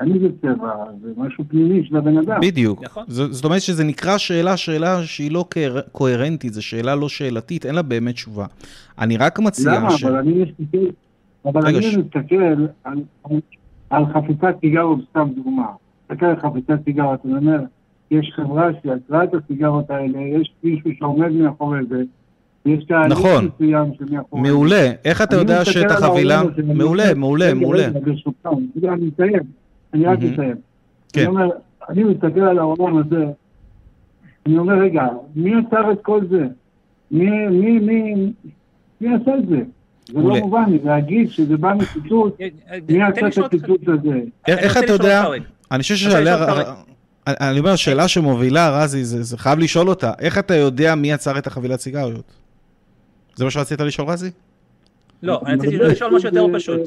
[0.00, 0.70] אני זה צבע,
[1.02, 2.40] זה משהו פנימי של הבן אדם.
[2.42, 2.82] בדיוק.
[2.84, 3.04] נכון.
[3.08, 7.66] ז- זאת אומרת שזה נקרא שאלה, שאלה שהיא לא קוהר- קוהרנטית, זו שאלה לא שאלתית,
[7.66, 8.46] אין לה באמת תשובה.
[8.98, 9.90] אני רק מציע למה?
[9.90, 10.04] ש...
[10.04, 10.78] אבל אני מסתכל,
[11.44, 12.98] אבל אני ש- מסתכל על, על,
[13.90, 15.66] על חפיסת סיגרות, סתם דוגמה.
[16.10, 17.58] מסתכל על חפיסת סיגרות, אני אומר,
[18.10, 22.02] יש חברה שיצרה את הסיגרות האלה, יש מישהו שעומד מאחורי זה,
[22.66, 23.48] יש תהליך נכון.
[23.54, 24.48] מסוים שמאחורי זה.
[24.48, 24.90] מעולה.
[25.04, 26.34] איך אתה אני יודע מסתכל שאת על החבילה...
[26.38, 27.86] העולם הזה, מעולה, אומר, מעולה, רגע, מעולה.
[27.88, 29.42] רגע, ברשותך, אני אני מסיים,
[29.94, 30.18] אני רק.
[30.18, 30.56] מסיים.
[31.12, 31.20] כן.
[31.20, 31.50] אני אומר,
[31.88, 33.24] אני מסתכל על העולם הזה,
[34.46, 35.02] אני אומר, רגע,
[35.34, 36.46] מי יצר את כל זה?
[37.10, 38.32] מי, מי, מי,
[39.00, 39.56] מי עשה את זה?
[40.06, 40.12] זה.
[40.14, 42.40] לא מובן לי, להגיד שזה בא מציטוט,
[42.88, 44.20] מי אה, תן לי עשה את הציטוט הזה?
[44.48, 45.24] איך אתה יודע...
[45.70, 46.58] אני חושב שעליה...
[46.58, 46.68] אותך
[47.28, 50.12] אני אומר, שאלה שמובילה, רזי, זה זה חייב לשאול אותה.
[50.18, 52.32] איך אתה יודע מי יצר את החבילת סיגריות?
[53.34, 54.30] זה מה שרצית לשאול, רזי?
[55.22, 56.80] לא, אני רציתי לשאול משהו יותר פשוט.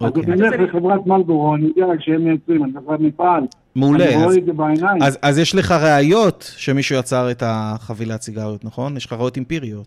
[0.00, 0.20] מלבורו.
[0.22, 0.48] אז אוקיי.
[0.48, 3.42] אני אלך לחברת מלבורו, אני יודע שהם מייצרים, אני חברת מפעל.
[3.74, 4.04] מעולה.
[4.04, 5.02] אני אז- רואה את זה בעיניים.
[5.02, 8.96] אז, אז יש לך ראיות שמישהו יצר את החבילת סיגריות, נכון?
[8.96, 9.86] יש לך ראיות אמפיריות.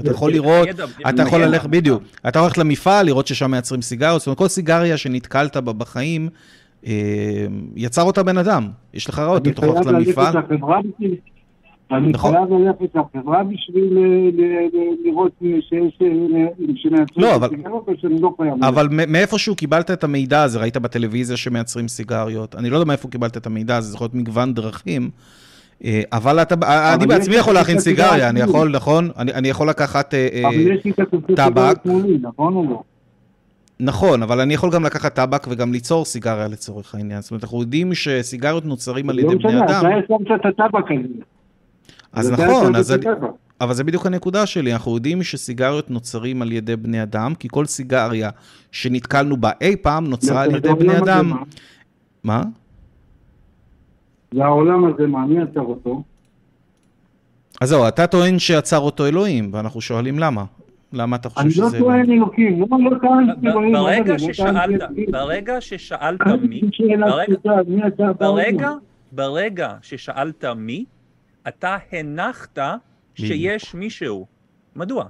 [0.00, 0.68] אתה יכול לראות,
[1.08, 1.44] אתה יכול.
[1.44, 5.72] ללכת, בדיוק, אתה הולך למפעל, לראות ששם מייצרים סיגריות, זאת אומרת, כל סיגריה שנתקלת בה
[5.72, 6.28] בחיים,
[6.86, 6.92] אה,
[7.76, 8.68] יצר אותה בן אדם.
[8.94, 10.74] יש לך ראיות, אני אתה יכול חייב ללכת ללכת למפעל.
[11.96, 12.32] אני נכון.
[12.32, 14.66] חייב ללכת לחברה בשביל אה,
[15.04, 15.72] לראות שיש...
[15.72, 15.78] אה,
[16.76, 18.64] שמייצרים לא, אבל- הסיגרות, או שאני לא חייב.
[18.64, 23.36] אבל מאיפשהו קיבלת את המידע הזה, ראית בטלוויזיה שמייצרים סיגריות, אני לא יודע מאיפה קיבלת
[23.36, 25.10] את המידע הזה, זה יכול להיות מגוון דרכים,
[25.84, 26.54] אה, אבל אתה,
[26.94, 28.40] אני יש בעצמי יכול להכין סיגריה, אני.
[28.40, 29.10] יכול, נכון?
[29.18, 30.14] אני אני יכול לקחת...
[30.14, 30.86] יש
[31.36, 31.76] טבק.
[32.22, 32.82] נכון לא?
[33.80, 37.20] נכון, אבל אני יכול גם לקחת טבק וגם ליצור סיגריה לצורך העניין.
[37.20, 39.80] זאת אומרת, אנחנו יודעים שסיגריות נוצרים על לא ידי בני משנה, אדם.
[39.98, 41.24] אתה שמת את הטבק הזה.
[42.14, 43.04] אז נכון, אז אני-.
[43.60, 47.66] אבל זה בדיוק הנקודה שלי, אנחנו יודעים שסיגריות נוצרים על ידי בני אדם, כי כל
[47.66, 48.30] סיגריה
[48.72, 51.30] שנתקלנו בה אי פעם נוצרה על ידי בני אדם.
[51.30, 51.36] מה?
[52.24, 52.42] מה?
[54.34, 56.02] והעולם הזה, מה, מי יצר אותו?
[57.60, 60.44] אז זהו, אתה טוען שעצר אותו אלוהים, ואנחנו שואלים למה.
[60.92, 61.78] למה אתה אני חושב לא שזה...
[61.78, 63.72] טוען אלוקים, לא לא טוענתי ב- אלוהים.
[63.72, 65.10] ברגע רגע, לא ששאלת, טענתי אלוהים.
[65.12, 66.60] ברגע ששאלת מי,
[68.20, 68.78] העולם?
[69.12, 70.84] ברגע ששאלת מי,
[71.48, 72.58] אתה הנחת
[73.14, 74.26] שיש מישהו.
[74.76, 75.04] מדוע?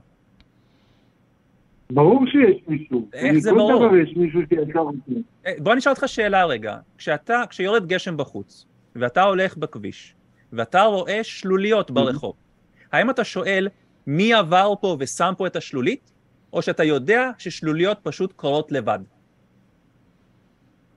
[1.90, 3.08] ברור שיש מישהו.
[3.12, 3.86] איך זה כל ברור?
[3.86, 5.22] דבר יש מישהו שיצר אותי.
[5.46, 6.78] אה, בוא אני אשאל אותך שאלה רגע.
[6.98, 8.66] כשאתה, כשיורד גשם בחוץ,
[8.96, 10.14] ואתה הולך בכביש,
[10.52, 12.34] ואתה רואה שלוליות ברחוב,
[12.92, 13.68] האם אתה שואל
[14.06, 16.12] מי עבר פה ושם פה את השלולית,
[16.52, 18.98] או שאתה יודע ששלוליות פשוט קורות לבד?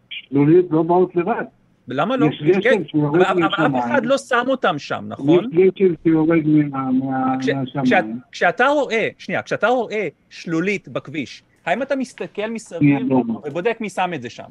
[0.10, 1.44] שלולית לא באות לבד.
[1.88, 2.26] למה לא?
[2.26, 3.76] יש גשם כן, שיורד אבל אבל אף מהשמיים.
[3.76, 5.50] אחד לא שם אותם שם, נכון?
[5.54, 7.86] יש גשם שיורד מהשמיים.
[7.86, 13.12] כשאת- כשאתה רואה, שנייה, כשאתה רואה שלולית בכביש, האם אתה מסתכל מסביב.
[13.46, 14.44] ובודק מי שם את זה שם?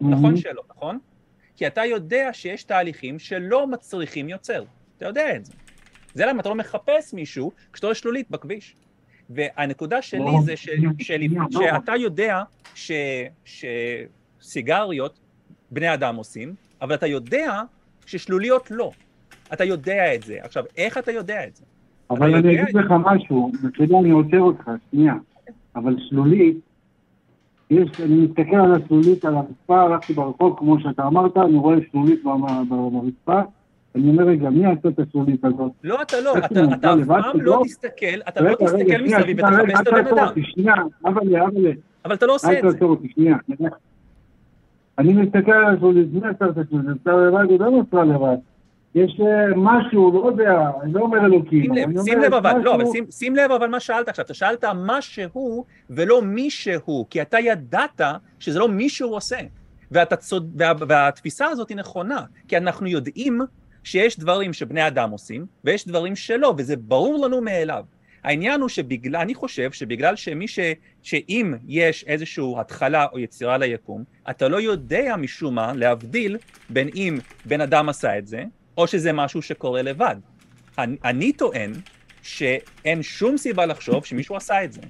[0.00, 0.36] נכון.
[0.36, 0.98] שלא, נכון?
[1.56, 4.64] כי אתה יודע שיש תהליכים שלא מצריכים יוצר.
[4.96, 5.52] אתה יודע את זה.
[6.14, 8.74] זה למה אתה לא מחפש מישהו כשאתה רואה שלולית בכביש.
[9.30, 11.20] והנקודה שלי זה ש, של.
[11.50, 12.42] שאתה יודע
[12.74, 12.92] ש,
[14.40, 15.18] שסיגריות
[15.74, 17.62] בני אדם עושים, אבל אתה יודע
[18.06, 18.90] ששלוליות לא.
[19.52, 20.38] אתה יודע את זה.
[20.40, 21.64] עכשיו, איך אתה יודע את זה?
[22.10, 25.14] אבל אתה אני אגיד לך משהו, בסדר, אני עוצר אותך, שנייה.
[25.76, 26.56] אבל שלולית,
[27.70, 32.22] יש, אני מסתכל על השלולית, על הרצפה, הלכתי ברחוב, כמו שאתה אמרת, אני רואה שלולית
[32.68, 33.40] ברצפה,
[33.94, 35.72] אני אומר, רגע, מי עשה את השלולית הזאת?
[35.84, 37.40] לא, אתה לא, אתה, אתה אף פעם?
[37.40, 40.74] לא תסתכל, אתה לא תסתכל מסביב רגע, ותחפש את אל הבן אדם, שנייה,
[41.04, 42.72] אבל, אתה לא עושה אל את זה.
[42.72, 43.36] תעצור אותי, שנייה.
[44.98, 46.88] אני מסתכל על מי עשה את השלולית?
[46.88, 48.36] נמצא לבד, הוא לא נוצר לבד.
[48.94, 51.62] יש אה, משהו, לא יודע, אני לא אומר אלוקים.
[51.62, 54.64] שים לב, שים לב אבל, לא, אבל שים לב אבל מה שאלת עכשיו, אתה שאלת
[54.64, 58.00] מה שהוא ולא מי שהוא, כי אתה ידעת
[58.38, 59.36] שזה לא מי שהוא עושה.
[59.90, 60.52] ואתה צוד...
[60.58, 60.72] וה...
[60.88, 63.40] והתפיסה הזאת היא נכונה, כי אנחנו יודעים
[63.84, 67.84] שיש דברים שבני אדם עושים, ויש דברים שלא, וזה ברור לנו מאליו.
[68.24, 70.58] העניין הוא שבגלל, אני חושב שבגלל שמי ש...
[71.02, 76.36] שאם יש איזושהי התחלה או יצירה ליקום, אתה לא יודע משום מה להבדיל
[76.70, 78.44] בין אם בן אדם עשה את זה,
[78.78, 80.16] או שזה משהו שקורה לבד.
[80.78, 81.72] אני, אני טוען
[82.22, 84.80] שאין שום סיבה לחשוב שמישהו עשה את זה,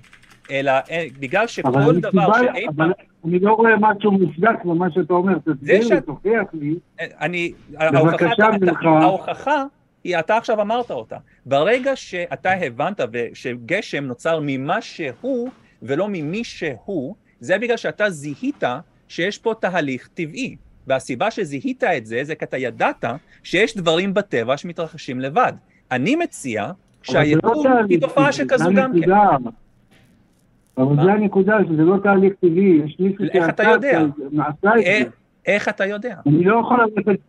[0.50, 2.90] אלא אין, בגלל אבל שכל דבר שאי אבל פעם...
[3.28, 6.74] אני לא רואה משהו מוצדק במה שאתה אומר, תסביר לי, שאת- תוכיח לי.
[7.00, 7.52] אני...
[7.92, 8.82] בבקשה ממך.
[8.84, 9.64] ההוכחה
[10.04, 11.16] היא, אתה עכשיו אמרת אותה.
[11.46, 13.00] ברגע שאתה הבנת
[13.34, 15.48] שגשם נוצר ממה שהוא
[15.82, 18.62] ולא ממי שהוא, זה בגלל שאתה זיהית
[19.08, 20.56] שיש פה תהליך טבעי.
[20.86, 23.04] והסיבה שזיהית את זה, זה כי אתה ידעת
[23.42, 25.52] שיש דברים בטבע שמתרחשים לבד.
[25.90, 26.70] אני מציע
[27.02, 29.10] שהיקום לא תהליך היא תופעה שכזו גם כן.
[30.78, 31.04] אבל?
[31.04, 34.02] זה הנקודה, שזה לא תהליך טבעי, יש מישהו איך אתה יודע?
[34.36, 34.50] שעשה
[34.80, 35.10] את איך- זה.
[35.46, 36.16] איך אתה יודע?
[36.26, 37.20] אני לא יכול ללכת,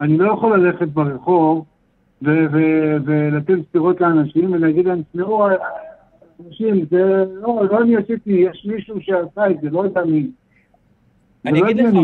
[0.00, 1.71] אני לא יכול ללכת ברחוב ו- ו-
[2.22, 5.46] ולתת סטירות לאנשים ולהגיד להם, תשמעו,
[6.46, 10.26] אנשים, זה לא, לא אני עשיתי, יש מישהו שעשה את זה, לא יודע מי.
[11.46, 11.94] אני לא אגיד לך,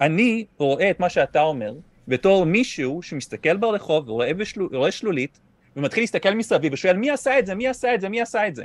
[0.00, 1.74] אני, רואה את מה שאתה אומר
[2.08, 5.40] בתור מישהו שמסתכל ברחוב ורואה שלולית
[5.76, 8.54] ומתחיל להסתכל מסביב ושואל מי עשה את זה, מי עשה את זה, מי עשה את
[8.54, 8.64] זה.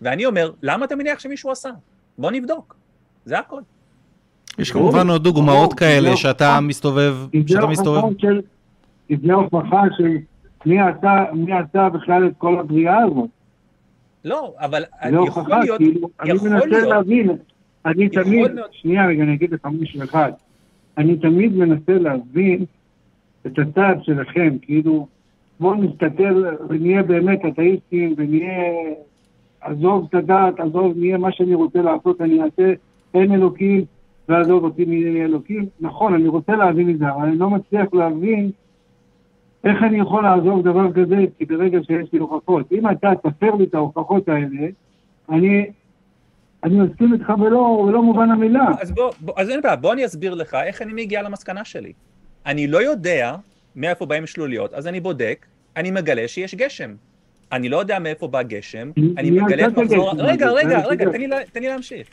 [0.00, 1.70] ואני אומר, למה אתה מניח שמישהו עשה?
[2.18, 2.76] בוא נבדוק.
[3.24, 3.60] זה הכל.
[4.58, 6.58] יש כמובן עוד דוגמאות כאלה שאתה.
[6.62, 7.14] מסתובב,
[7.46, 8.02] שאתה מסתובב.
[9.26, 10.16] זה הוכחה של
[10.66, 13.28] מי עשה, מי עשה בכלל את כל הבריאה הזאת.
[14.24, 14.82] לא, אבל
[15.26, 17.30] יכול להיות, כאילו, אני יכול מנסה להיות- להבין,
[17.86, 20.32] אני תמיד, שנייה רגע, אני אגיד לך משהו אחד.
[20.98, 22.64] אני תמיד מנסה להבין
[23.46, 25.06] את הצד שלכם, כאילו,
[25.60, 28.62] בואו נסתכל ונהיה באמת אתאיסטים ונהיה,
[29.60, 32.72] עזוב את הדת, עזוב, נהיה מה שאני רוצה לעשות, אני אעשה,
[33.14, 33.84] אין אלוקים,
[34.28, 35.66] ועזוב אותי מענייני אלוקים.
[35.80, 38.50] נכון, אני רוצה להבין את זה, אבל אני לא מצליח להבין
[39.64, 42.72] איך אני יכול לעזוב דבר כזה, כי ברגע שיש לי הוכחות.
[42.72, 44.66] אם אתה תפר לי את ההוכחות האלה,
[45.30, 45.66] אני,
[46.64, 48.66] אני מסכים איתך ולא, ולא מובן המילה.
[48.80, 51.92] אז בוא, בוא, אז אין בעיה, בוא אני אסביר לך איך אני מגיע למסקנה שלי.
[52.46, 53.36] אני לא יודע
[53.76, 55.46] מאיפה באים שלוליות, אז אני בודק,
[55.76, 56.94] אני מגלה שיש גשם.
[57.52, 60.10] אני לא יודע מאיפה בא גשם, אני מגלה את מחזור...
[60.18, 60.50] רגע?
[60.50, 61.04] רגע, רגע,
[61.52, 62.08] תן לי להמשיך.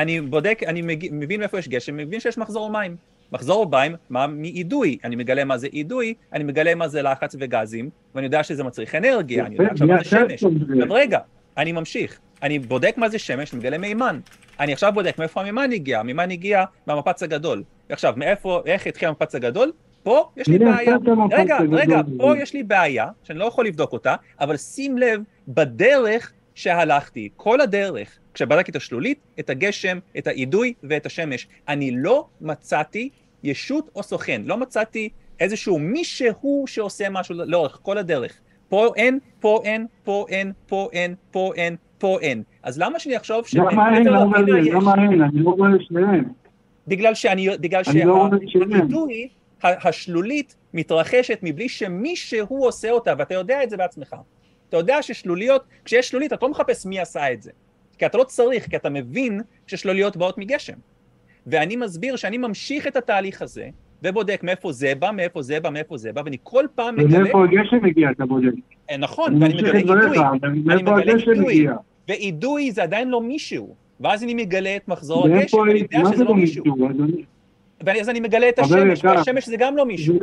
[0.00, 0.82] אני בודק, אני.
[1.12, 2.96] מבין מאיפה יש גשם, מבין שיש מחזור מים.
[3.32, 7.90] מחזור מים, מה מאידוי, אני מגלה מה זה אידוי, אני מגלה מה זה לחץ וגזים,
[8.14, 10.44] ואני יודע שזה מצריך אנרגיה, אני יודע עכשיו מה זה שמש.
[10.44, 11.18] עכשיו רגע,
[11.56, 12.18] אני ממשיך.
[12.42, 14.20] אני בודק מה זה שמש, מגלה מימן.
[14.60, 16.00] אני עכשיו בודק מאיפה המימן הגיע.
[16.00, 17.62] המימן הגיע מהמפץ הגדול.
[17.88, 19.72] עכשיו, מאיפה, איך התחיל המפץ הגדול?
[20.02, 20.96] פה יש לי בעיה.
[21.30, 21.58] רגע.
[21.72, 27.28] רגע, פה יש לי בעיה, שאני לא יכול לבדוק אותה, אבל שים לב, בדרך שהלכתי,
[27.36, 33.08] כל הדרך, כשבדקתי את השלולית, את הגשם, את האידוי ואת השמש, אני לא מצאתי
[33.42, 35.08] ישות או סוכן, לא מצאתי
[35.40, 38.40] איזשהו מישהו שעושה משהו לאורך כל הדרך.
[38.68, 42.42] פה אין, פה אין, פה אין, פה אין, פה אין, פה אין.
[42.62, 44.06] אז למה שאני אחשוב למה אין?
[44.06, 44.64] למה אין?
[44.64, 45.22] למה אין?
[45.22, 46.24] אני לא רואה שניהם.
[46.88, 48.28] בגלל שאני, בגלל לא.
[48.46, 49.28] שהאידוי,
[49.62, 54.16] השלולית מתרחשת מבלי שמישהו עושה אותה, ואתה יודע את זה בעצמך.
[54.68, 57.50] אתה יודע ששלוליות, כשיש שלולית אתה לא מחפש מי עשה את זה.
[58.00, 60.72] כי אתה לא צריך, כי אתה מבין ששלוליות באות מגשם.
[61.46, 63.68] ואני מסביר שאני ממשיך את התהליך הזה,
[64.02, 67.44] ובודק מאיפה זה בא, מאיפה זה בא, מאיפה זה בא, ואני כל פעם מגלה, ומאיפה
[67.44, 68.52] הגשם הגיע, אתה בודק.
[68.90, 71.50] אה, נכון, אני ואני מגלה אבל מאיפה מגלה.
[71.50, 71.74] הגיע?
[72.08, 73.74] ואידוי זה עדיין לא מישהו.
[74.00, 76.64] ואז אני מגלה את מחזור הגשם, ואני יודע שזה זה לא לא מישהו.
[77.80, 79.04] ואז אני מגלה את השמש.
[79.04, 80.18] והשמש זה גם לא מישהו.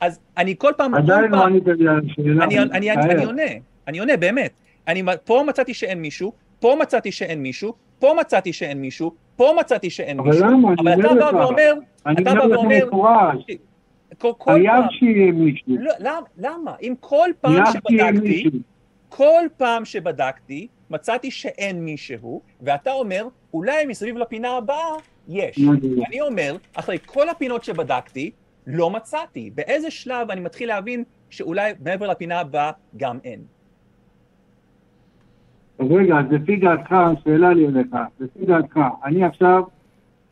[0.00, 2.44] אז אני כל פעם, עדיין לא ענית לי על השאלה.
[2.44, 3.12] אני, אני, אני.
[3.12, 3.42] אני עונה,
[3.88, 4.52] אני עונה, באמת.
[4.88, 6.32] אני, פה מצאתי שאין מישהו,
[6.64, 10.74] פה מצאתי שאין מישהו, פה מצאתי שאין מישהו, פה מצאתי שאין אבל מישהו, למה?
[10.78, 11.34] אבל אני אתה אומר לך.
[11.34, 11.74] ואומר,
[12.06, 13.46] אני אתה בא ואומר, מפורש,
[14.18, 15.76] כל, כל חייב שיהיה מישהו.
[15.78, 16.74] לא, למה, למה?
[16.82, 18.50] אם כל פעם שבדקתי.
[19.08, 24.94] כל פעם שבדקתי, מצאתי שאין מישהו, ואתה אומר, אולי מסביב לפינה הבאה
[25.28, 25.58] יש.
[26.08, 28.30] אני אומר, אחרי כל הפינות שבדקתי,
[28.66, 29.50] לא מצאתי.
[29.54, 33.40] באיזה שלב אני מתחיל להבין שאולי מעבר לפינה הבאה גם אין.
[35.80, 36.94] רגע, אז לפי דעתך,
[37.24, 37.88] שאלה לי אליך,
[38.20, 39.62] לפי דעתך, אני עכשיו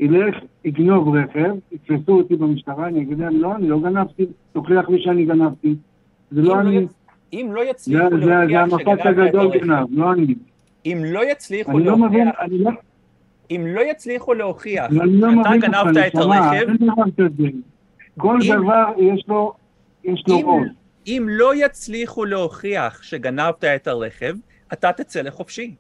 [0.02, 0.34] אלך,
[0.66, 5.24] אגנוב רכב, יתפסו אותי במשטרה, אני אגיד להם, לא, אני לא גנבתי, תוכיח לי שאני
[5.24, 5.74] גנבתי.
[6.30, 6.92] זה לא אני, לא, יצ...
[7.32, 10.34] אם לא זה יצליחו זה- זה להוכיח המפץ שגנבת את הגדול הרכב, גנב, לא אני.
[10.86, 12.70] אם לא יצליחו אני לא מבין, להוכיח, אני לא
[13.50, 16.66] אם לא יצליחו להוכיח אני לא שאתה גנבת את הרכב.
[18.18, 19.52] כל דבר יש לו,
[20.04, 20.68] יש לו ראש.
[21.06, 24.34] אם לא יצליחו להוכיח שגנבת את הרכב,
[24.72, 25.74] אתה תצא לחופשי.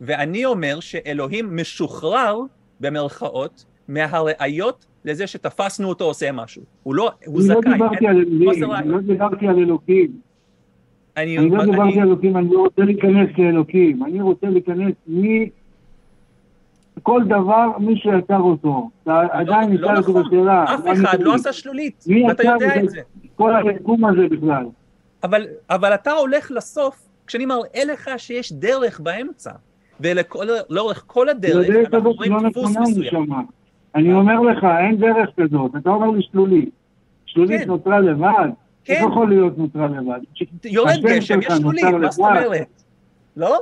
[0.00, 2.40] ואני אומר שאלוהים משוחרר,
[2.80, 6.62] במרכאות, מהראיות לזה שתפסנו אותו עושה משהו.
[6.82, 7.72] הוא לא, הוא אני לא זכאי.
[7.72, 10.10] דיברתי אין- על אלוהים, אני לא דיברתי על אלוקים.
[11.16, 14.04] אני, אני לא אני, דיברתי על אלוקים, אני לא רוצה להיכנס לאלוקים.
[14.04, 15.50] אני רוצה להיכנס מי...
[17.02, 18.90] כל דבר, מי שיצר אותו.
[19.02, 20.22] אתה עדיין לא נשאל אותי נכון.
[20.26, 20.64] בשאלה.
[20.74, 23.00] אף מה אחד אני- לא עשה שלולית, ואתה יודע את זה.
[23.36, 24.64] כל היקום הזה בכלל?
[25.22, 29.50] אבל, אבל אתה הולך לסוף, כשאני מראה לך שיש דרך באמצע.
[30.00, 33.26] ולאורך כל הדרך, אנחנו רואים לא דפוס נכונה מסוים.
[33.94, 35.70] אני אומר לך, אין דרך כזאת.
[35.76, 36.70] אתה אומר לי שלולית.
[37.26, 37.66] שלולית כן.
[37.66, 38.48] נוצרה לבד?
[38.84, 38.92] כן.
[38.92, 40.20] איך יכול להיות נוצרה לבד?
[40.64, 42.18] יורד גשם, יש שלולית, מה זאת.
[42.18, 42.82] אומרת?
[43.36, 43.58] לא?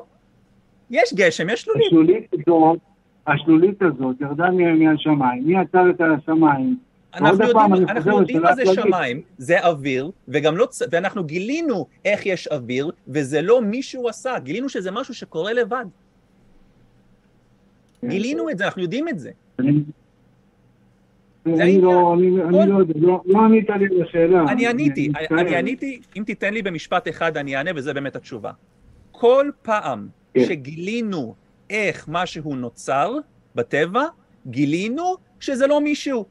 [0.91, 1.87] יש גשם, יש שלולית.
[1.87, 2.79] השלולית הזאת,
[3.27, 5.45] השלולית הזאת ירדה מהשמיים.
[5.47, 6.79] מי יצר את השמיים?
[7.15, 8.81] אנחנו יודעים, פעם, אנחנו יודעים מה זה הכללית.
[8.85, 14.69] שמיים, זה אוויר, וגם לא, ואנחנו גילינו איך יש אוויר, וזה לא מישהו עשה, גילינו
[14.69, 15.85] שזה משהו שקורה לבד.
[18.05, 19.31] גילינו את זה, אנחנו יודעים את זה.
[19.59, 19.73] אני-.
[21.47, 24.43] לא, אני לא יודע, לא- לא ענית לי לשאלה.
[24.49, 25.13] אני עניתי.
[25.31, 28.53] אני עניתי, אם תיתן לי במשפט אחד אני אענה, וזה באמת התשובה.
[29.11, 30.45] כל פעם כן.
[30.45, 31.35] שגילינו
[31.71, 33.15] איך משהו נוצר
[33.55, 34.05] בטבע,
[34.47, 36.25] גילינו שזה לא מישהו,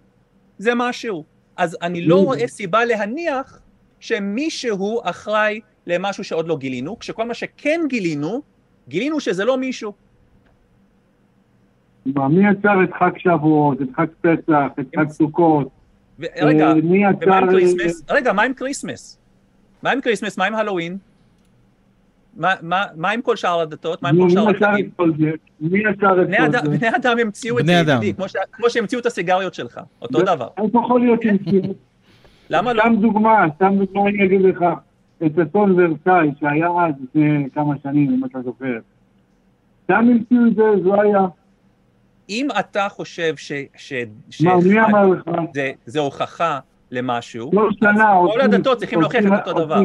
[0.59, 1.23] זה משהו.
[1.57, 2.19] אז אני לא Mm.
[2.25, 3.59] רואה סיבה להניח
[3.99, 8.41] שמישהו אחראי למשהו שעוד לא גילינו, כשכל מה שכן גילינו,
[8.87, 9.93] גילינו שזה לא מישהו.
[12.05, 15.67] מה, מי יצר את חג שבועות, את חג פסח, את חג סוכות?
[16.19, 16.73] ורגע, אה.
[17.23, 18.03] ומה עם כריסמס?
[18.09, 19.17] רגע, מה עם כריסמס?
[19.83, 20.37] מה עם כריסמס?
[20.37, 20.97] מה עם הלואוין?
[22.39, 24.01] מה- מה מה עם כל שאר הדתות?
[24.03, 24.45] מה עם כל מי שאר
[25.17, 25.31] זה?
[25.61, 26.77] מי יצר את בני כל אדם- זה?
[26.77, 27.97] בני אדם המציאו את זה, אדם.
[27.97, 30.47] ידידי, כמו ש- כמו שהמציאו את הסיגריות שלך, אותו דבר.
[30.57, 31.73] איך יכול להיות המציאו?
[32.49, 32.81] למה לא?
[32.81, 34.65] סתם דוגמה, סתם דוגמה אני אגיד לך.
[35.25, 38.77] את אסון ורסאי שהיה אז לפני כמה שנים, אם אתה זוכר.
[39.83, 41.19] סתם המציאו את זה, זה לא היה.
[42.29, 43.51] אם אתה חושב ש...
[43.77, 43.93] ש-
[44.43, 45.23] מה, מי אמר לך?
[45.53, 46.59] זה- זה הוכחה
[46.91, 47.93] למשהו, כל אז
[48.33, 49.81] כל הדתות צריכים להוכיח את אותו דבר.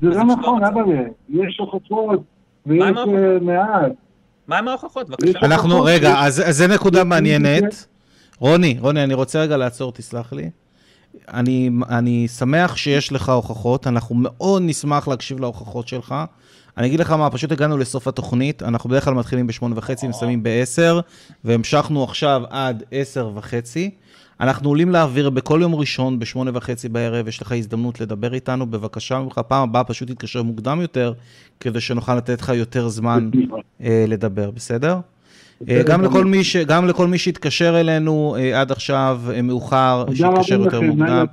[0.00, 0.80] זה לא נכון, אבא,
[1.28, 2.22] יש הוכחות
[2.66, 2.82] ויש?
[2.82, 3.92] אה, מעט.
[4.48, 5.08] מה עם ההוכחות?
[5.08, 5.38] בבקשה.
[5.42, 7.86] אנחנו, רגע, אז זה נקודה מעניינת.
[8.38, 10.50] רוני, רוני, אני רוצה רגע לעצור, תסלח לי.
[11.28, 16.14] אני, אני שמח שיש לך הוכחות, אנחנו מאוד נשמח להקשיב להוכחות שלך.
[16.78, 20.42] אני אגיד לך מה, פשוט הגענו לסוף התוכנית, אנחנו בדרך כלל מתחילים בשמונה וחצי, מסיימים
[20.42, 21.00] בעשר,
[21.44, 23.90] והמשכנו עכשיו עד עשר וחצי.
[24.40, 29.18] אנחנו עולים לאוויר בכל יום ראשון בשמונה וחצי בערב, יש לך הזדמנות לדבר איתנו, בבקשה
[29.18, 31.12] ממך, פעם הבאה פשוט תתקשר מוקדם יותר,
[31.60, 33.30] כדי שנוכל לתת לך יותר זמן
[33.82, 34.96] אה, לדבר, בסדר?
[35.68, 40.04] אה, גם לכל, מי ש, גם לכל מי שהתקשר אלינו אה, עד עכשיו אה, מאוחר,
[40.14, 41.26] שיתקשר יותר לכם, מוקדם.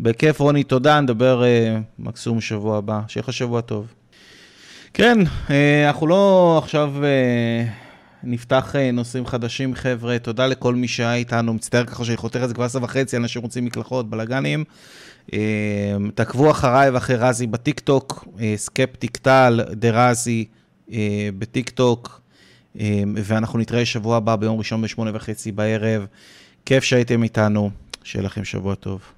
[0.00, 3.00] בכיף, רוני, תודה, נדבר אה, מקסימום שבוע הבא.
[3.08, 3.86] שיהיה לך שבוע טוב.
[4.94, 5.18] כן,
[5.50, 7.64] אה, אנחנו לא עכשיו אה,
[8.26, 10.18] נפתח אה, נושאים חדשים, חבר'ה.
[10.18, 11.54] תודה לכל מי שהיה איתנו.
[11.54, 14.64] מצטער ככה שאני חותר את זה כבר עשר וחצי, אנשים רוצים מקלחות, בלאגנים.
[15.32, 15.38] אה,
[16.14, 20.44] תעקבו אחריי ואחרי רזי בטיקטוק, אה, סקפטיק טל, דה רזי
[21.38, 22.20] בטיקטוק,
[23.14, 26.06] ואנחנו נתראה שבוע הבא ביום ראשון בשמונה וחצי בערב.
[26.66, 27.70] כיף שהייתם איתנו,
[28.04, 29.15] שיהיה לכם שבוע טוב.